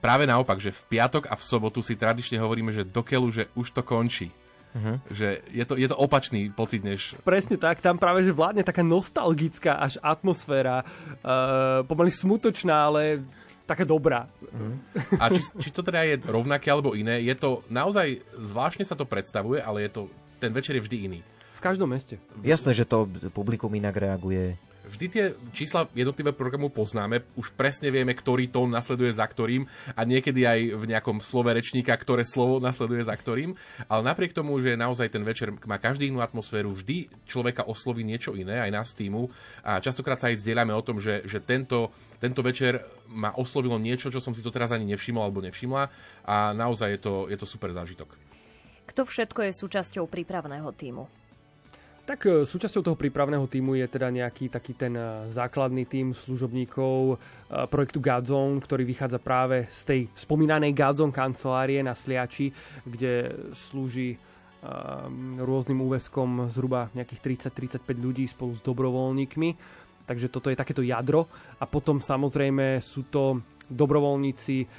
práve 0.00 0.24
naopak, 0.24 0.56
že 0.56 0.72
v 0.72 0.96
piatok 0.96 1.28
a 1.28 1.36
v 1.36 1.44
sobotu 1.44 1.84
si 1.84 2.00
tradične 2.00 2.40
hovoríme, 2.40 2.72
že 2.72 2.88
dokeľu, 2.88 3.28
že 3.28 3.44
už 3.52 3.76
to 3.76 3.84
končí. 3.84 4.32
Uh-huh. 4.72 4.96
Že 5.12 5.44
je 5.52 5.64
to, 5.68 5.74
je 5.76 5.88
to 5.88 5.96
opačný 5.96 6.48
pocit, 6.48 6.80
než... 6.80 7.12
Presne 7.20 7.60
tak, 7.60 7.84
tam 7.84 8.00
práve, 8.00 8.24
že 8.24 8.32
vládne 8.32 8.64
taká 8.64 8.80
nostalgická 8.80 9.76
až 9.76 10.00
atmosféra, 10.00 10.80
uh, 10.82 11.84
pomaly 11.84 12.08
smutočná, 12.08 12.88
ale 12.88 13.20
taká 13.68 13.84
dobrá. 13.84 14.26
Uh-huh. 14.40 14.74
A 15.20 15.28
či, 15.28 15.44
či 15.60 15.70
to 15.70 15.84
teda 15.84 16.08
je 16.08 16.24
rovnaké 16.24 16.72
alebo 16.72 16.96
iné, 16.96 17.20
je 17.20 17.36
to 17.36 17.60
naozaj, 17.68 18.16
zvláštne 18.40 18.84
sa 18.88 18.96
to 18.96 19.04
predstavuje, 19.04 19.60
ale 19.60 19.84
je 19.84 19.90
to, 19.92 20.02
ten 20.40 20.50
večer 20.56 20.80
je 20.80 20.84
vždy 20.88 20.96
iný. 21.04 21.20
V 21.52 21.60
každom 21.60 21.92
meste. 21.92 22.18
Jasné, 22.42 22.74
že 22.74 22.88
to 22.88 23.06
publikum 23.30 23.70
inak 23.76 23.94
reaguje 23.94 24.56
vždy 24.86 25.06
tie 25.08 25.24
čísla 25.54 25.86
jednotlivé 25.94 26.34
programu 26.34 26.68
poznáme, 26.68 27.22
už 27.38 27.54
presne 27.54 27.90
vieme, 27.92 28.14
ktorý 28.14 28.50
tón 28.50 28.74
nasleduje 28.74 29.14
za 29.14 29.26
ktorým 29.26 29.66
a 29.94 30.00
niekedy 30.02 30.42
aj 30.42 30.60
v 30.78 30.84
nejakom 30.90 31.22
slove 31.22 31.50
rečníka, 31.54 31.94
ktoré 31.94 32.26
slovo 32.26 32.58
nasleduje 32.58 33.06
za 33.06 33.14
ktorým, 33.14 33.54
ale 33.86 34.02
napriek 34.02 34.34
tomu, 34.34 34.58
že 34.58 34.74
naozaj 34.74 35.12
ten 35.12 35.22
večer 35.22 35.54
má 35.66 35.78
každý 35.78 36.10
inú 36.10 36.18
atmosféru, 36.20 36.74
vždy 36.74 37.10
človeka 37.28 37.66
osloví 37.66 38.02
niečo 38.02 38.34
iné, 38.34 38.58
aj 38.58 38.70
nás 38.74 38.88
týmu 38.96 39.30
a 39.62 39.78
častokrát 39.78 40.18
sa 40.18 40.30
aj 40.34 40.42
zdieľame 40.42 40.74
o 40.74 40.82
tom, 40.82 40.98
že, 40.98 41.22
že 41.24 41.38
tento, 41.38 41.94
tento 42.18 42.42
večer 42.42 42.82
ma 43.06 43.34
oslovilo 43.38 43.78
niečo, 43.78 44.10
čo 44.10 44.18
som 44.18 44.34
si 44.34 44.42
doteraz 44.42 44.74
ani 44.74 44.88
nevšimol 44.92 45.22
alebo 45.22 45.44
nevšimla 45.44 45.82
a 46.26 46.36
naozaj 46.52 46.98
je 46.98 47.00
to, 47.00 47.14
je 47.30 47.38
to 47.38 47.46
super 47.46 47.70
zážitok. 47.70 48.10
Kto 48.82 49.06
všetko 49.06 49.46
je 49.46 49.52
súčasťou 49.56 50.04
prípravného 50.10 50.68
týmu? 50.74 51.21
Tak 52.12 52.28
e, 52.28 52.44
súčasťou 52.44 52.84
toho 52.84 52.92
prípravného 53.00 53.48
týmu 53.48 53.72
je 53.72 53.88
teda 53.88 54.12
nejaký 54.12 54.52
taký 54.52 54.76
ten 54.76 54.92
e, 54.92 55.32
základný 55.32 55.88
tým 55.88 56.12
služobníkov 56.12 57.16
e, 57.16 57.64
projektu 57.72 58.04
Godzone, 58.04 58.60
ktorý 58.60 58.84
vychádza 58.84 59.16
práve 59.16 59.64
z 59.72 59.80
tej 59.88 60.00
spomínanej 60.12 60.76
Godzone 60.76 61.08
kancelárie 61.08 61.80
na 61.80 61.96
Sliači, 61.96 62.52
kde 62.84 63.32
slúži 63.56 64.20
rôznym 65.42 65.80
úveskom 65.82 66.52
zhruba 66.52 66.92
nejakých 66.94 67.48
30-35 67.50 67.82
ľudí 67.98 68.28
spolu 68.28 68.54
s 68.54 68.62
dobrovoľníkmi. 68.62 69.50
Takže 70.06 70.30
toto 70.30 70.52
je 70.52 70.60
takéto 70.60 70.84
jadro. 70.86 71.26
A 71.58 71.66
potom 71.66 71.98
samozrejme 71.98 72.78
sú 72.78 73.10
to 73.10 73.42
dobrovoľníci, 73.66 74.70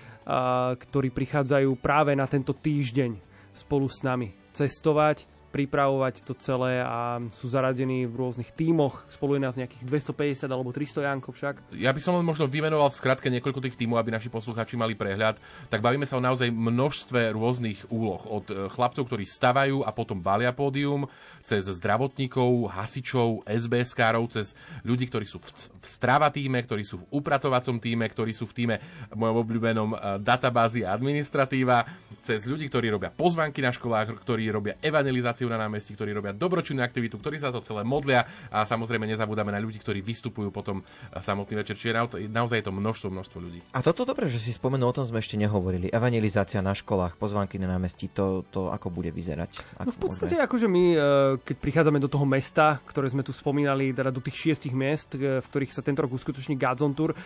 ktorí 0.80 1.12
prichádzajú 1.12 1.76
práve 1.84 2.16
na 2.16 2.24
tento 2.32 2.56
týždeň 2.56 3.12
spolu 3.52 3.92
s 3.92 4.00
nami 4.08 4.32
cestovať, 4.56 5.33
pripravovať 5.54 6.26
to 6.26 6.34
celé 6.34 6.82
a 6.82 7.22
sú 7.30 7.46
zaradení 7.46 8.10
v 8.10 8.16
rôznych 8.18 8.50
tímoch. 8.58 9.06
Spolu 9.14 9.38
je 9.38 9.46
nás 9.46 9.54
nejakých 9.54 9.86
250 9.86 10.50
alebo 10.50 10.74
300 10.74 11.06
Jankov 11.06 11.38
však. 11.38 11.78
Ja 11.78 11.94
by 11.94 12.02
som 12.02 12.18
len 12.18 12.26
možno 12.26 12.50
vymenoval 12.50 12.90
v 12.90 12.98
skratke 12.98 13.30
niekoľko 13.30 13.62
tých 13.62 13.78
tímov, 13.78 14.02
aby 14.02 14.10
naši 14.10 14.34
poslucháči 14.34 14.74
mali 14.74 14.98
prehľad. 14.98 15.38
Tak 15.70 15.86
bavíme 15.86 16.10
sa 16.10 16.18
o 16.18 16.26
naozaj 16.26 16.50
množstve 16.50 17.38
rôznych 17.38 17.86
úloh. 17.94 18.18
Od 18.26 18.46
e, 18.50 18.54
chlapcov, 18.74 19.06
ktorí 19.06 19.30
stavajú 19.30 19.86
a 19.86 19.94
potom 19.94 20.18
balia 20.18 20.50
pódium, 20.50 21.06
cez 21.46 21.70
zdravotníkov, 21.70 22.74
hasičov, 22.74 23.46
SBS-károv, 23.46 24.26
cez 24.34 24.58
ľudí, 24.82 25.06
ktorí 25.06 25.30
sú 25.30 25.38
v, 25.38 25.54
v 25.54 25.86
strava 25.86 26.34
týme, 26.34 26.58
ktorí 26.58 26.82
sú 26.82 27.06
v 27.06 27.22
upratovacom 27.22 27.78
týme, 27.78 28.10
ktorí 28.10 28.34
sú 28.34 28.50
v 28.50 28.56
týme 28.58 28.76
v 29.14 29.18
mojom 29.22 29.38
obľúbenom 29.46 29.90
e, 29.94 29.98
databázi 30.18 30.82
a 30.82 30.98
administratíva, 30.98 31.86
cez 32.24 32.48
ľudí, 32.50 32.72
ktorí 32.72 32.90
robia 32.90 33.12
pozvanky 33.14 33.60
na 33.60 33.70
školách, 33.70 34.24
ktorí 34.24 34.48
robia 34.50 34.80
evangelizáciu 34.80 35.43
na 35.48 35.58
námestí, 35.60 35.96
ktorí 35.96 36.12
robia 36.14 36.36
dobročinnú 36.36 36.84
aktivitu, 36.84 37.18
ktorí 37.18 37.40
sa 37.40 37.50
to 37.50 37.64
celé 37.64 37.82
modlia 37.88 38.28
a 38.52 38.68
samozrejme 38.68 39.08
nezabúdame 39.08 39.52
na 39.52 39.60
ľudí, 39.60 39.80
ktorí 39.80 40.04
vystupujú 40.04 40.52
potom 40.52 40.84
samotný 41.14 41.64
večer. 41.64 41.76
Čiže 41.80 42.28
naozaj 42.30 42.62
je 42.62 42.66
to 42.68 42.74
množstvo, 42.74 43.08
množstvo 43.10 43.38
ľudí. 43.40 43.60
A 43.74 43.80
toto 43.82 44.04
dobre, 44.04 44.30
že 44.30 44.38
si 44.38 44.54
spomenul, 44.54 44.92
o 44.92 44.96
tom 44.96 45.08
sme 45.08 45.24
ešte 45.24 45.40
nehovorili. 45.40 45.90
Evangelizácia 45.90 46.62
na 46.62 46.78
školách, 46.78 47.18
pozvánky 47.18 47.58
na 47.58 47.72
námestí, 47.72 48.12
to, 48.12 48.44
to 48.52 48.70
ako 48.70 48.94
bude 48.94 49.10
vyzerať? 49.10 49.82
Ako 49.82 49.88
No 49.88 49.92
v 49.96 50.00
podstate 50.00 50.36
akože 50.38 50.68
my, 50.68 50.84
e, 50.94 50.98
keď 51.42 51.56
prichádzame 51.58 51.98
do 52.04 52.12
toho 52.12 52.28
mesta, 52.28 52.84
ktoré 52.86 53.08
sme 53.10 53.24
tu 53.24 53.32
spomínali, 53.32 53.96
teda 53.96 54.12
do 54.12 54.20
tých 54.20 54.38
šiestich 54.38 54.76
miest, 54.76 55.16
e, 55.16 55.40
v 55.40 55.48
ktorých 55.48 55.72
sa 55.74 55.82
tento 55.82 56.04
rok 56.04 56.14
uskutoční 56.14 56.60
Godzone 56.60 56.94
Tour, 56.94 57.12
e, 57.14 57.18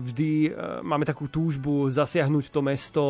vždy 0.00 0.52
máme 0.82 1.06
takú 1.06 1.30
túžbu 1.30 1.88
zasiahnuť 1.88 2.44
to 2.50 2.60
mesto 2.60 3.02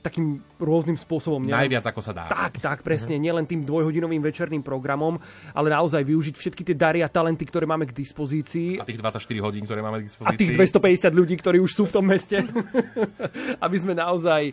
takým 0.00 0.42
rôznym 0.58 0.96
spôsobom. 0.98 1.44
Najviac 1.44 1.84
ako 1.88 2.00
sa 2.00 2.12
dá. 2.16 2.24
Tak, 2.26 2.58
tak, 2.58 2.78
presne. 2.80 3.16
Nielen 3.20 3.46
tým 3.46 3.53
dvojhodinovým 3.62 4.18
večerným 4.18 4.66
programom, 4.66 5.22
ale 5.54 5.70
naozaj 5.70 6.02
využiť 6.02 6.34
všetky 6.34 6.62
tie 6.66 6.76
dary 6.76 7.06
a 7.06 7.08
talenty, 7.12 7.46
ktoré 7.46 7.68
máme 7.68 7.86
k 7.86 7.94
dispozícii. 7.94 8.82
A 8.82 8.88
tých 8.88 8.98
24 8.98 9.22
hodín, 9.46 9.62
ktoré 9.62 9.78
máme 9.78 10.02
k 10.02 10.04
A 10.04 10.08
dispozícii. 10.10 10.38
tých 10.40 10.52
250 10.58 11.14
ľudí, 11.14 11.34
ktorí 11.38 11.62
už 11.62 11.70
sú 11.70 11.82
v 11.86 11.92
tom 11.94 12.04
meste. 12.10 12.42
aby 13.64 13.76
sme 13.76 13.92
naozaj 13.94 14.42
e, 14.50 14.52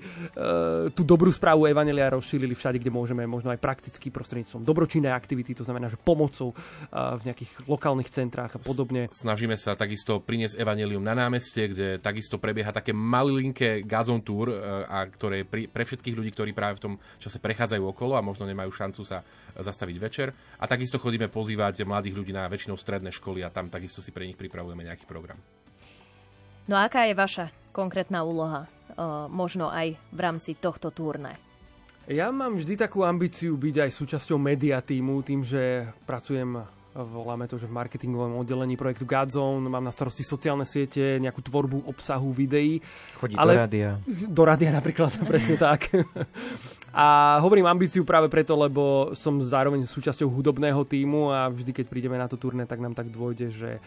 tú 0.92 1.02
dobrú 1.08 1.32
správu 1.32 1.68
Evanelia 1.70 2.12
rozšírili 2.12 2.54
všade, 2.54 2.78
kde 2.82 2.92
môžeme, 2.92 3.24
možno 3.26 3.54
aj 3.54 3.60
prakticky 3.62 4.12
prostredníctvom 4.12 4.66
dobročinnej 4.66 5.14
aktivity, 5.14 5.56
to 5.56 5.64
znamená, 5.64 5.88
že 5.88 5.98
pomocou 6.00 6.52
e, 6.52 6.56
v 6.92 7.22
nejakých 7.32 7.52
lokálnych 7.68 8.10
centrách 8.12 8.58
a 8.58 8.60
podobne. 8.60 9.08
Snažíme 9.12 9.56
sa 9.56 9.78
takisto 9.78 10.20
priniesť 10.20 10.60
evanelium 10.60 11.04
na 11.04 11.16
námestie, 11.16 11.72
kde 11.72 11.88
takisto 12.02 12.38
prebieha 12.42 12.74
také 12.76 12.92
malilinké 12.92 13.86
Gazon 13.88 14.22
Tour, 14.22 14.52
e, 14.52 14.56
a 14.86 15.08
ktoré 15.08 15.48
pri, 15.48 15.72
pre 15.72 15.84
všetkých 15.88 16.16
ľudí, 16.18 16.32
ktorí 16.36 16.52
práve 16.52 16.82
v 16.82 16.84
tom 16.92 16.94
čase 17.22 17.40
prechádzajú 17.40 17.84
okolo 17.84 18.20
a 18.20 18.26
možno 18.26 18.44
nemajú 18.44 18.70
šancu 18.72 18.91
sa 19.00 19.24
zastaviť 19.56 19.96
večer. 19.96 20.28
A 20.60 20.68
takisto 20.68 21.00
chodíme 21.00 21.32
pozývať 21.32 21.88
mladých 21.88 22.20
ľudí 22.20 22.36
na 22.36 22.52
väčšinou 22.52 22.76
stredné 22.76 23.16
školy 23.16 23.48
a 23.48 23.50
tam 23.50 23.72
takisto 23.72 24.04
si 24.04 24.12
pre 24.12 24.28
nich 24.28 24.36
pripravujeme 24.36 24.84
nejaký 24.84 25.08
program. 25.08 25.40
No 26.68 26.76
a 26.76 26.92
aká 26.92 27.08
je 27.08 27.16
vaša 27.16 27.48
konkrétna 27.72 28.28
úloha, 28.28 28.68
uh, 28.68 29.32
možno 29.32 29.72
aj 29.72 29.96
v 29.96 30.20
rámci 30.20 30.60
tohto 30.60 30.92
turné? 30.92 31.40
Ja 32.12 32.28
mám 32.34 32.60
vždy 32.60 32.76
takú 32.76 33.08
ambíciu 33.08 33.56
byť 33.56 33.88
aj 33.88 33.92
súčasťou 33.96 34.36
media 34.36 34.84
týmu, 34.84 35.24
tým, 35.24 35.48
že 35.48 35.88
pracujem 36.04 36.60
voláme 36.96 37.48
to, 37.48 37.56
že 37.56 37.72
v 37.72 37.76
marketingovom 37.76 38.36
oddelení 38.36 38.76
projektu 38.76 39.08
Godzone, 39.08 39.72
mám 39.72 39.84
na 39.84 39.96
starosti 39.96 40.28
sociálne 40.28 40.68
siete, 40.68 41.20
nejakú 41.24 41.40
tvorbu 41.40 41.88
obsahu 41.88 42.36
videí. 42.36 42.84
Chodí 43.16 43.40
do 43.40 43.48
rádia. 43.48 43.96
Do 44.28 44.44
rádia 44.44 44.72
napríklad, 44.76 45.16
presne 45.32 45.56
tak. 45.56 45.88
A 46.92 47.40
hovorím 47.40 47.72
ambíciu 47.72 48.04
práve 48.04 48.28
preto, 48.28 48.52
lebo 48.60 49.16
som 49.16 49.40
zároveň 49.40 49.88
súčasťou 49.88 50.28
hudobného 50.28 50.84
týmu 50.84 51.32
a 51.32 51.48
vždy, 51.48 51.72
keď 51.72 51.86
prídeme 51.88 52.20
na 52.20 52.28
to 52.28 52.36
turné, 52.36 52.68
tak 52.68 52.84
nám 52.84 52.92
tak 52.92 53.08
dôjde, 53.08 53.48
že 53.48 53.80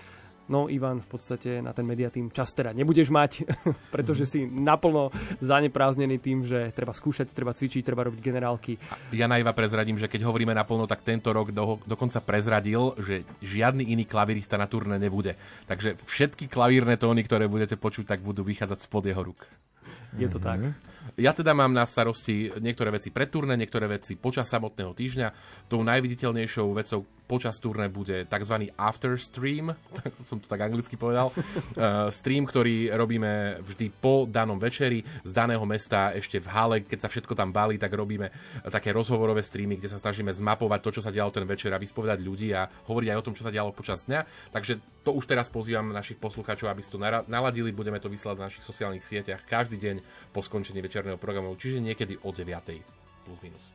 No 0.44 0.68
Ivan, 0.68 1.00
v 1.00 1.08
podstate 1.08 1.64
na 1.64 1.72
ten 1.72 1.88
mediatým 1.88 2.28
čas 2.28 2.52
teda 2.52 2.76
nebudeš 2.76 3.08
mať, 3.08 3.48
pretože 3.94 4.28
si 4.28 4.44
naplno 4.44 5.08
zanepráznený 5.40 6.20
tým, 6.20 6.44
že 6.44 6.68
treba 6.76 6.92
skúšať, 6.92 7.32
treba 7.32 7.56
cvičiť, 7.56 7.80
treba 7.80 8.04
robiť 8.04 8.20
generálky. 8.20 8.76
Ja 9.16 9.24
na 9.24 9.40
Iva 9.40 9.56
prezradím, 9.56 9.96
že 9.96 10.08
keď 10.08 10.28
hovoríme 10.28 10.52
naplno, 10.52 10.84
tak 10.84 11.00
tento 11.00 11.32
rok 11.32 11.48
do, 11.48 11.80
dokonca 11.88 12.20
prezradil, 12.20 12.92
že 13.00 13.24
žiadny 13.40 13.96
iný 13.96 14.04
klavirista 14.04 14.60
na 14.60 14.68
turné 14.68 15.00
nebude. 15.00 15.32
Takže 15.64 15.96
všetky 16.04 16.52
klavírne 16.52 17.00
tóny, 17.00 17.24
ktoré 17.24 17.48
budete 17.48 17.80
počuť, 17.80 18.04
tak 18.04 18.20
budú 18.20 18.44
vychádzať 18.44 18.78
spod 18.84 19.08
jeho 19.08 19.24
ruk. 19.24 19.48
Je 20.20 20.28
to 20.28 20.38
tak. 20.38 20.60
Ja 21.20 21.36
teda 21.36 21.52
mám 21.52 21.70
na 21.70 21.84
starosti 21.84 22.50
niektoré 22.58 22.90
veci 22.90 23.12
pred 23.12 23.28
turné, 23.28 23.54
niektoré 23.54 23.86
veci 23.86 24.16
počas 24.16 24.48
samotného 24.50 24.96
týždňa. 24.96 25.28
Tou 25.68 25.84
najviditeľnejšou 25.84 26.66
vecou 26.74 27.04
počas 27.24 27.56
turné 27.56 27.88
bude 27.88 28.28
tzv. 28.28 28.68
after 28.76 29.16
stream, 29.16 29.72
som 30.28 30.38
to 30.40 30.46
tak 30.48 30.60
anglicky 30.60 30.96
povedal, 30.96 31.32
uh, 31.32 32.08
stream, 32.18 32.44
ktorý 32.44 32.92
robíme 32.92 33.64
vždy 33.64 33.86
po 33.96 34.28
danom 34.28 34.60
večeri 34.60 35.00
z 35.24 35.32
daného 35.32 35.64
mesta 35.64 36.12
ešte 36.12 36.40
v 36.40 36.48
hale, 36.52 36.76
keď 36.84 37.08
sa 37.08 37.08
všetko 37.08 37.32
tam 37.32 37.50
balí, 37.50 37.80
tak 37.80 37.92
robíme 37.96 38.28
také 38.68 38.92
rozhovorové 38.92 39.40
streamy, 39.40 39.80
kde 39.80 39.88
sa 39.88 40.00
snažíme 40.00 40.32
zmapovať 40.36 40.80
to, 40.84 40.90
čo 41.00 41.04
sa 41.04 41.12
dialo 41.12 41.32
ten 41.32 41.48
večer 41.48 41.72
a 41.72 41.80
vyspovedať 41.80 42.18
ľudí 42.20 42.52
a 42.52 42.68
hovoriť 42.68 43.08
aj 43.12 43.18
o 43.18 43.24
tom, 43.24 43.34
čo 43.36 43.44
sa 43.44 43.52
dialo 43.52 43.72
počas 43.72 44.04
dňa. 44.04 44.52
Takže 44.52 45.04
to 45.04 45.16
už 45.16 45.24
teraz 45.24 45.48
pozývam 45.48 45.92
našich 45.92 46.20
poslucháčov, 46.20 46.68
aby 46.68 46.80
si 46.84 46.92
to 46.92 47.00
naladili, 47.28 47.72
budeme 47.72 48.00
to 48.00 48.12
vysielať 48.12 48.36
na 48.40 48.48
našich 48.48 48.64
sociálnych 48.64 49.04
sieťach 49.04 49.44
každý 49.44 49.76
deň 49.80 49.96
po 50.32 50.40
skončení 50.40 50.80
večerného 50.94 51.18
programu, 51.18 51.58
čiže 51.58 51.82
niekedy 51.82 52.22
o 52.22 52.30
9. 52.30 53.26
plus 53.26 53.38
minus. 53.42 53.74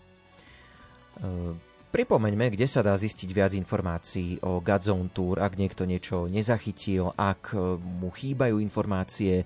Uh, 1.19 1.51
pripomeňme, 1.91 2.47
kde 2.55 2.63
sa 2.63 2.79
dá 2.79 2.95
zistiť 2.95 3.27
viac 3.35 3.51
informácií 3.59 4.39
o 4.39 4.63
Godzone 4.63 5.11
Tour, 5.11 5.43
ak 5.43 5.59
niekto 5.59 5.83
niečo 5.83 6.31
nezachytil, 6.31 7.11
ak 7.19 7.51
uh, 7.51 7.75
mu 7.75 8.07
chýbajú 8.07 8.63
informácie, 8.63 9.43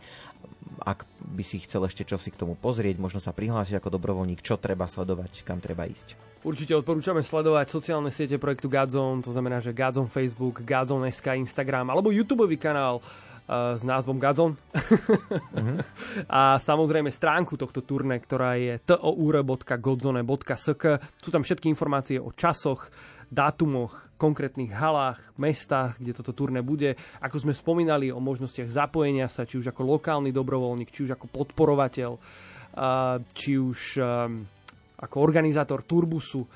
ak 0.85 1.01
by 1.33 1.41
si 1.41 1.65
chcel 1.65 1.89
ešte 1.89 2.05
čo 2.05 2.21
si 2.21 2.29
k 2.29 2.37
tomu 2.37 2.53
pozrieť, 2.53 3.01
možno 3.01 3.17
sa 3.17 3.33
prihlásiť 3.33 3.81
ako 3.81 3.89
dobrovoľník, 3.97 4.45
čo 4.45 4.61
treba 4.61 4.85
sledovať, 4.85 5.41
kam 5.41 5.57
treba 5.57 5.89
ísť. 5.89 6.13
Určite 6.45 6.77
odporúčame 6.77 7.25
sledovať 7.25 7.73
sociálne 7.73 8.13
siete 8.13 8.37
projektu 8.37 8.69
Godzone, 8.69 9.25
to 9.25 9.33
znamená, 9.33 9.65
že 9.65 9.73
Godzone 9.73 10.13
Facebook, 10.13 10.61
Godzone 10.61 11.09
SK 11.09 11.41
Instagram 11.41 11.89
alebo 11.89 12.13
YouTube 12.13 12.45
kanál 12.61 13.01
uh, 13.01 13.32
s 13.49 13.83
názvom 13.83 14.19
Godzone. 14.19 14.55
Mhm. 15.53 15.75
a 16.39 16.55
samozrejme 16.59 17.11
stránku 17.11 17.59
tohto 17.59 17.83
turné, 17.83 18.19
ktorá 18.19 18.55
je 18.55 18.79
tour.godzone.sk. 18.87 20.83
Sú 21.19 21.29
tam 21.31 21.43
všetky 21.43 21.67
informácie 21.67 22.19
o 22.23 22.31
časoch, 22.31 22.87
dátumoch, 23.27 24.13
konkrétnych 24.15 24.71
halách, 24.71 25.19
mestách, 25.35 25.99
kde 25.99 26.15
toto 26.15 26.31
turné 26.31 26.63
bude. 26.63 26.95
Ako 27.19 27.43
sme 27.43 27.51
spomínali 27.51 28.07
o 28.13 28.23
možnostiach 28.23 28.71
zapojenia 28.71 29.27
sa, 29.27 29.43
či 29.43 29.59
už 29.59 29.75
ako 29.75 29.83
lokálny 29.97 30.31
dobrovoľník, 30.31 30.93
či 30.93 31.03
už 31.09 31.19
ako 31.19 31.27
podporovateľ, 31.27 32.15
či 33.35 33.59
už 33.59 33.79
um, 33.99 34.47
ako 34.95 35.15
organizátor 35.19 35.83
turbusu. 35.83 36.47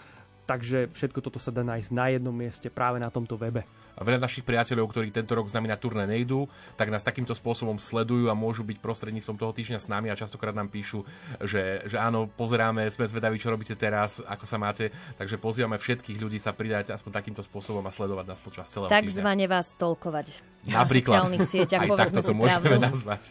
Takže 0.48 0.96
všetko 0.96 1.20
toto 1.20 1.44
sa 1.44 1.52
dá 1.52 1.60
nájsť 1.68 1.92
na 1.92 2.08
jednom 2.08 2.32
mieste 2.32 2.72
práve 2.72 3.04
na 3.04 3.12
tomto 3.12 3.36
webe. 3.36 3.68
Veľa 3.98 4.22
našich 4.22 4.46
priateľov, 4.46 4.94
ktorí 4.94 5.10
tento 5.10 5.34
rok 5.34 5.50
s 5.50 5.56
nami 5.58 5.70
na 5.70 5.78
turné 5.78 6.06
nejdú, 6.06 6.46
tak 6.78 6.94
nás 6.94 7.02
takýmto 7.02 7.34
spôsobom 7.34 7.82
sledujú 7.82 8.30
a 8.30 8.38
môžu 8.38 8.62
byť 8.62 8.78
prostredníctvom 8.78 9.38
toho 9.38 9.52
týždňa 9.54 9.80
s 9.82 9.88
nami 9.90 10.14
a 10.14 10.20
častokrát 10.20 10.54
nám 10.54 10.70
píšu, 10.70 11.02
že, 11.42 11.82
že 11.90 11.98
áno, 11.98 12.30
pozeráme, 12.30 12.86
sme 12.94 13.10
zvedaví, 13.10 13.42
čo 13.42 13.50
robíte 13.50 13.74
teraz, 13.74 14.22
ako 14.22 14.46
sa 14.46 14.62
máte, 14.62 14.94
takže 15.18 15.42
pozývame 15.42 15.82
všetkých 15.82 16.18
ľudí 16.22 16.38
sa 16.38 16.54
pridať 16.54 16.94
aspoň 16.94 17.12
takýmto 17.14 17.42
spôsobom 17.42 17.82
a 17.86 17.92
sledovať 17.92 18.26
nás 18.30 18.42
počas 18.42 18.70
celého. 18.70 18.94
Takzvane 18.94 19.50
vás 19.50 19.74
tolkovať 19.74 20.57
na 20.68 20.84
Napríklad. 20.84 21.26
sociálnych 21.26 21.48
sieťach, 21.48 21.82
Aj 21.82 21.90
takto 21.98 22.22
to 22.22 22.34
môžeme 22.36 22.68
pravdu. 22.76 22.86
nazvať. 22.92 23.22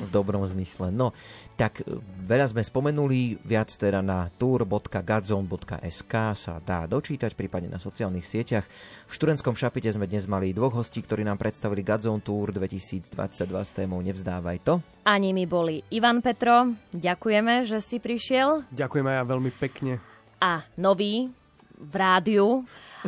V 0.00 0.08
dobrom 0.08 0.42
zmysle. 0.42 0.88
No, 0.88 1.12
tak 1.54 1.80
e, 1.80 1.96
veľa 2.24 2.48
sme 2.48 2.60
spomenuli, 2.60 3.36
viac 3.40 3.68
teda 3.68 4.00
na 4.00 4.32
tour.gadzone.sk 4.34 6.14
sa 6.32 6.56
dá 6.58 6.84
dočítať, 6.84 7.32
prípadne 7.32 7.68
na 7.68 7.76
sociálnych 7.76 8.24
sieťach. 8.24 8.64
V 9.04 9.12
Šturenskom 9.12 9.52
šapite 9.52 9.88
sme 9.88 10.06
dnes 10.06 10.24
mali 10.24 10.50
dvoch 10.50 10.72
hostí, 10.72 10.98
ktorí 10.98 11.22
nám 11.22 11.36
predstavili 11.36 11.82
Gadzone 11.82 12.20
Tour 12.20 12.50
2022 12.50 13.12
s 13.44 13.70
témou 13.70 14.00
Nevzdávaj 14.00 14.58
to. 14.64 14.74
A 15.04 15.18
nimi 15.18 15.44
boli 15.44 15.84
Ivan 15.90 16.24
Petro, 16.24 16.72
ďakujeme, 16.90 17.68
že 17.68 17.78
si 17.78 18.00
prišiel. 18.00 18.64
Ďakujem 18.72 19.06
aj 19.06 19.14
ja 19.14 19.24
veľmi 19.24 19.50
pekne. 19.52 19.92
A 20.38 20.64
nový 20.74 21.28
v 21.76 21.94
rádiu, 21.94 22.62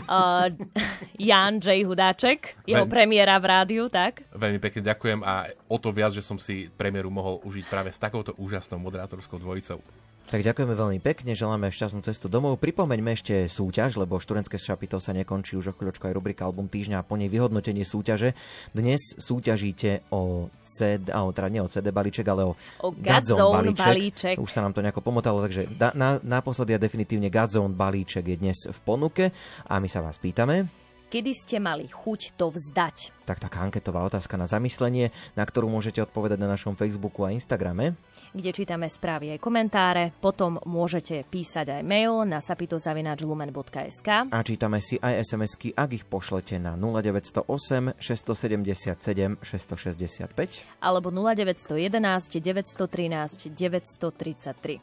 uh, 0.07 0.51
Jan 1.31 1.63
J. 1.63 1.87
Hudáček, 1.87 2.59
jeho 2.67 2.85
Veľmi- 2.85 2.93
premiéra 2.93 3.37
v 3.39 3.47
rádiu, 3.47 3.85
tak? 3.87 4.27
Veľmi 4.35 4.59
pekne 4.59 4.83
ďakujem 4.83 5.21
a 5.23 5.51
o 5.71 5.77
to 5.79 5.95
viac, 5.95 6.13
že 6.13 6.23
som 6.23 6.39
si 6.39 6.67
premiéru 6.75 7.09
mohol 7.11 7.39
užiť 7.47 7.65
práve 7.71 7.91
s 7.95 7.99
takouto 7.99 8.35
úžasnou 8.37 8.79
moderátorskou 8.83 9.39
dvojicou. 9.39 9.79
Tak 10.25 10.41
ďakujeme 10.41 10.73
veľmi 10.73 10.99
pekne, 11.05 11.37
želáme 11.37 11.69
šťastnú 11.69 12.01
cestu 12.01 12.33
domov. 12.33 12.57
Pripomeňme 12.57 13.13
ešte 13.13 13.45
súťaž, 13.45 14.01
lebo 14.01 14.17
študentské 14.17 14.57
šapito 14.57 14.97
sa 14.97 15.13
nekončí 15.13 15.53
už 15.55 15.71
o 15.71 15.75
chvíľočku 15.77 16.09
aj 16.09 16.17
rubrika 16.17 16.49
Album 16.49 16.65
týždňa 16.67 17.05
a 17.05 17.07
po 17.07 17.21
nej 17.21 17.29
vyhodnotenie 17.29 17.85
súťaže. 17.85 18.33
Dnes 18.73 19.15
súťažíte 19.21 20.09
o 20.09 20.49
CD, 20.65 21.13
o, 21.13 21.29
teda 21.29 21.49
nie 21.53 21.61
o 21.61 21.69
CD 21.69 21.93
balíček, 21.93 22.25
ale 22.25 22.51
o, 22.51 22.57
O 22.81 22.91
Godzone 22.91 23.77
balíček. 23.77 24.41
Už 24.41 24.49
sa 24.49 24.65
nám 24.65 24.73
to 24.73 24.81
nejako 24.81 25.05
pomotalo, 25.05 25.45
takže 25.45 25.69
da, 25.77 25.93
na, 25.93 26.17
naposledy 26.25 26.73
a 26.73 26.81
definitívne 26.81 27.29
Godzone 27.29 27.77
balíček 27.77 28.25
je 28.25 28.37
dnes 28.41 28.59
v 28.65 28.79
ponuke 28.81 29.29
a 29.69 29.77
my 29.77 29.87
sa 29.93 30.01
vás 30.01 30.17
pýtame, 30.17 30.85
Kedy 31.05 31.31
ste 31.31 31.63
mali 31.63 31.87
chuť 31.87 32.35
to 32.35 32.51
vzdať? 32.51 33.15
tak 33.25 33.39
taká 33.39 33.63
anketová 33.63 34.03
otázka 34.05 34.35
na 34.37 34.51
zamyslenie, 34.51 35.15
na 35.33 35.47
ktorú 35.47 35.71
môžete 35.71 36.03
odpovedať 36.03 36.43
na 36.43 36.51
našom 36.51 36.75
Facebooku 36.75 37.23
a 37.23 37.31
Instagrame. 37.31 37.95
Kde 38.35 38.51
čítame 38.51 38.91
správy 38.91 39.31
aj 39.33 39.39
komentáre. 39.39 40.11
Potom 40.19 40.59
môžete 40.67 41.23
písať 41.31 41.81
aj 41.81 41.83
mail 41.87 42.27
na 42.27 42.43
sapitozavinačlumen.sk 42.43 44.09
A 44.35 44.39
čítame 44.43 44.83
si 44.83 44.99
aj 44.99 45.23
SMS-ky, 45.23 45.71
ak 45.79 45.91
ich 45.95 46.05
pošlete 46.05 46.59
na 46.59 46.75
0908 46.75 47.95
677 47.97 49.39
665. 49.39 50.83
alebo 50.83 51.09
0911 51.15 52.43
913 52.43 53.55
933. 53.55 54.83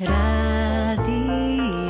Rádio 0.00 1.89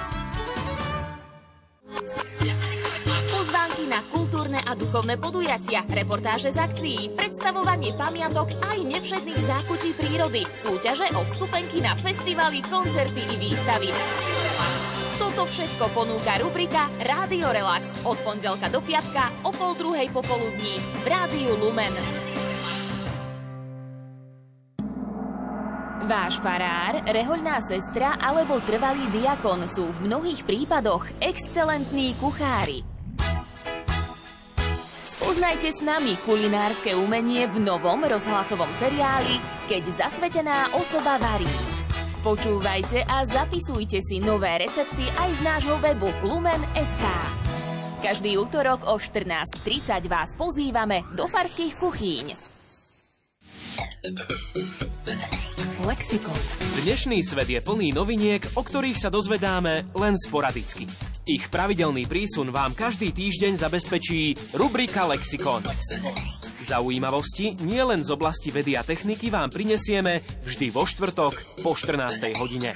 Duchovné 4.81 5.21
podujatia, 5.21 5.85
reportáže 5.85 6.49
z 6.49 6.57
akcií, 6.57 7.01
predstavovanie 7.13 7.93
pamiatok 7.93 8.57
aj 8.65 8.81
nevšetných 8.81 9.41
zákutí 9.45 9.93
prírody, 9.93 10.41
súťaže 10.57 11.05
o 11.13 11.21
vstupenky 11.29 11.85
na 11.85 11.93
festivaly, 11.93 12.65
koncerty 12.65 13.21
i 13.21 13.35
výstavy. 13.37 13.93
Toto 15.21 15.45
všetko 15.45 15.93
ponúka 15.93 16.41
rubrika 16.41 16.89
Rádio 16.97 17.53
Relax 17.53 17.85
od 18.09 18.17
pondelka 18.25 18.73
do 18.73 18.81
piatka 18.81 19.29
o 19.45 19.53
pol 19.53 19.77
druhej 19.77 20.09
popoludní 20.09 20.81
v 20.81 21.05
Rádiu 21.05 21.53
Lumen. 21.61 21.93
Váš 26.09 26.41
farár, 26.43 27.05
rehoľná 27.07 27.61
sestra 27.63 28.19
alebo 28.19 28.59
trvalý 28.65 29.07
diakon 29.15 29.63
sú 29.69 29.87
v 29.95 30.11
mnohých 30.11 30.43
prípadoch 30.43 31.07
excelentní 31.23 32.17
kuchári. 32.19 32.90
Spoznajte 35.01 35.73
s 35.73 35.81
nami 35.81 36.13
kulinárske 36.21 36.93
umenie 36.93 37.49
v 37.49 37.57
novom 37.57 38.05
rozhlasovom 38.05 38.69
seriáli 38.77 39.41
Keď 39.65 39.83
zasvetená 39.89 40.77
osoba 40.77 41.17
varí. 41.17 41.49
Počúvajte 42.21 43.09
a 43.09 43.25
zapisujte 43.25 43.97
si 43.97 44.21
nové 44.21 44.61
recepty 44.61 45.01
aj 45.17 45.29
z 45.33 45.41
nášho 45.41 45.81
webu 45.81 46.05
Lumen.sk. 46.21 47.05
Každý 48.05 48.37
útorok 48.37 48.85
o 48.85 49.01
14.30 49.01 50.05
vás 50.05 50.37
pozývame 50.37 51.01
do 51.17 51.25
farských 51.25 51.73
kuchýň. 51.81 52.25
Lexikon. 55.81 56.41
Dnešný 56.85 57.25
svet 57.25 57.49
je 57.49 57.57
plný 57.57 57.89
noviniek, 57.89 58.45
o 58.53 58.61
ktorých 58.61 59.01
sa 59.01 59.09
dozvedáme 59.09 59.89
len 59.97 60.13
sporadicky. 60.13 60.85
Ich 61.31 61.47
pravidelný 61.47 62.11
prísun 62.11 62.51
vám 62.51 62.75
každý 62.75 63.15
týždeň 63.15 63.55
zabezpečí 63.55 64.51
rubrika 64.51 65.07
Lexikon. 65.07 65.63
Zaujímavosti 66.67 67.55
nie 67.63 67.79
len 67.79 68.03
z 68.03 68.11
oblasti 68.11 68.51
vedy 68.51 68.75
a 68.75 68.83
techniky 68.83 69.31
vám 69.31 69.47
prinesieme 69.47 70.19
vždy 70.43 70.75
vo 70.75 70.83
štvrtok 70.83 71.63
po 71.63 71.71
14. 71.71 72.35
hodine. 72.35 72.75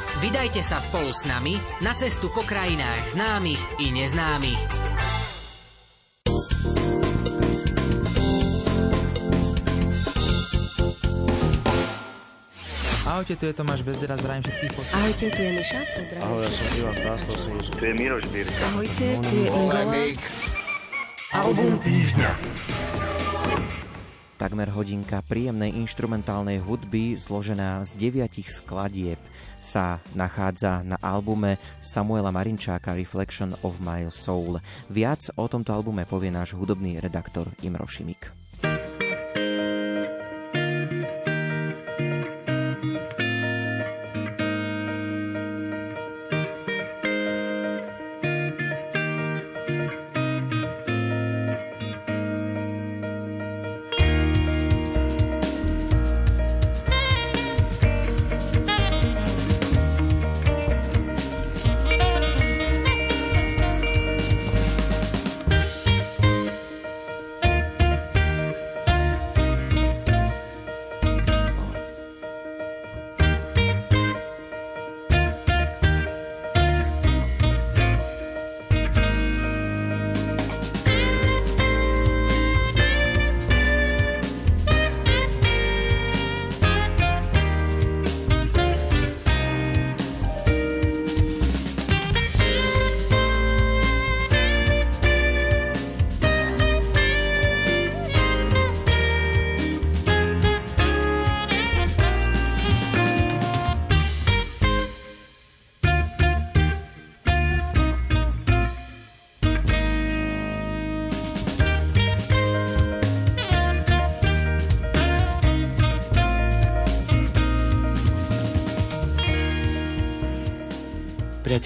Vydajte 0.19 0.59
sa 0.59 0.83
spolu 0.83 1.15
s 1.15 1.23
nami 1.23 1.55
na 1.79 1.95
cestu 1.95 2.27
po 2.35 2.43
krajinách 2.43 3.15
známych 3.15 3.61
i 3.79 3.95
neznámych. 3.95 4.59
Ahojte, 13.07 13.35
tu 13.35 13.45
je 13.45 13.53
Tomáš 13.53 13.85
Bezdera, 13.85 14.17
zdravím 14.17 14.43
všetkých 14.43 14.71
poslucháčov. 14.71 14.99
Ahojte, 14.99 15.25
tu 15.35 15.41
je 15.43 15.51
Miša, 15.51 15.79
pozdravím. 15.95 16.23
Ahoj, 16.25 16.41
ja 16.41 16.49
som 16.51 16.65
Ivan 16.79 16.95
Stáslo 16.95 17.33
Solus. 17.37 17.67
Tu 17.69 17.83
je 17.85 17.93
Miroš 17.93 18.25
Birka. 18.31 18.63
Ahojte, 18.71 19.05
tu 19.19 19.35
je 19.35 19.47
Ingola. 19.47 19.81
Album 21.31 21.79
týždňa. 21.85 22.31
Takmer 24.41 24.73
hodinka 24.73 25.21
príjemnej 25.21 25.69
inštrumentálnej 25.85 26.65
hudby 26.65 27.13
zložená 27.13 27.85
z 27.85 27.93
deviatich 27.93 28.49
skladieb 28.49 29.21
sa 29.61 30.01
nachádza 30.17 30.81
na 30.81 30.97
albume 30.97 31.61
Samuela 31.77 32.33
Marinčáka 32.33 32.97
Reflection 32.97 33.53
of 33.61 33.77
My 33.77 34.09
Soul. 34.09 34.57
Viac 34.89 35.29
o 35.37 35.45
tomto 35.45 35.69
albume 35.77 36.09
povie 36.09 36.33
náš 36.33 36.57
hudobný 36.57 36.97
redaktor 36.97 37.53
Imro 37.61 37.85
Šimik. 37.85 38.40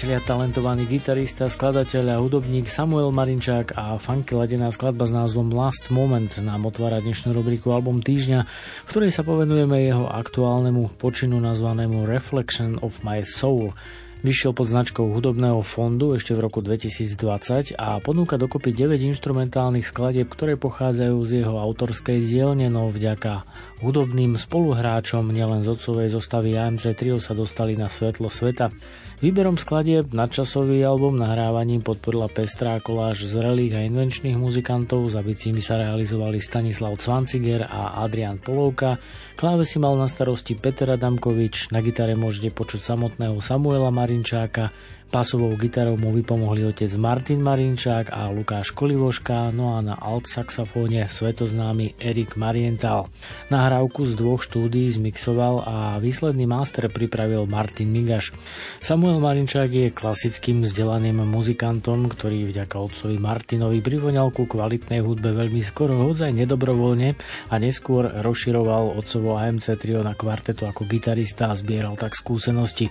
Priatelia, 0.06 0.22
talentovaný 0.38 0.86
gitarista, 0.86 1.50
skladateľ 1.50 2.14
a 2.14 2.22
hudobník 2.22 2.70
Samuel 2.70 3.10
Marinčák 3.10 3.74
a 3.74 3.98
funky 3.98 4.38
ladená 4.38 4.70
skladba 4.70 5.02
s 5.02 5.10
názvom 5.10 5.50
Last 5.50 5.90
Moment 5.90 6.30
nám 6.38 6.62
otvára 6.70 7.02
dnešnú 7.02 7.34
rubriku 7.34 7.74
Album 7.74 7.98
týždňa, 8.06 8.46
v 8.86 8.86
ktorej 8.86 9.10
sa 9.10 9.26
povenujeme 9.26 9.82
jeho 9.82 10.06
aktuálnemu 10.06 10.94
počinu 11.02 11.42
nazvanému 11.42 12.06
Reflection 12.06 12.78
of 12.86 13.02
My 13.02 13.26
Soul. 13.26 13.74
Vyšiel 14.22 14.54
pod 14.54 14.70
značkou 14.70 15.10
hudobného 15.10 15.58
fondu 15.66 16.14
ešte 16.14 16.38
v 16.38 16.40
roku 16.46 16.62
2020 16.62 17.74
a 17.74 17.98
ponúka 17.98 18.38
dokopy 18.38 18.70
9 18.72 19.02
instrumentálnych 19.10 19.90
skladieb, 19.90 20.30
ktoré 20.30 20.54
pochádzajú 20.54 21.18
z 21.26 21.42
jeho 21.42 21.58
autorskej 21.58 22.22
dielne, 22.22 22.70
no 22.70 22.94
vďaka 22.94 23.42
hudobným 23.82 24.38
spoluhráčom 24.38 25.34
nielen 25.34 25.66
z 25.66 25.74
otcovej 25.74 26.14
zostavy 26.14 26.54
AMC 26.54 26.94
Trio 26.94 27.18
sa 27.18 27.34
dostali 27.34 27.74
na 27.74 27.90
svetlo 27.90 28.30
sveta. 28.30 28.70
Výberom 29.16 29.56
skladieb 29.56 30.12
nadčasový 30.12 30.84
album 30.84 31.16
nahrávaním 31.16 31.80
podporila 31.80 32.28
pestrá 32.28 32.76
koláž 32.84 33.24
zrelých 33.24 33.72
a 33.72 33.80
invenčných 33.88 34.36
muzikantov, 34.36 35.08
za 35.08 35.24
bicími 35.24 35.64
sa 35.64 35.80
realizovali 35.80 36.36
Stanislav 36.36 37.00
Cvanciger 37.00 37.64
a 37.64 38.04
Adrian 38.04 38.36
Polovka, 38.36 39.00
klávesy 39.40 39.80
mal 39.80 39.96
na 39.96 40.04
starosti 40.04 40.52
Peter 40.52 40.92
Adamkovič, 40.92 41.72
na 41.72 41.80
gitare 41.80 42.12
môžete 42.12 42.52
počuť 42.52 42.92
samotného 42.92 43.40
Samuela 43.40 43.88
Marinčáka, 43.88 44.76
Pasovou 45.06 45.54
gitarou 45.54 45.94
mu 45.94 46.10
vypomohli 46.10 46.66
otec 46.66 46.90
Martin 46.98 47.38
Marinčák 47.38 48.10
a 48.10 48.26
Lukáš 48.26 48.74
Kolivoška, 48.74 49.54
no 49.54 49.78
a 49.78 49.80
na 49.80 49.94
alt 49.94 50.26
saxofóne 50.26 51.06
svetoznámy 51.06 51.94
Erik 52.02 52.34
Mariental. 52.34 53.06
Nahrávku 53.46 54.02
z 54.02 54.18
dvoch 54.18 54.42
štúdií 54.42 54.90
zmixoval 54.90 55.62
a 55.62 55.76
výsledný 56.02 56.50
master 56.50 56.90
pripravil 56.90 57.46
Martin 57.46 57.94
Migaš. 57.94 58.34
Samuel 58.82 59.22
Marinčák 59.22 59.70
je 59.70 59.94
klasickým 59.94 60.66
vzdelaným 60.66 61.22
muzikantom, 61.22 62.10
ktorý 62.10 62.50
vďaka 62.50 62.74
otcovi 62.74 63.14
Martinovi 63.22 63.78
privoňal 63.78 64.34
ku 64.34 64.50
kvalitnej 64.50 65.06
hudbe 65.06 65.30
veľmi 65.30 65.62
skoro, 65.62 66.02
hodzaj 66.02 66.34
nedobrovoľne 66.34 67.14
a 67.48 67.54
neskôr 67.62 68.10
rozširoval 68.10 68.98
otcovo 68.98 69.38
AMC 69.38 69.78
trio 69.78 70.02
na 70.02 70.18
kvartetu 70.18 70.66
ako 70.66 70.82
gitarista 70.90 71.46
a 71.46 71.54
zbieral 71.54 71.94
tak 71.94 72.18
skúsenosti. 72.18 72.90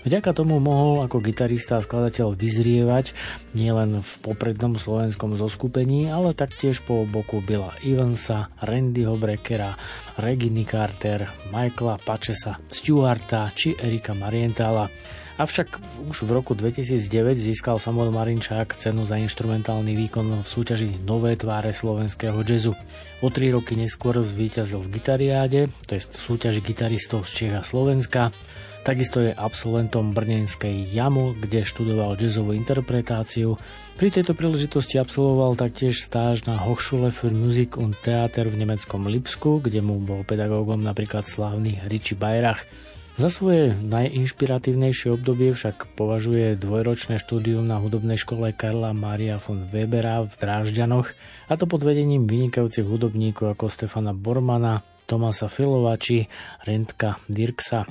Vďaka 0.00 0.32
tomu 0.32 0.56
mohol 0.64 1.04
ako 1.04 1.20
gitarista 1.20 1.76
a 1.76 1.84
skladateľ 1.84 2.32
vyzrievať 2.32 3.12
nielen 3.52 4.00
v 4.00 4.12
poprednom 4.24 4.80
slovenskom 4.80 5.36
zoskupení, 5.36 6.08
ale 6.08 6.32
taktiež 6.32 6.80
po 6.80 7.04
boku 7.04 7.44
Billa 7.44 7.76
Evansa, 7.84 8.48
Randyho 8.64 9.20
Breckera, 9.20 9.76
Reginy 10.16 10.64
Carter, 10.64 11.28
Michaela 11.52 12.00
Pačesa, 12.00 12.56
Stewarta 12.72 13.52
či 13.52 13.76
Erika 13.76 14.16
Marientala. 14.16 14.88
Avšak 15.40 15.80
už 16.12 16.28
v 16.28 16.30
roku 16.36 16.52
2009 16.52 17.32
získal 17.32 17.80
Samuel 17.80 18.12
Marinčák 18.12 18.76
cenu 18.76 19.08
za 19.08 19.16
instrumentálny 19.16 19.96
výkon 19.96 20.44
v 20.44 20.48
súťaži 20.48 21.00
Nové 21.00 21.32
tváre 21.36 21.72
slovenského 21.72 22.40
jazzu. 22.44 22.76
O 23.24 23.28
tri 23.32 23.48
roky 23.48 23.72
neskôr 23.72 24.16
zvíťazil 24.20 24.84
v 24.84 25.00
Gitariáde, 25.00 25.72
to 25.88 25.96
je 25.96 26.04
súťaži 26.04 26.60
gitaristov 26.60 27.24
z 27.24 27.30
Čech 27.32 27.54
a 27.56 27.64
Slovenska, 27.64 28.36
Takisto 28.80 29.20
je 29.20 29.36
absolventom 29.36 30.16
Brnenskej 30.16 30.88
Jamu, 30.88 31.36
kde 31.36 31.68
študoval 31.68 32.16
jazzovú 32.16 32.56
interpretáciu. 32.56 33.60
Pri 34.00 34.08
tejto 34.08 34.32
príležitosti 34.32 34.96
absolvoval 34.96 35.52
taktiež 35.52 36.00
stáž 36.00 36.48
na 36.48 36.56
Hochschule 36.56 37.12
für 37.12 37.28
Musik 37.28 37.76
und 37.76 38.00
Theater 38.00 38.48
v 38.48 38.64
nemeckom 38.64 39.04
Lipsku, 39.04 39.60
kde 39.60 39.84
mu 39.84 40.00
bol 40.00 40.24
pedagógom 40.24 40.80
napríklad 40.80 41.28
slávny 41.28 41.84
Richie 41.92 42.16
Bayrach. 42.16 42.64
Za 43.20 43.28
svoje 43.28 43.76
najinšpiratívnejšie 43.84 45.12
obdobie 45.12 45.52
však 45.52 45.92
považuje 45.92 46.56
dvojročné 46.56 47.20
štúdium 47.20 47.68
na 47.68 47.76
hudobnej 47.76 48.16
škole 48.16 48.56
Karla 48.56 48.96
Maria 48.96 49.36
von 49.36 49.68
Webera 49.68 50.24
v 50.24 50.32
Drážďanoch, 50.32 51.12
a 51.46 51.52
to 51.60 51.68
pod 51.68 51.84
vedením 51.84 52.24
vynikajúcich 52.24 52.88
hudobníkov 52.88 53.60
ako 53.60 53.68
Stefana 53.68 54.16
Bormana, 54.16 54.80
Tomasa 55.04 55.52
Filova 55.52 56.00
či 56.00 56.24
Rentka 56.64 57.20
Dirksa. 57.28 57.84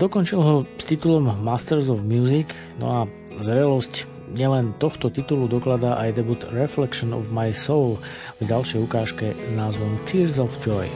Dokončil 0.00 0.40
ho 0.40 0.54
s 0.78 0.84
titulom 0.88 1.28
Masters 1.44 1.92
of 1.92 2.04
Music, 2.04 2.48
no 2.80 2.86
a 2.88 3.00
zrelosť 3.40 4.08
nielen 4.32 4.72
tohto 4.80 5.12
titulu 5.12 5.48
dokladá 5.48 6.00
aj 6.00 6.16
debut 6.16 6.40
Reflection 6.52 7.12
of 7.12 7.28
My 7.28 7.52
Soul 7.52 8.00
v 8.40 8.48
ďalšej 8.48 8.80
ukážke 8.80 9.36
s 9.36 9.52
názvom 9.52 10.00
Tears 10.08 10.40
of 10.40 10.52
Joy. 10.64 10.88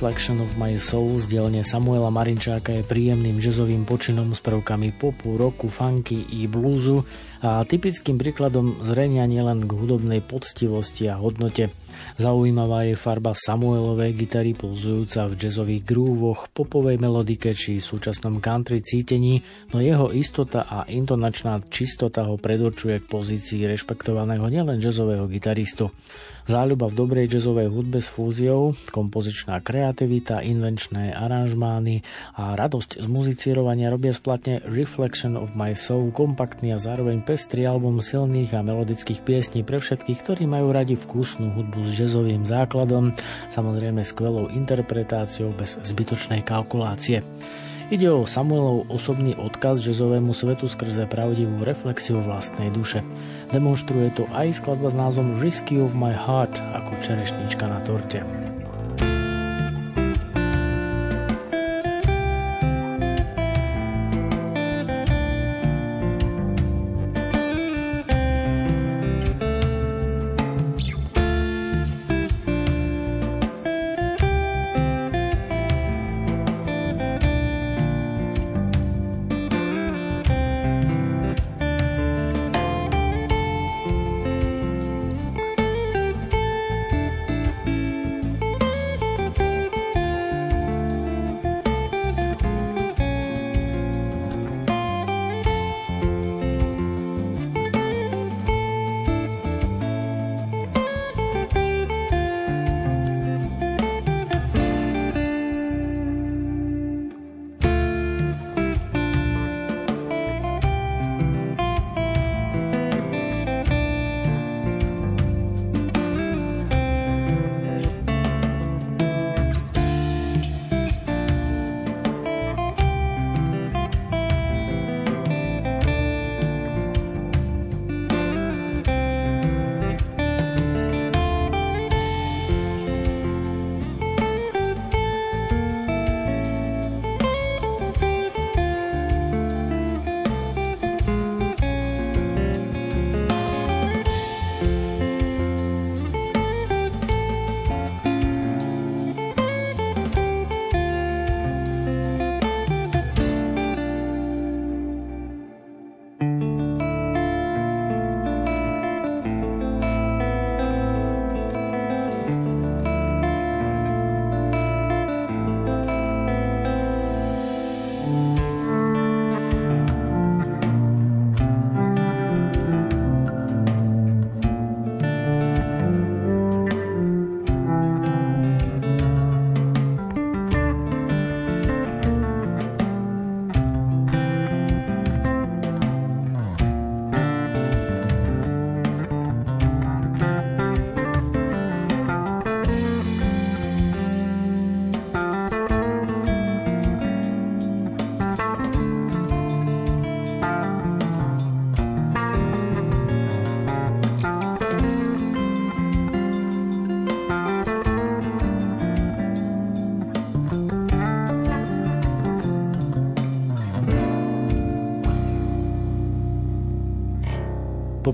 Reflection 0.00 0.40
of 0.40 0.56
My 0.56 0.80
Soul 0.80 1.20
z 1.20 1.28
dielne 1.28 1.60
Samuela 1.60 2.08
Marinčáka 2.08 2.72
je 2.72 2.88
príjemným 2.88 3.36
jazzovým 3.36 3.84
počinom 3.84 4.32
s 4.32 4.40
prvkami 4.40 4.96
popu, 4.96 5.36
roku, 5.36 5.68
funky 5.68 6.24
i 6.40 6.48
blúzu 6.48 7.04
a 7.44 7.60
typickým 7.68 8.16
príkladom 8.16 8.80
zrenia 8.80 9.28
nielen 9.28 9.68
k 9.68 9.76
hudobnej 9.76 10.24
poctivosti 10.24 11.04
a 11.04 11.20
hodnote. 11.20 11.68
Zaujímavá 12.16 12.88
je 12.88 12.96
farba 12.96 13.36
Samuelovej 13.36 14.16
gitary 14.16 14.56
pulzujúca 14.56 15.28
v 15.28 15.36
jazzových 15.36 15.84
grúvoch, 15.84 16.48
popovej 16.48 16.96
melodike 16.96 17.52
či 17.52 17.76
súčasnom 17.76 18.40
country 18.40 18.80
cítení, 18.80 19.44
no 19.76 19.84
jeho 19.84 20.16
istota 20.16 20.64
a 20.64 20.88
intonačná 20.88 21.60
čistota 21.68 22.24
ho 22.24 22.40
predurčuje 22.40 23.04
k 23.04 23.10
pozícii 23.10 23.68
rešpektovaného 23.68 24.48
nielen 24.48 24.80
jazzového 24.80 25.28
gitaristu. 25.28 25.92
Záľuba 26.50 26.90
v 26.90 26.98
dobrej 26.98 27.26
jazzovej 27.30 27.70
hudbe 27.70 28.02
s 28.02 28.10
fúziou, 28.10 28.74
kompozičná 28.90 29.62
kreativita, 29.62 30.42
invenčné 30.42 31.14
aranžmány 31.14 32.02
a 32.34 32.58
radosť 32.58 32.98
z 32.98 33.06
muzicírovania 33.06 33.86
robia 33.86 34.10
splatne 34.10 34.58
Reflection 34.66 35.38
of 35.38 35.54
My 35.54 35.78
Soul 35.78 36.10
kompaktný 36.10 36.74
a 36.74 36.82
zároveň 36.82 37.22
pestrý 37.22 37.70
album 37.70 38.02
silných 38.02 38.50
a 38.58 38.66
melodických 38.66 39.22
piesní 39.22 39.62
pre 39.62 39.78
všetkých, 39.78 40.18
ktorí 40.26 40.50
majú 40.50 40.74
radi 40.74 40.98
vkusnú 40.98 41.54
hudbu 41.54 41.86
s 41.86 41.94
jazzovým 41.94 42.42
základom, 42.42 43.14
samozrejme 43.46 44.02
skvelou 44.02 44.50
interpretáciou 44.50 45.54
bez 45.54 45.78
zbytočnej 45.86 46.42
kalkulácie. 46.42 47.22
Ide 47.90 48.06
o 48.06 48.22
Samuelov 48.22 48.86
osobný 48.86 49.34
odkaz 49.34 49.82
jazzovému 49.82 50.30
svetu 50.30 50.70
skrze 50.70 51.10
pravdivú 51.10 51.66
reflexiu 51.66 52.22
vlastnej 52.22 52.70
duše. 52.70 53.02
Demonstruje 53.50 54.14
to 54.14 54.30
aj 54.30 54.62
skladba 54.62 54.94
s 54.94 54.96
názvom 54.96 55.42
Risky 55.42 55.82
of 55.82 55.90
My 55.90 56.14
Heart 56.14 56.54
ako 56.54 57.02
čerešnička 57.02 57.66
na 57.66 57.82
torte. 57.82 58.22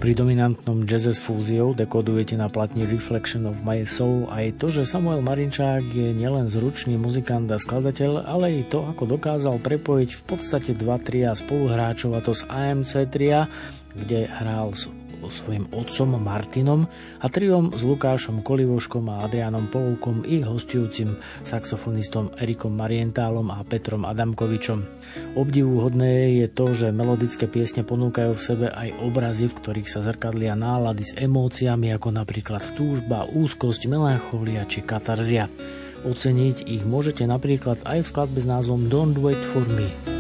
Popri 0.07 0.23
dominantnom 0.23 0.87
jazze 0.87 1.11
s 1.11 1.19
fúziou 1.19 1.75
dekodujete 1.75 2.39
na 2.39 2.47
platni 2.47 2.87
Reflection 2.87 3.43
of 3.51 3.67
My 3.67 3.83
Soul 3.83 4.31
aj 4.31 4.55
to, 4.63 4.71
že 4.71 4.87
Samuel 4.87 5.19
Marinčák 5.19 5.83
je 5.83 6.15
nielen 6.15 6.47
zručný 6.47 6.95
muzikant 6.95 7.51
a 7.51 7.59
skladateľ, 7.59 8.23
ale 8.23 8.55
i 8.55 8.63
to, 8.63 8.87
ako 8.87 9.03
dokázal 9.19 9.59
prepojiť 9.59 10.11
v 10.15 10.23
podstate 10.23 10.79
dva 10.79 11.03
tria 11.03 11.35
spoluhráčov 11.35 12.15
a 12.15 12.23
to 12.23 12.39
z 12.39 12.47
AMC 12.47 12.93
tria, 13.11 13.51
kde 13.99 14.31
hral 14.31 14.79
so 15.27 15.43
svojím 15.43 15.67
otcom 15.75 16.23
Martinom 16.23 16.87
a 17.19 17.27
triom 17.27 17.75
s 17.75 17.83
Lukášom 17.83 18.47
Kolivoškom 18.47 19.11
a 19.11 19.27
Adrianom 19.27 19.67
Polovkom 19.67 20.23
i 20.23 20.47
hostujúcim 20.47 21.19
saxofonistom 21.43 22.39
Erikom 22.39 22.79
Marientálom 22.79 23.51
a 23.51 23.67
Petrom 23.67 24.07
Adamkovičom. 24.07 24.87
Obdivuhodné 25.35 26.39
je 26.39 26.47
to, 26.47 26.71
že 26.71 26.95
melodické 26.95 27.51
piesne 27.51 27.83
ponúkajú 27.83 28.39
v 28.39 28.45
sebe 28.45 28.67
aj 28.71 29.03
obrazy, 29.03 29.51
v 29.51 29.59
ktorých 29.59 29.91
sa 29.91 29.99
zrkadlia 30.07 30.55
nálady 30.55 31.03
s 31.03 31.19
emóciami 31.19 31.91
ako 31.91 32.15
napríklad 32.15 32.63
túžba, 32.79 33.27
úzkosť, 33.27 33.91
melancholia 33.91 34.63
či 34.71 34.87
katarzia. 34.87 35.51
Oceniť 36.07 36.71
ich 36.71 36.87
môžete 36.87 37.27
napríklad 37.27 37.83
aj 37.83 38.07
v 38.07 38.11
skladbe 38.15 38.39
s 38.39 38.47
názvom 38.47 38.87
Don't 38.87 39.19
Wait 39.19 39.43
For 39.43 39.67
Me. 39.75 40.16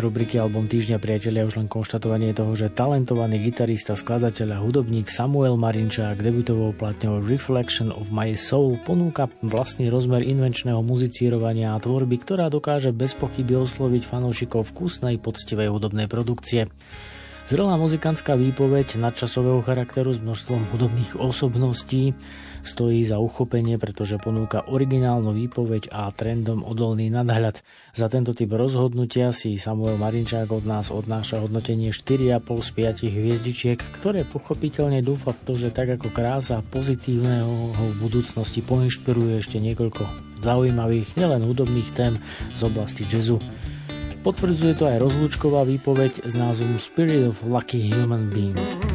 Rubriky 0.00 0.40
Album 0.40 0.66
týždňa 0.66 0.96
priatelia 0.96 1.44
už 1.44 1.60
len 1.60 1.68
konštatovanie 1.68 2.32
toho, 2.32 2.56
že 2.56 2.72
talentovaný 2.72 3.38
gitarista, 3.38 3.92
skladateľ 3.92 4.56
a 4.56 4.62
hudobník 4.64 5.12
Samuel 5.12 5.60
Marinčák 5.60 6.18
debutovou 6.18 6.72
platňou 6.72 7.20
Reflection 7.20 7.92
of 7.92 8.08
My 8.08 8.32
Soul 8.32 8.80
ponúka 8.82 9.28
vlastný 9.44 9.92
rozmer 9.92 10.24
invenčného 10.24 10.80
muzicírovania 10.80 11.76
a 11.76 11.82
tvorby, 11.84 12.16
ktorá 12.18 12.48
dokáže 12.48 12.90
bez 12.96 13.12
pochyby 13.12 13.60
osloviť 13.60 14.02
fanúšikov 14.08 14.72
vkusnej 14.72 15.20
poctivej 15.20 15.68
hudobnej 15.68 16.08
produkcie. 16.08 16.66
Zrelá 17.50 17.74
muzikantská 17.74 18.38
výpoveď 18.38 18.94
nadčasového 18.94 19.58
charakteru 19.66 20.14
s 20.14 20.22
množstvom 20.22 20.70
hudobných 20.70 21.18
osobností 21.18 22.14
stojí 22.62 23.02
za 23.02 23.18
uchopenie, 23.18 23.74
pretože 23.74 24.22
ponúka 24.22 24.62
originálnu 24.70 25.34
výpoveď 25.34 25.90
a 25.90 26.14
trendom 26.14 26.62
odolný 26.62 27.10
nadhľad. 27.10 27.58
Za 27.90 28.06
tento 28.06 28.38
typ 28.38 28.54
rozhodnutia 28.54 29.34
si 29.34 29.58
Samuel 29.58 29.98
Marinčák 29.98 30.46
od 30.46 30.62
nás 30.62 30.94
odnáša 30.94 31.42
hodnotenie 31.42 31.90
4,5 31.90 32.38
z 32.38 32.70
5 33.10 33.18
hviezdičiek, 33.18 33.78
ktoré 33.98 34.22
pochopiteľne 34.30 35.02
dúfa 35.02 35.34
v 35.34 35.42
to, 35.42 35.58
že 35.58 35.74
tak 35.74 35.98
ako 35.98 36.14
krása 36.14 36.62
pozitívneho 36.70 37.74
ho 37.74 37.84
v 37.90 37.98
budúcnosti 37.98 38.62
poinšpiruje 38.62 39.42
ešte 39.42 39.58
niekoľko 39.58 40.06
zaujímavých, 40.46 41.18
nielen 41.18 41.42
hudobných 41.42 41.90
tém 41.98 42.22
z 42.54 42.60
oblasti 42.62 43.02
jazzu. 43.10 43.42
Potvrdzuje 44.20 44.76
to 44.76 44.84
aj 44.84 45.00
rozlúčková 45.00 45.64
výpoveď 45.64 46.28
s 46.28 46.36
názvom 46.36 46.76
Spirit 46.76 47.24
of 47.24 47.40
Lucky 47.40 47.80
Human 47.88 48.28
Being. 48.28 48.89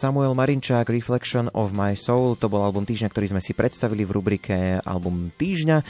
Samuel 0.00 0.32
Marinčák, 0.32 0.88
Reflection 0.88 1.52
of 1.52 1.76
My 1.76 1.92
Soul, 1.92 2.32
to 2.40 2.48
bol 2.48 2.64
album 2.64 2.88
týždňa, 2.88 3.12
ktorý 3.12 3.36
sme 3.36 3.44
si 3.44 3.52
predstavili 3.52 4.08
v 4.08 4.16
rubrike 4.16 4.80
Album 4.80 5.28
týždňa. 5.36 5.76
E, 5.76 5.84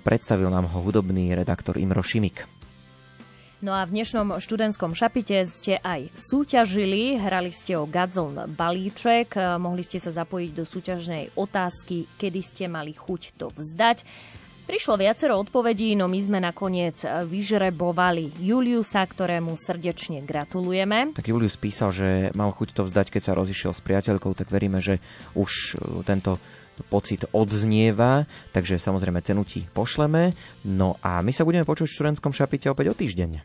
Predstavil 0.00 0.48
nám 0.48 0.64
ho 0.72 0.80
hudobný 0.80 1.36
redaktor 1.36 1.76
Imro 1.76 2.00
Šimik. 2.00 2.48
No 3.60 3.76
a 3.76 3.84
v 3.84 4.00
dnešnom 4.00 4.40
študentskom 4.40 4.96
šapite 4.96 5.44
ste 5.44 5.76
aj 5.84 6.08
súťažili, 6.16 7.20
hrali 7.20 7.52
ste 7.52 7.76
o 7.76 7.84
Gadzon 7.84 8.48
balíček, 8.48 9.36
eh, 9.36 9.60
mohli 9.60 9.84
ste 9.84 10.00
sa 10.00 10.08
zapojiť 10.08 10.50
do 10.56 10.64
súťažnej 10.64 11.36
otázky, 11.36 12.08
kedy 12.16 12.40
ste 12.40 12.64
mali 12.72 12.96
chuť 12.96 13.36
to 13.36 13.52
vzdať. 13.52 14.08
Prišlo 14.70 15.02
viacero 15.02 15.34
odpovedí, 15.34 15.98
no 15.98 16.06
my 16.06 16.22
sme 16.22 16.38
nakoniec 16.38 17.02
vyžrebovali 17.02 18.38
Juliusa, 18.38 19.02
ktorému 19.02 19.58
srdečne 19.58 20.22
gratulujeme. 20.22 21.10
Tak 21.10 21.26
Julius 21.26 21.58
písal, 21.58 21.90
že 21.90 22.30
mal 22.38 22.54
chuť 22.54 22.78
to 22.78 22.86
vzdať, 22.86 23.10
keď 23.10 23.22
sa 23.26 23.34
rozišiel 23.34 23.74
s 23.74 23.82
priateľkou, 23.82 24.30
tak 24.38 24.46
veríme, 24.46 24.78
že 24.78 25.02
už 25.34 25.74
e, 25.74 26.06
tento 26.06 26.38
pocit 26.86 27.26
odznieva, 27.34 28.30
takže 28.54 28.78
samozrejme 28.78 29.18
cenu 29.26 29.42
ti 29.42 29.66
pošleme. 29.74 30.38
No 30.62 31.02
a 31.02 31.18
my 31.18 31.34
sa 31.34 31.42
budeme 31.42 31.66
počuť 31.66 31.90
v 31.90 31.96
študentskom 31.98 32.30
šapite 32.30 32.70
opäť 32.70 32.94
o 32.94 32.94
týždeň. 32.94 33.42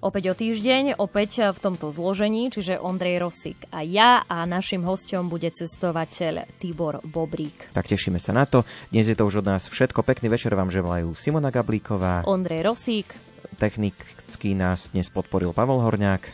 Opäť 0.00 0.32
o 0.32 0.34
týždeň, 0.34 0.96
opäť 0.96 1.52
v 1.52 1.60
tomto 1.60 1.92
zložení, 1.92 2.48
čiže 2.48 2.80
Ondrej 2.80 3.20
Rosík 3.20 3.68
a 3.68 3.84
ja 3.84 4.24
a 4.24 4.48
našim 4.48 4.80
hostom 4.80 5.28
bude 5.28 5.52
cestovateľ 5.52 6.48
Tibor 6.56 7.04
Bobrík. 7.04 7.68
Tak 7.76 7.84
tešíme 7.84 8.16
sa 8.16 8.32
na 8.32 8.48
to. 8.48 8.64
Dnes 8.88 9.12
je 9.12 9.12
to 9.12 9.28
už 9.28 9.44
od 9.44 9.52
nás 9.52 9.68
všetko. 9.68 10.00
Pekný 10.00 10.32
večer 10.32 10.56
vám 10.56 10.72
želajú 10.72 11.12
Simona 11.12 11.52
Gablíková. 11.52 12.24
Ondrej 12.24 12.72
Rosík. 12.72 13.12
Technicky 13.60 14.56
nás 14.56 14.88
dnes 14.88 15.12
podporil 15.12 15.52
Pavel 15.52 15.84
Horňák. 15.84 16.24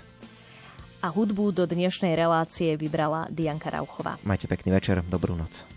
A 1.03 1.11
hudbu 1.11 1.51
do 1.51 1.67
dnešnej 1.67 2.15
relácie 2.15 2.79
vybrala 2.79 3.27
Dianka 3.35 3.75
Rauchová. 3.75 4.15
Majte 4.23 4.47
pekný 4.47 4.79
večer, 4.79 5.03
dobrú 5.03 5.35
noc. 5.35 5.76